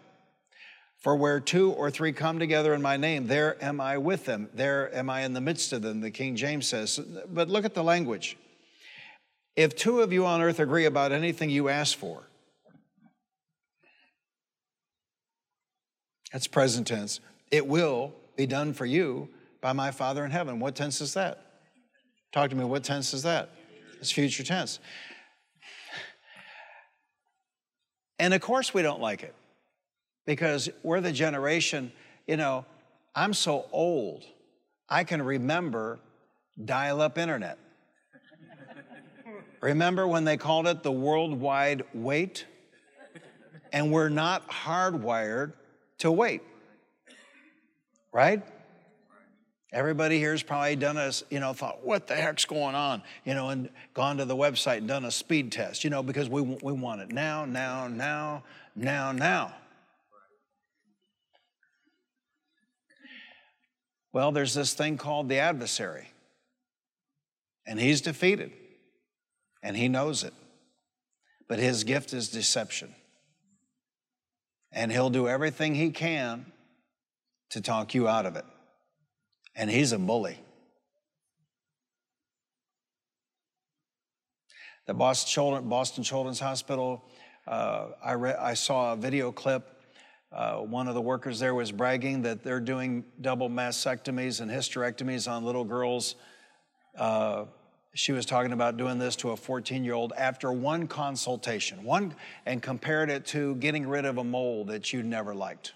For 0.98 1.14
where 1.14 1.40
two 1.40 1.72
or 1.72 1.90
three 1.90 2.12
come 2.12 2.38
together 2.38 2.74
in 2.74 2.82
my 2.82 2.96
name, 2.96 3.26
there 3.26 3.62
am 3.62 3.80
I 3.80 3.98
with 3.98 4.24
them. 4.24 4.48
There 4.54 4.94
am 4.94 5.10
I 5.10 5.22
in 5.22 5.34
the 5.34 5.40
midst 5.40 5.72
of 5.72 5.82
them, 5.82 6.00
the 6.00 6.10
King 6.10 6.36
James 6.36 6.66
says. 6.66 6.98
But 7.28 7.48
look 7.48 7.64
at 7.64 7.74
the 7.74 7.84
language. 7.84 8.36
If 9.54 9.76
two 9.76 10.00
of 10.00 10.12
you 10.12 10.26
on 10.26 10.42
earth 10.42 10.58
agree 10.58 10.84
about 10.84 11.12
anything 11.12 11.48
you 11.48 11.68
ask 11.68 11.96
for, 11.96 12.22
that's 16.32 16.46
present 16.46 16.86
tense. 16.86 17.20
It 17.50 17.66
will 17.66 18.12
be 18.36 18.46
done 18.46 18.74
for 18.74 18.84
you 18.84 19.28
by 19.60 19.72
my 19.72 19.90
Father 19.90 20.24
in 20.24 20.30
heaven. 20.30 20.60
What 20.60 20.74
tense 20.74 21.00
is 21.00 21.14
that? 21.14 21.40
Talk 22.32 22.50
to 22.50 22.56
me. 22.56 22.64
What 22.64 22.84
tense 22.84 23.14
is 23.14 23.22
that? 23.22 23.50
It's 24.00 24.12
future 24.12 24.42
tense. 24.42 24.78
And 28.18 28.34
of 28.34 28.40
course, 28.40 28.74
we 28.74 28.82
don't 28.82 29.00
like 29.00 29.22
it 29.22 29.34
because 30.26 30.68
we're 30.82 31.00
the 31.00 31.12
generation, 31.12 31.90
you 32.26 32.36
know, 32.36 32.66
I'm 33.14 33.32
so 33.32 33.66
old, 33.72 34.24
I 34.88 35.04
can 35.04 35.22
remember 35.22 35.98
dial 36.62 37.00
up 37.00 37.16
internet. 37.16 37.58
remember 39.60 40.06
when 40.06 40.24
they 40.24 40.36
called 40.36 40.66
it 40.66 40.82
the 40.82 40.92
worldwide 40.92 41.84
wait? 41.94 42.44
And 43.72 43.90
we're 43.90 44.10
not 44.10 44.48
hardwired 44.48 45.54
to 45.98 46.12
wait 46.12 46.42
right? 48.16 48.42
Everybody 49.74 50.18
here's 50.18 50.42
probably 50.42 50.74
done 50.74 50.96
a, 50.96 51.12
you 51.28 51.38
know, 51.38 51.52
thought, 51.52 51.84
what 51.84 52.06
the 52.06 52.14
heck's 52.14 52.46
going 52.46 52.74
on? 52.74 53.02
You 53.26 53.34
know, 53.34 53.50
and 53.50 53.68
gone 53.92 54.16
to 54.16 54.24
the 54.24 54.34
website 54.34 54.78
and 54.78 54.88
done 54.88 55.04
a 55.04 55.10
speed 55.10 55.52
test, 55.52 55.84
you 55.84 55.90
know, 55.90 56.02
because 56.02 56.30
we, 56.30 56.40
we 56.40 56.72
want 56.72 57.02
it 57.02 57.12
now, 57.12 57.44
now, 57.44 57.88
now, 57.88 58.42
now, 58.74 59.12
now. 59.12 59.54
Well, 64.16 64.32
there's 64.32 64.54
this 64.54 64.72
thing 64.72 64.96
called 64.96 65.28
the 65.28 65.40
adversary, 65.40 66.08
and 67.66 67.78
he's 67.78 68.00
defeated, 68.00 68.50
and 69.62 69.76
he 69.76 69.88
knows 69.88 70.24
it. 70.24 70.32
But 71.48 71.58
his 71.58 71.84
gift 71.84 72.14
is 72.14 72.30
deception. 72.30 72.94
And 74.72 74.90
he'll 74.90 75.10
do 75.10 75.28
everything 75.28 75.74
he 75.74 75.90
can 75.90 76.46
to 77.50 77.60
talk 77.60 77.94
you 77.94 78.08
out 78.08 78.24
of 78.24 78.36
it. 78.36 78.46
And 79.54 79.68
he's 79.68 79.92
a 79.92 79.98
bully. 79.98 80.38
The 84.86 84.94
Boston, 84.94 86.04
Children's 86.04 86.40
Hospital, 86.40 87.04
uh, 87.46 87.88
I, 88.02 88.12
re- 88.12 88.32
I 88.32 88.54
saw 88.54 88.94
a 88.94 88.96
video 88.96 89.30
clip. 89.30 89.75
Uh, 90.32 90.56
one 90.56 90.88
of 90.88 90.94
the 90.94 91.00
workers 91.00 91.38
there 91.38 91.54
was 91.54 91.70
bragging 91.72 92.22
that 92.22 92.42
they're 92.42 92.60
doing 92.60 93.04
double 93.20 93.48
mastectomies 93.48 94.40
and 94.40 94.50
hysterectomies 94.50 95.30
on 95.30 95.44
little 95.44 95.64
girls. 95.64 96.16
Uh, 96.96 97.44
she 97.94 98.12
was 98.12 98.26
talking 98.26 98.52
about 98.52 98.76
doing 98.76 98.98
this 98.98 99.16
to 99.16 99.30
a 99.30 99.36
14 99.36 99.84
year 99.84 99.94
old 99.94 100.12
after 100.16 100.52
one 100.52 100.86
consultation, 100.86 101.82
one, 101.84 102.14
and 102.44 102.62
compared 102.62 103.08
it 103.08 103.24
to 103.26 103.54
getting 103.56 103.88
rid 103.88 104.04
of 104.04 104.18
a 104.18 104.24
mole 104.24 104.64
that 104.66 104.92
you 104.92 105.02
never 105.02 105.34
liked. 105.34 105.72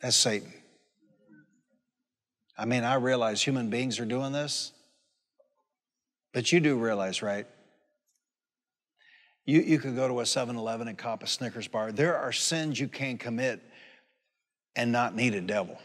That's 0.00 0.16
Satan. 0.16 0.52
I 2.58 2.64
mean, 2.64 2.84
I 2.84 2.94
realize 2.94 3.42
human 3.42 3.70
beings 3.70 4.00
are 4.00 4.04
doing 4.04 4.32
this, 4.32 4.72
but 6.32 6.52
you 6.52 6.60
do 6.60 6.76
realize, 6.76 7.22
right? 7.22 7.46
You, 9.46 9.60
you 9.60 9.78
could 9.78 9.94
go 9.94 10.08
to 10.08 10.20
a 10.20 10.26
7 10.26 10.56
Eleven 10.56 10.88
and 10.88 10.98
cop 10.98 11.22
a 11.22 11.26
Snickers 11.26 11.68
bar. 11.68 11.92
There 11.92 12.16
are 12.16 12.32
sins 12.32 12.78
you 12.78 12.88
can 12.88 13.16
commit 13.16 13.62
and 14.74 14.90
not 14.92 15.14
need 15.14 15.34
a 15.34 15.40
devil. 15.40 15.78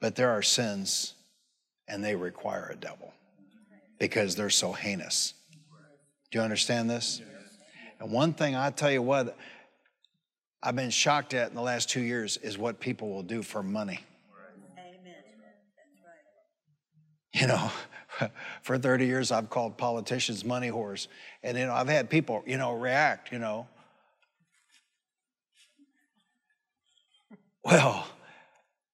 But 0.00 0.14
there 0.14 0.30
are 0.30 0.42
sins 0.42 1.14
and 1.88 2.04
they 2.04 2.14
require 2.14 2.70
a 2.72 2.76
devil 2.76 3.12
because 3.98 4.36
they're 4.36 4.50
so 4.50 4.72
heinous. 4.72 5.34
Do 6.30 6.38
you 6.38 6.44
understand 6.44 6.88
this? 6.88 7.20
And 7.98 8.12
one 8.12 8.34
thing 8.34 8.54
I 8.54 8.70
tell 8.70 8.90
you 8.90 9.02
what, 9.02 9.36
I've 10.62 10.76
been 10.76 10.90
shocked 10.90 11.34
at 11.34 11.48
in 11.48 11.54
the 11.54 11.62
last 11.62 11.90
two 11.90 12.00
years 12.00 12.36
is 12.38 12.58
what 12.58 12.78
people 12.78 13.10
will 13.10 13.22
do 13.22 13.42
for 13.42 13.62
money. 13.62 14.00
Amen. 14.78 15.14
You 17.32 17.46
know, 17.46 17.70
for 18.62 18.78
30 18.78 19.06
years 19.06 19.32
I've 19.32 19.50
called 19.50 19.76
politicians 19.76 20.44
money 20.44 20.70
whores. 20.70 21.08
And 21.42 21.56
you 21.56 21.66
know, 21.66 21.72
I've 21.72 21.88
had 21.88 22.10
people, 22.10 22.42
you 22.46 22.56
know, 22.56 22.74
react, 22.74 23.32
you 23.32 23.38
know. 23.38 23.66
Well, 27.64 28.06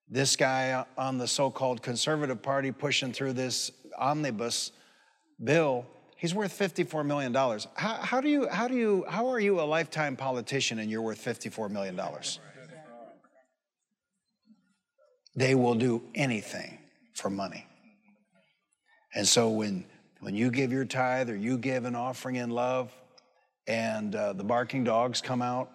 this 0.09 0.37
guy 0.37 0.85
on 0.97 1.19
the 1.19 1.27
so-called 1.27 1.83
conservative 1.83 2.43
party 2.43 2.73
pushing 2.73 3.13
through 3.13 3.35
this 3.35 3.71
omnibus 3.99 4.73
bill, 5.43 5.87
he's 6.17 6.35
worth 6.35 6.59
$54 6.59 7.05
million. 7.05 7.35
How, 7.35 7.59
how 7.75 8.21
do 8.21 8.29
you, 8.29 8.49
how 8.49 8.69
do 8.69 8.75
you, 8.75 9.05
how 9.09 9.29
are 9.29 9.41
you 9.41 9.61
a 9.61 9.63
lifetime 9.63 10.17
politician 10.17 10.79
and 10.79 10.91
you're 10.91 11.03
worth 11.03 11.23
$54 11.23 11.71
million? 11.71 12.01
They 15.35 15.55
will 15.55 15.75
do 15.75 16.03
anything 16.15 16.79
for 17.15 17.31
money. 17.31 17.67
And 19.15 19.27
so 19.27 19.51
when, 19.51 19.85
when 20.21 20.35
you 20.35 20.51
give 20.51 20.73
your 20.73 20.85
tithe 20.85 21.29
or 21.29 21.37
you 21.37 21.59
give 21.59 21.85
an 21.85 21.95
offering 21.95 22.37
in 22.37 22.51
love 22.51 22.93
and 23.67 24.15
uh, 24.15 24.33
the 24.33 24.45
barking 24.45 24.85
dogs 24.85 25.21
come 25.21 25.43
out, 25.43 25.71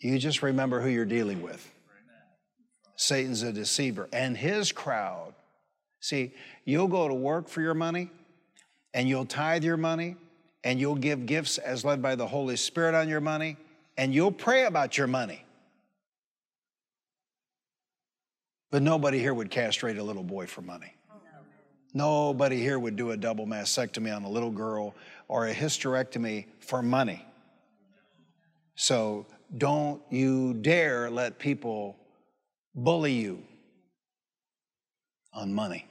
you 0.00 0.18
just 0.18 0.42
remember 0.42 0.80
who 0.80 0.88
you're 0.88 1.04
dealing 1.04 1.42
with. 1.42 1.74
Satan's 2.96 3.42
a 3.42 3.52
deceiver 3.52 4.08
and 4.12 4.36
his 4.36 4.72
crowd. 4.72 5.34
See, 6.00 6.32
you'll 6.64 6.88
go 6.88 7.08
to 7.08 7.14
work 7.14 7.48
for 7.48 7.60
your 7.60 7.74
money 7.74 8.10
and 8.94 9.08
you'll 9.08 9.26
tithe 9.26 9.64
your 9.64 9.76
money 9.76 10.16
and 10.64 10.80
you'll 10.80 10.96
give 10.96 11.26
gifts 11.26 11.58
as 11.58 11.84
led 11.84 12.02
by 12.02 12.14
the 12.14 12.26
Holy 12.26 12.56
Spirit 12.56 12.94
on 12.94 13.08
your 13.08 13.20
money 13.20 13.56
and 13.96 14.14
you'll 14.14 14.32
pray 14.32 14.64
about 14.64 14.96
your 14.96 15.06
money. 15.06 15.44
But 18.70 18.82
nobody 18.82 19.18
here 19.18 19.32
would 19.32 19.50
castrate 19.50 19.98
a 19.98 20.02
little 20.02 20.22
boy 20.22 20.46
for 20.46 20.62
money. 20.62 20.94
Nobody 21.94 22.60
here 22.60 22.78
would 22.78 22.96
do 22.96 23.12
a 23.12 23.16
double 23.16 23.46
mastectomy 23.46 24.14
on 24.14 24.24
a 24.24 24.28
little 24.28 24.50
girl 24.50 24.94
or 25.26 25.46
a 25.46 25.54
hysterectomy 25.54 26.46
for 26.60 26.82
money. 26.82 27.24
So 28.74 29.26
don't 29.56 30.02
you 30.10 30.54
dare 30.54 31.10
let 31.10 31.38
people 31.38 31.96
bully 32.74 33.14
you 33.14 33.42
on 35.32 35.52
money. 35.52 35.86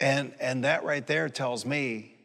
And, 0.00 0.34
and 0.40 0.64
that 0.64 0.82
right 0.82 1.06
there 1.06 1.28
tells 1.28 1.64
me 1.64 2.16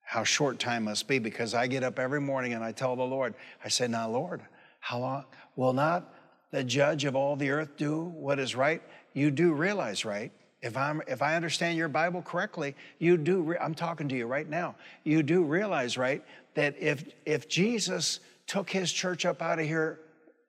how 0.00 0.22
short 0.22 0.60
time 0.60 0.84
must 0.84 1.08
be 1.08 1.18
because 1.18 1.54
I 1.54 1.66
get 1.66 1.82
up 1.82 1.98
every 1.98 2.20
morning 2.20 2.52
and 2.52 2.62
I 2.62 2.70
tell 2.70 2.94
the 2.94 3.02
Lord, 3.02 3.34
I 3.64 3.68
say, 3.68 3.88
Now, 3.88 4.08
Lord, 4.08 4.42
how 4.82 4.98
long? 4.98 5.24
Will 5.54 5.72
not 5.72 6.12
the 6.50 6.64
judge 6.64 7.04
of 7.04 7.14
all 7.14 7.36
the 7.36 7.50
earth 7.50 7.76
do 7.76 8.02
what 8.02 8.40
is 8.40 8.56
right? 8.56 8.82
You 9.14 9.30
do 9.30 9.52
realize, 9.52 10.04
right? 10.04 10.32
If, 10.60 10.76
I'm, 10.76 11.00
if 11.06 11.22
I 11.22 11.36
understand 11.36 11.78
your 11.78 11.88
Bible 11.88 12.20
correctly, 12.20 12.74
you 12.98 13.16
do, 13.16 13.42
re- 13.42 13.56
I'm 13.60 13.74
talking 13.74 14.08
to 14.08 14.16
you 14.16 14.26
right 14.26 14.48
now, 14.48 14.74
you 15.04 15.22
do 15.22 15.44
realize, 15.44 15.96
right, 15.96 16.24
that 16.54 16.74
if, 16.80 17.04
if 17.24 17.48
Jesus 17.48 18.18
took 18.48 18.68
his 18.70 18.92
church 18.92 19.24
up 19.24 19.40
out 19.40 19.60
of 19.60 19.66
here 19.66 20.00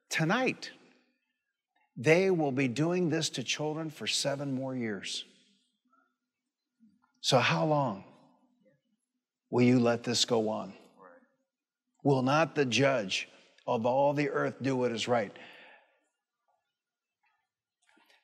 tonight, 0.10 0.72
they 1.96 2.32
will 2.32 2.52
be 2.52 2.68
doing 2.68 3.10
this 3.10 3.30
to 3.32 3.44
children 3.44 3.92
for 3.92 4.08
seven 4.08 4.56
more 4.56 4.76
years. 4.76 5.26
So, 7.22 7.38
how 7.38 7.66
long 7.66 8.04
will 9.52 9.62
you 9.62 9.80
let 9.80 10.04
this 10.04 10.26
go 10.26 10.50
on? 10.50 10.74
Will 12.04 12.24
not 12.24 12.56
the 12.56 12.66
judge 12.66 13.30
of 13.66 13.86
all 13.86 14.14
the 14.14 14.30
earth 14.30 14.56
do 14.62 14.76
what 14.76 14.92
is 14.92 15.08
right. 15.08 15.32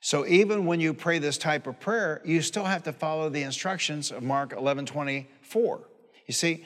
So 0.01 0.25
even 0.25 0.65
when 0.65 0.79
you 0.79 0.93
pray 0.93 1.19
this 1.19 1.37
type 1.37 1.67
of 1.67 1.79
prayer, 1.79 2.21
you 2.23 2.41
still 2.41 2.63
have 2.63 2.83
to 2.83 2.93
follow 2.93 3.29
the 3.29 3.43
instructions 3.43 4.11
of 4.11 4.23
Mark 4.23 4.53
11 4.53 4.85
24. 4.85 5.81
You 6.25 6.33
see, 6.33 6.63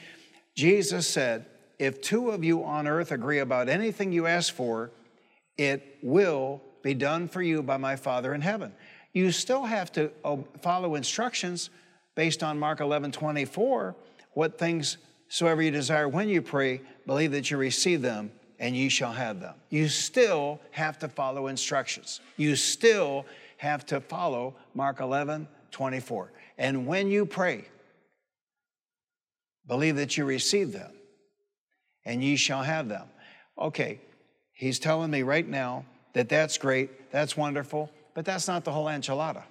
Jesus 0.54 1.06
said, 1.06 1.46
If 1.78 2.00
two 2.00 2.30
of 2.30 2.44
you 2.44 2.64
on 2.64 2.86
earth 2.86 3.10
agree 3.10 3.40
about 3.40 3.68
anything 3.68 4.12
you 4.12 4.26
ask 4.26 4.54
for, 4.54 4.92
it 5.58 5.98
will 6.02 6.62
be 6.82 6.94
done 6.94 7.26
for 7.26 7.42
you 7.42 7.62
by 7.62 7.76
my 7.76 7.96
Father 7.96 8.34
in 8.34 8.40
heaven. 8.40 8.72
You 9.12 9.32
still 9.32 9.64
have 9.64 9.90
to 9.92 10.10
uh, 10.24 10.36
follow 10.60 10.94
instructions 10.94 11.70
based 12.14 12.42
on 12.42 12.58
Mark 12.58 12.80
11 12.80 13.10
24. 13.12 13.96
What 14.32 14.58
things 14.58 14.96
soever 15.28 15.62
you 15.62 15.70
desire 15.72 16.08
when 16.08 16.28
you 16.28 16.40
pray, 16.40 16.82
believe 17.06 17.32
that 17.32 17.50
you 17.50 17.56
receive 17.56 18.02
them 18.02 18.30
and 18.58 18.76
ye 18.76 18.88
shall 18.88 19.12
have 19.12 19.40
them. 19.40 19.54
You 19.70 19.88
still 19.88 20.60
have 20.70 20.98
to 21.00 21.08
follow 21.08 21.48
instructions. 21.48 22.20
You 22.36 22.56
still 22.56 23.26
have 23.56 23.84
to 23.86 24.00
follow 24.00 24.54
Mark 24.74 25.00
11, 25.00 25.48
24. 25.70 26.30
And 26.58 26.86
when 26.86 27.08
you 27.08 27.26
pray, 27.26 27.64
believe 29.66 29.96
that 29.96 30.16
you 30.16 30.24
receive 30.24 30.72
them 30.72 30.92
and 32.04 32.22
ye 32.22 32.36
shall 32.36 32.62
have 32.62 32.88
them. 32.88 33.08
Okay, 33.58 34.00
he's 34.52 34.78
telling 34.78 35.10
me 35.10 35.22
right 35.22 35.48
now 35.48 35.84
that 36.12 36.28
that's 36.28 36.58
great, 36.58 37.10
that's 37.10 37.36
wonderful, 37.36 37.90
but 38.14 38.24
that's 38.24 38.46
not 38.46 38.64
the 38.64 38.72
whole 38.72 38.86
enchilada. 38.86 39.42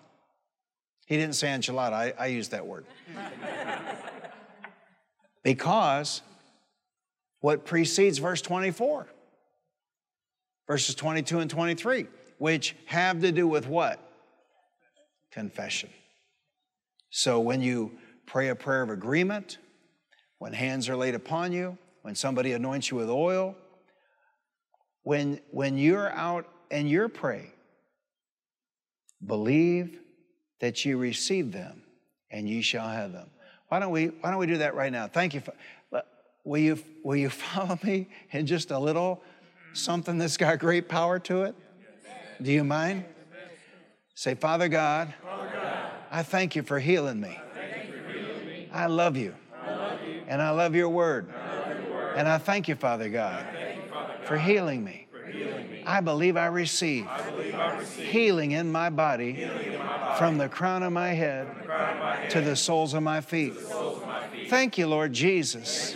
He 1.05 1.17
didn't 1.17 1.35
say 1.35 1.47
enchilada, 1.47 1.93
I, 1.93 2.13
I 2.17 2.25
used 2.27 2.51
that 2.51 2.65
word. 2.65 2.85
because 5.43 6.21
what 7.43 7.65
precedes 7.65 8.19
verse 8.19 8.41
24. 8.41 9.05
Verses 10.65 10.95
22 10.95 11.39
and 11.39 11.49
23, 11.49 12.07
which 12.37 12.73
have 12.85 13.19
to 13.19 13.33
do 13.33 13.45
with 13.45 13.67
what? 13.67 13.99
Confession. 15.29 15.89
So 17.09 17.41
when 17.41 17.61
you 17.61 17.91
pray 18.25 18.47
a 18.47 18.55
prayer 18.55 18.81
of 18.81 18.89
agreement, 18.89 19.57
when 20.37 20.53
hands 20.53 20.87
are 20.87 20.95
laid 20.95 21.15
upon 21.15 21.51
you, 21.51 21.77
when 22.03 22.15
somebody 22.15 22.53
anoints 22.53 22.89
you 22.89 22.95
with 22.95 23.09
oil, 23.09 23.57
when, 25.01 25.41
when 25.51 25.77
you're 25.77 26.11
out 26.11 26.47
and 26.71 26.89
you're 26.89 27.09
praying, 27.09 27.51
believe 29.27 29.99
that 30.61 30.85
you 30.85 30.97
receive 30.97 31.51
them 31.51 31.83
and 32.31 32.47
ye 32.47 32.61
shall 32.61 32.87
have 32.87 33.11
them. 33.11 33.29
Why 33.67 33.79
don't 33.79 33.91
we, 33.91 34.05
why 34.05 34.29
don't 34.29 34.39
we 34.39 34.47
do 34.47 34.59
that 34.59 34.75
right 34.75 34.91
now? 34.93 35.07
Thank 35.07 35.33
you. 35.33 35.41
For, 35.41 35.53
Will 36.43 36.59
you, 36.59 36.79
will 37.03 37.15
you 37.15 37.29
follow 37.29 37.79
me 37.83 38.07
in 38.31 38.45
just 38.45 38.71
a 38.71 38.79
little 38.79 39.21
something 39.73 40.17
that's 40.17 40.37
got 40.37 40.59
great 40.59 40.87
power 40.87 41.19
to 41.19 41.43
it? 41.43 41.55
Do 42.41 42.51
you 42.51 42.63
mind? 42.63 43.05
Say, 44.15 44.35
Father 44.35 44.67
God, 44.67 45.13
I 46.11 46.23
thank 46.23 46.55
you 46.55 46.61
for 46.61 46.79
healing 46.79 47.19
me. 47.19 47.39
I 48.71 48.87
love 48.87 49.17
you. 49.17 49.33
And 50.27 50.41
I 50.41 50.51
love 50.51 50.75
your 50.75 50.89
word. 50.89 51.33
And 52.15 52.27
I 52.27 52.37
thank 52.37 52.67
you, 52.67 52.75
Father 52.75 53.09
God, 53.09 53.45
for 54.25 54.37
healing 54.37 54.83
me. 54.83 55.07
I 55.85 55.99
believe 56.01 56.37
I 56.37 56.45
receive 56.45 57.07
healing 57.97 58.51
in 58.51 58.71
my 58.71 58.89
body 58.89 59.49
from 60.17 60.37
the 60.37 60.47
crown 60.47 60.83
of 60.83 60.93
my 60.93 61.09
head 61.09 61.47
to 62.29 62.41
the 62.41 62.55
soles 62.55 62.93
of 62.93 63.03
my 63.03 63.21
feet. 63.21 63.53
Thank 64.47 64.77
you, 64.77 64.87
Lord 64.87 65.13
Jesus 65.13 65.95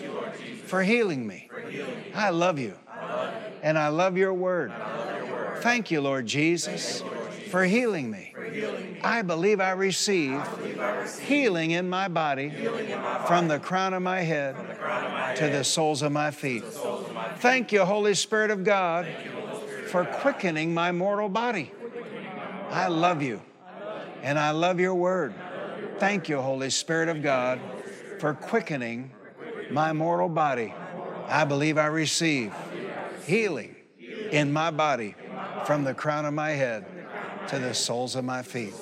for 0.68 0.84
healing 0.84 1.26
me. 1.26 1.49
I 2.13 2.30
love 2.30 2.59
you. 2.59 2.76
And 3.61 3.78
I 3.78 3.88
love 3.88 4.18
your 4.18 4.34
word. 4.34 4.72
Thank 5.61 5.91
you, 5.91 6.01
Lord 6.01 6.28
Jesus, 6.28 7.03
for 7.49 7.63
healing 7.63 8.11
me. 8.11 8.34
I 9.03 9.22
believe 9.22 9.59
I 9.59 9.72
receive 9.72 10.41
healing 11.22 11.72
in 11.72 11.89
my 11.89 12.07
body 12.07 12.51
from 13.26 13.47
the 13.47 13.59
crown 13.59 13.93
of 13.93 14.01
my 14.01 14.22
head 14.22 14.55
to 15.38 15.49
the 15.49 15.63
soles 15.63 16.01
of 16.01 16.11
my 16.11 16.32
feet. 16.32 16.63
Thank 17.38 17.72
you, 17.72 17.86
Holy 17.86 18.13
Spirit 18.13 18.51
of 18.51 18.63
God, 18.63 19.07
for 19.88 20.05
quickening 20.05 20.74
my 20.74 20.91
mortal 20.91 21.30
body. 21.30 21.72
I 22.70 22.88
love 22.88 23.22
you 23.22 23.41
and 24.22 24.38
I 24.38 24.51
love 24.51 24.80
your 24.80 24.95
word. 24.95 25.34
Thank 25.99 26.30
you, 26.30 26.41
Holy 26.41 26.70
Spirit 26.70 27.09
of 27.09 27.24
God, 27.24 27.59
for 28.20 28.34
quickening 28.34 29.11
my 29.72 29.93
mortal 29.93 30.30
body. 30.30 30.74
I 31.28 31.45
believe 31.45 31.78
I 31.78 31.88
receive 31.88 32.53
healing 33.26 33.76
in 34.32 34.51
my 34.51 34.72
body 34.72 35.15
from 35.65 35.84
the 35.84 35.93
crown 35.93 36.26
of 36.26 36.34
my 36.34 36.51
head 36.51 36.86
to 37.49 37.59
the 37.59 37.74
soles 37.74 38.15
of 38.15 38.24
my 38.24 38.41
feet. 38.41 38.74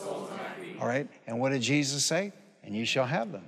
All 0.79 0.88
right? 0.88 1.07
And 1.27 1.39
what 1.39 1.51
did 1.51 1.61
Jesus 1.61 2.05
say? 2.05 2.31
And 2.63 2.75
you 2.75 2.86
shall 2.86 3.05
have 3.05 3.31
them. 3.31 3.47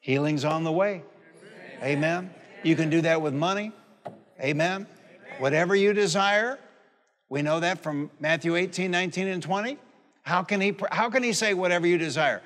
Healing's 0.00 0.44
on 0.44 0.64
the 0.64 0.72
way. 0.72 1.02
Amen. 1.82 2.32
You 2.62 2.74
can 2.76 2.90
do 2.90 3.00
that 3.02 3.20
with 3.20 3.34
money. 3.34 3.72
Amen. 4.40 4.86
Whatever 5.38 5.76
you 5.76 5.92
desire. 5.92 6.58
We 7.28 7.42
know 7.42 7.60
that 7.60 7.82
from 7.82 8.10
Matthew 8.18 8.56
18, 8.56 8.90
19, 8.90 9.28
and 9.28 9.42
20. 9.42 9.78
How 10.22 10.42
can 10.42 10.60
he, 10.60 10.74
how 10.90 11.10
can 11.10 11.22
he 11.22 11.32
say 11.32 11.54
whatever 11.54 11.86
you 11.86 11.98
desire? 11.98 12.42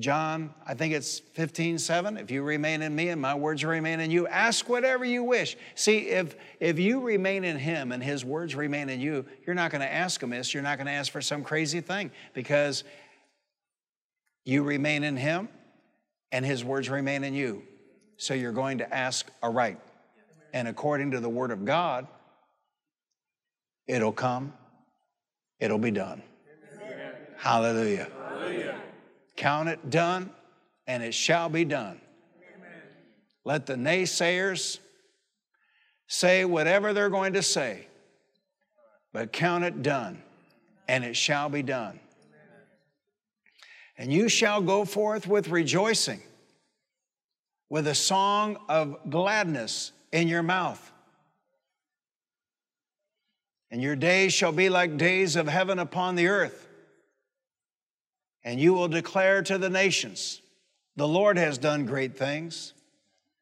John, 0.00 0.54
I 0.66 0.74
think 0.74 0.94
it's 0.94 1.18
15, 1.18 1.78
7. 1.78 2.16
If 2.16 2.30
you 2.30 2.42
remain 2.42 2.80
in 2.80 2.94
me 2.94 3.10
and 3.10 3.20
my 3.20 3.34
words 3.34 3.64
remain 3.64 4.00
in 4.00 4.10
you, 4.10 4.26
ask 4.26 4.68
whatever 4.68 5.04
you 5.04 5.22
wish. 5.22 5.56
See, 5.74 6.08
if, 6.08 6.34
if 6.58 6.78
you 6.78 7.00
remain 7.00 7.44
in 7.44 7.58
him 7.58 7.92
and 7.92 8.02
his 8.02 8.24
words 8.24 8.54
remain 8.54 8.88
in 8.88 9.00
you, 9.00 9.26
you're 9.46 9.54
not 9.54 9.70
going 9.70 9.82
to 9.82 9.92
ask 9.92 10.22
amiss. 10.22 10.54
You're 10.54 10.62
not 10.62 10.78
going 10.78 10.86
to 10.86 10.92
ask 10.92 11.12
for 11.12 11.20
some 11.20 11.44
crazy 11.44 11.80
thing 11.80 12.10
because 12.32 12.82
you 14.44 14.62
remain 14.62 15.04
in 15.04 15.16
him 15.16 15.48
and 16.32 16.44
his 16.44 16.64
words 16.64 16.88
remain 16.88 17.22
in 17.22 17.34
you. 17.34 17.62
So 18.16 18.34
you're 18.34 18.52
going 18.52 18.78
to 18.78 18.94
ask 18.94 19.30
aright. 19.42 19.78
And 20.52 20.66
according 20.66 21.12
to 21.12 21.20
the 21.20 21.28
word 21.28 21.50
of 21.50 21.64
God, 21.64 22.06
it'll 23.86 24.12
come, 24.12 24.54
it'll 25.58 25.78
be 25.78 25.90
done. 25.90 26.22
Hallelujah. 26.78 27.14
Hallelujah. 27.36 28.19
Count 29.40 29.70
it 29.70 29.88
done, 29.88 30.28
and 30.86 31.02
it 31.02 31.14
shall 31.14 31.48
be 31.48 31.64
done. 31.64 31.98
Amen. 32.54 32.82
Let 33.42 33.64
the 33.64 33.74
naysayers 33.74 34.78
say 36.08 36.44
whatever 36.44 36.92
they're 36.92 37.08
going 37.08 37.32
to 37.32 37.42
say, 37.42 37.86
but 39.14 39.32
count 39.32 39.64
it 39.64 39.82
done, 39.82 40.22
and 40.88 41.04
it 41.04 41.16
shall 41.16 41.48
be 41.48 41.62
done. 41.62 41.98
And 43.96 44.12
you 44.12 44.28
shall 44.28 44.60
go 44.60 44.84
forth 44.84 45.26
with 45.26 45.48
rejoicing, 45.48 46.20
with 47.70 47.86
a 47.86 47.94
song 47.94 48.58
of 48.68 48.98
gladness 49.08 49.92
in 50.12 50.28
your 50.28 50.42
mouth. 50.42 50.92
And 53.70 53.80
your 53.80 53.96
days 53.96 54.34
shall 54.34 54.52
be 54.52 54.68
like 54.68 54.98
days 54.98 55.34
of 55.34 55.48
heaven 55.48 55.78
upon 55.78 56.16
the 56.16 56.26
earth 56.26 56.66
and 58.44 58.60
you 58.60 58.72
will 58.72 58.88
declare 58.88 59.42
to 59.42 59.58
the 59.58 59.70
nations, 59.70 60.40
The 60.96 61.08
Lord 61.08 61.36
has 61.36 61.58
done 61.58 61.86
great 61.86 62.16
things. 62.16 62.74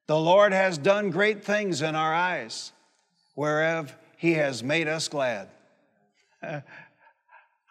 The 0.07 0.19
Lord 0.19 0.53
has 0.53 0.79
done 0.79 1.11
great 1.11 1.45
things 1.45 1.83
in 1.83 1.95
our 1.95 2.15
eyes, 2.15 2.73
whereof 3.37 3.95
he 4.17 4.33
has 4.35 4.63
made 4.63 4.89
us 4.89 5.07
glad. 5.07 5.49
Hallelujah. 6.41 6.65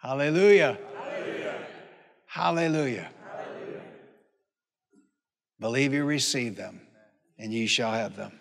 Hallelujah. 0.00 0.78
Hallelujah. 2.26 3.10
Hallelujah. 3.24 3.82
Believe 5.58 5.92
you 5.92 6.04
receive 6.04 6.54
them, 6.54 6.80
and 7.38 7.52
ye 7.52 7.66
shall 7.66 7.92
have 7.92 8.16
them. 8.16 8.37